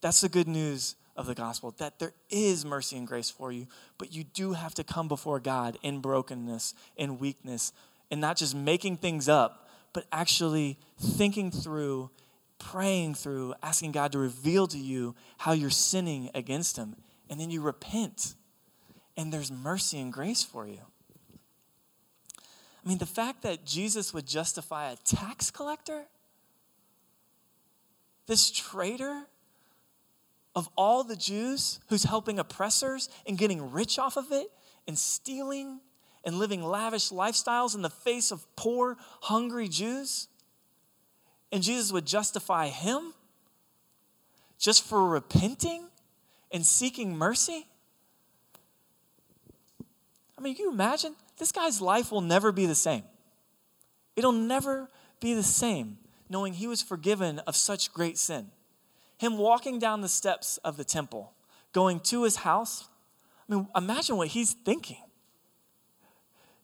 That's 0.00 0.22
the 0.22 0.30
good 0.30 0.48
news 0.48 0.96
of 1.16 1.26
the 1.26 1.34
gospel 1.34 1.74
that 1.76 1.98
there 1.98 2.14
is 2.30 2.64
mercy 2.64 2.96
and 2.96 3.06
grace 3.06 3.28
for 3.28 3.52
you, 3.52 3.66
but 3.98 4.14
you 4.14 4.24
do 4.24 4.54
have 4.54 4.72
to 4.74 4.84
come 4.84 5.08
before 5.08 5.38
God 5.40 5.76
in 5.82 6.00
brokenness, 6.00 6.74
in 6.96 7.18
weakness, 7.18 7.72
and 8.12 8.20
not 8.20 8.36
just 8.36 8.54
making 8.54 8.98
things 8.98 9.26
up, 9.26 9.66
but 9.94 10.04
actually 10.12 10.78
thinking 11.00 11.50
through, 11.50 12.10
praying 12.58 13.14
through, 13.14 13.54
asking 13.62 13.92
God 13.92 14.12
to 14.12 14.18
reveal 14.18 14.66
to 14.68 14.78
you 14.78 15.16
how 15.38 15.52
you're 15.52 15.70
sinning 15.70 16.30
against 16.34 16.76
Him. 16.76 16.94
And 17.30 17.40
then 17.40 17.50
you 17.50 17.62
repent, 17.62 18.34
and 19.16 19.32
there's 19.32 19.50
mercy 19.50 19.98
and 19.98 20.12
grace 20.12 20.42
for 20.42 20.68
you. 20.68 20.80
I 22.84 22.88
mean, 22.88 22.98
the 22.98 23.06
fact 23.06 23.42
that 23.42 23.64
Jesus 23.64 24.12
would 24.12 24.26
justify 24.26 24.90
a 24.90 24.96
tax 24.96 25.50
collector, 25.50 26.04
this 28.26 28.50
traitor 28.50 29.22
of 30.54 30.68
all 30.76 31.02
the 31.02 31.16
Jews 31.16 31.80
who's 31.88 32.04
helping 32.04 32.38
oppressors 32.38 33.08
and 33.26 33.38
getting 33.38 33.72
rich 33.72 33.98
off 33.98 34.18
of 34.18 34.30
it 34.32 34.48
and 34.86 34.98
stealing 34.98 35.80
and 36.24 36.38
living 36.38 36.62
lavish 36.62 37.10
lifestyles 37.10 37.74
in 37.74 37.82
the 37.82 37.90
face 37.90 38.30
of 38.30 38.44
poor, 38.56 38.96
hungry 39.22 39.68
Jews. 39.68 40.28
And 41.50 41.62
Jesus 41.62 41.92
would 41.92 42.06
justify 42.06 42.68
him 42.68 43.14
just 44.58 44.84
for 44.84 45.08
repenting 45.08 45.86
and 46.50 46.64
seeking 46.64 47.16
mercy. 47.16 47.66
I 50.38 50.40
mean, 50.40 50.54
can 50.54 50.66
you 50.66 50.72
imagine? 50.72 51.14
This 51.38 51.52
guy's 51.52 51.80
life 51.80 52.12
will 52.12 52.20
never 52.20 52.52
be 52.52 52.66
the 52.66 52.74
same. 52.74 53.02
It'll 54.16 54.32
never 54.32 54.88
be 55.20 55.34
the 55.34 55.42
same 55.42 55.98
knowing 56.28 56.54
he 56.54 56.66
was 56.66 56.82
forgiven 56.82 57.40
of 57.40 57.54
such 57.54 57.92
great 57.92 58.16
sin. 58.16 58.50
Him 59.18 59.36
walking 59.36 59.78
down 59.78 60.00
the 60.00 60.08
steps 60.08 60.56
of 60.58 60.76
the 60.76 60.84
temple, 60.84 61.32
going 61.72 62.00
to 62.00 62.24
his 62.24 62.36
house. 62.36 62.88
I 63.48 63.54
mean, 63.54 63.68
imagine 63.76 64.16
what 64.16 64.28
he's 64.28 64.52
thinking 64.52 65.02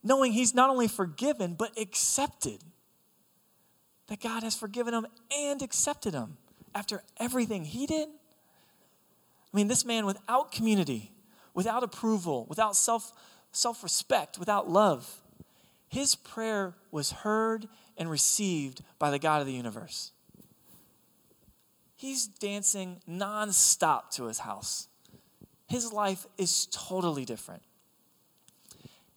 knowing 0.08 0.32
he's 0.32 0.54
not 0.54 0.70
only 0.70 0.88
forgiven, 0.88 1.54
but 1.54 1.78
accepted. 1.78 2.64
That 4.06 4.20
God 4.20 4.42
has 4.42 4.56
forgiven 4.56 4.94
him 4.94 5.06
and 5.36 5.60
accepted 5.60 6.14
him 6.14 6.38
after 6.74 7.02
everything 7.18 7.66
he 7.66 7.86
did. 7.86 8.08
I 8.08 9.56
mean, 9.56 9.68
this 9.68 9.84
man 9.84 10.06
without 10.06 10.50
community, 10.50 11.12
without 11.52 11.82
approval, 11.82 12.46
without 12.48 12.74
self 12.74 13.12
self 13.52 13.82
respect, 13.82 14.38
without 14.38 14.68
love, 14.68 15.20
his 15.88 16.14
prayer 16.14 16.74
was 16.90 17.10
heard 17.12 17.68
and 17.98 18.10
received 18.10 18.82
by 18.98 19.10
the 19.10 19.18
God 19.18 19.42
of 19.42 19.46
the 19.46 19.52
universe. 19.52 20.12
He's 21.96 22.26
dancing 22.26 23.02
nonstop 23.08 24.10
to 24.12 24.24
his 24.24 24.38
house. 24.38 24.88
His 25.66 25.92
life 25.92 26.26
is 26.38 26.66
totally 26.70 27.26
different 27.26 27.62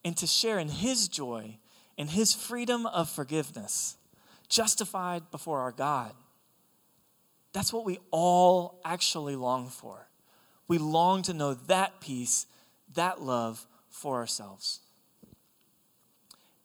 and 0.03 0.15
to 0.17 0.27
share 0.27 0.59
in 0.59 0.69
His 0.69 1.07
joy 1.07 1.57
and 1.97 2.09
His 2.09 2.33
freedom 2.33 2.85
of 2.85 3.09
forgiveness, 3.09 3.97
justified 4.49 5.29
before 5.31 5.59
our 5.59 5.71
God. 5.71 6.13
That's 7.53 7.73
what 7.73 7.85
we 7.85 7.99
all 8.11 8.79
actually 8.85 9.35
long 9.35 9.67
for. 9.67 10.07
We 10.67 10.77
long 10.77 11.21
to 11.23 11.33
know 11.33 11.53
that 11.67 11.99
peace, 11.99 12.47
that 12.93 13.21
love 13.21 13.67
for 13.89 14.17
ourselves. 14.17 14.79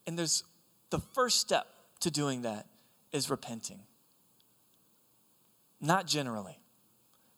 And 0.07 0.19
there's 0.19 0.45
the 0.91 1.01
first 1.01 1.41
step 1.41 1.67
to 2.01 2.11
doing 2.11 2.43
that 2.43 2.67
is 3.13 3.29
repenting. 3.29 3.81
Not 5.81 6.07
generally 6.07 6.59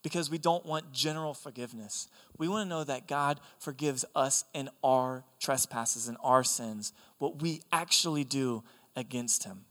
because 0.03 0.31
we 0.31 0.39
don't 0.39 0.65
want 0.65 0.93
general 0.93 1.35
forgiveness. 1.35 2.09
We 2.37 2.49
want 2.49 2.67
to 2.67 2.69
know 2.69 2.85
that 2.85 3.09
God 3.09 3.41
forgives 3.59 4.05
us 4.15 4.45
in 4.55 4.71
our 4.83 5.25
trespasses 5.41 6.09
and 6.09 6.17
our 6.23 6.45
sins, 6.45 6.93
what 7.19 7.43
we 7.43 7.63
actually 7.73 8.25
do 8.25 8.63
against 8.95 9.45
Him. 9.45 9.65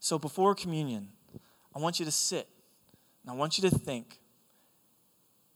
So 0.00 0.18
before 0.18 0.54
communion, 0.54 1.08
I 1.74 1.78
want 1.78 1.98
you 1.98 2.04
to 2.04 2.10
sit 2.10 2.48
and 3.22 3.30
I 3.30 3.34
want 3.34 3.58
you 3.58 3.68
to 3.68 3.76
think 3.76 4.18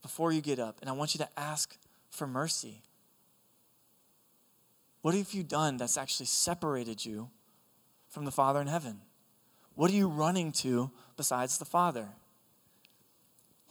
before 0.03 0.31
you 0.31 0.41
get 0.41 0.59
up, 0.59 0.77
and 0.81 0.89
I 0.89 0.93
want 0.93 1.15
you 1.15 1.17
to 1.19 1.29
ask 1.39 1.75
for 2.09 2.27
mercy. 2.27 2.83
What 5.01 5.15
have 5.15 5.33
you 5.33 5.43
done 5.43 5.77
that's 5.77 5.97
actually 5.97 6.27
separated 6.27 7.03
you 7.03 7.29
from 8.09 8.25
the 8.25 8.31
Father 8.31 8.61
in 8.61 8.67
heaven? 8.67 8.99
What 9.75 9.89
are 9.89 9.95
you 9.95 10.07
running 10.07 10.51
to 10.51 10.91
besides 11.17 11.57
the 11.57 11.65
Father? 11.65 12.09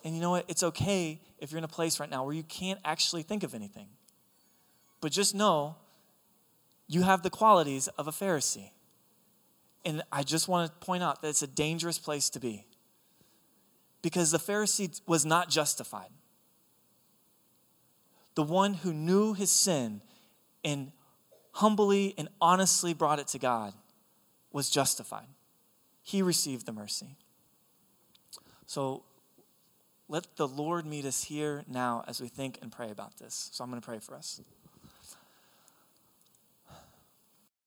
And 0.05 0.15
you 0.15 0.21
know 0.21 0.31
what? 0.31 0.45
It's 0.49 0.63
okay 0.63 1.21
if 1.39 1.51
you're 1.51 1.59
in 1.59 1.65
a 1.65 1.69
place 1.69 2.01
right 2.01 2.11
now 2.11 2.25
where 2.25 2.35
you 2.35 2.43
can't 2.43 2.81
actually 2.85 3.23
think 3.23 3.43
of 3.43 3.55
anything. 3.55 3.89
But 5.01 5.13
just 5.13 5.35
know 5.35 5.77
you 6.89 7.03
have 7.03 7.23
the 7.23 7.31
qualities 7.31 7.89
of 7.89 8.09
a 8.09 8.11
Pharisee. 8.11 8.71
And 9.85 10.03
I 10.13 10.23
just 10.23 10.49
want 10.49 10.71
to 10.71 10.87
point 10.87 11.03
out 11.03 11.23
that 11.23 11.29
it's 11.29 11.43
a 11.43 11.47
dangerous 11.47 11.99
place 11.99 12.31
to 12.31 12.41
be. 12.41 12.67
Because 14.01 14.31
the 14.31 14.39
Pharisee 14.39 15.01
was 15.07 15.25
not 15.25 15.49
justified. 15.49 16.11
The 18.35 18.43
one 18.43 18.75
who 18.75 18.93
knew 18.93 19.35
his 19.35 19.51
sin 19.51 20.01
and 20.65 20.93
humbly 21.53 22.15
and 22.17 22.29
honestly 22.41 22.95
brought 22.95 23.19
it 23.19 23.29
to 23.29 23.39
God 23.39 23.75
was 24.53 24.71
justified. 24.71 25.27
He 26.03 26.23
received 26.23 26.67
the 26.67 26.73
mercy. 26.73 27.17
So 28.67 29.05
let 30.13 30.37
the 30.37 30.47
Lord 30.47 30.85
meet 30.85 31.07
us 31.07 31.25
here 31.25 31.65
now 31.67 32.05
as 32.07 32.21
we 32.21 32.29
think 32.29 32.59
and 32.61 32.71
pray 32.71 32.91
about 32.91 33.17
this. 33.17 33.49
So 33.51 33.65
I'm 33.65 33.71
going 33.71 33.81
to 33.81 33.87
pray 33.87 33.99
for 33.99 34.15
us. 34.15 34.43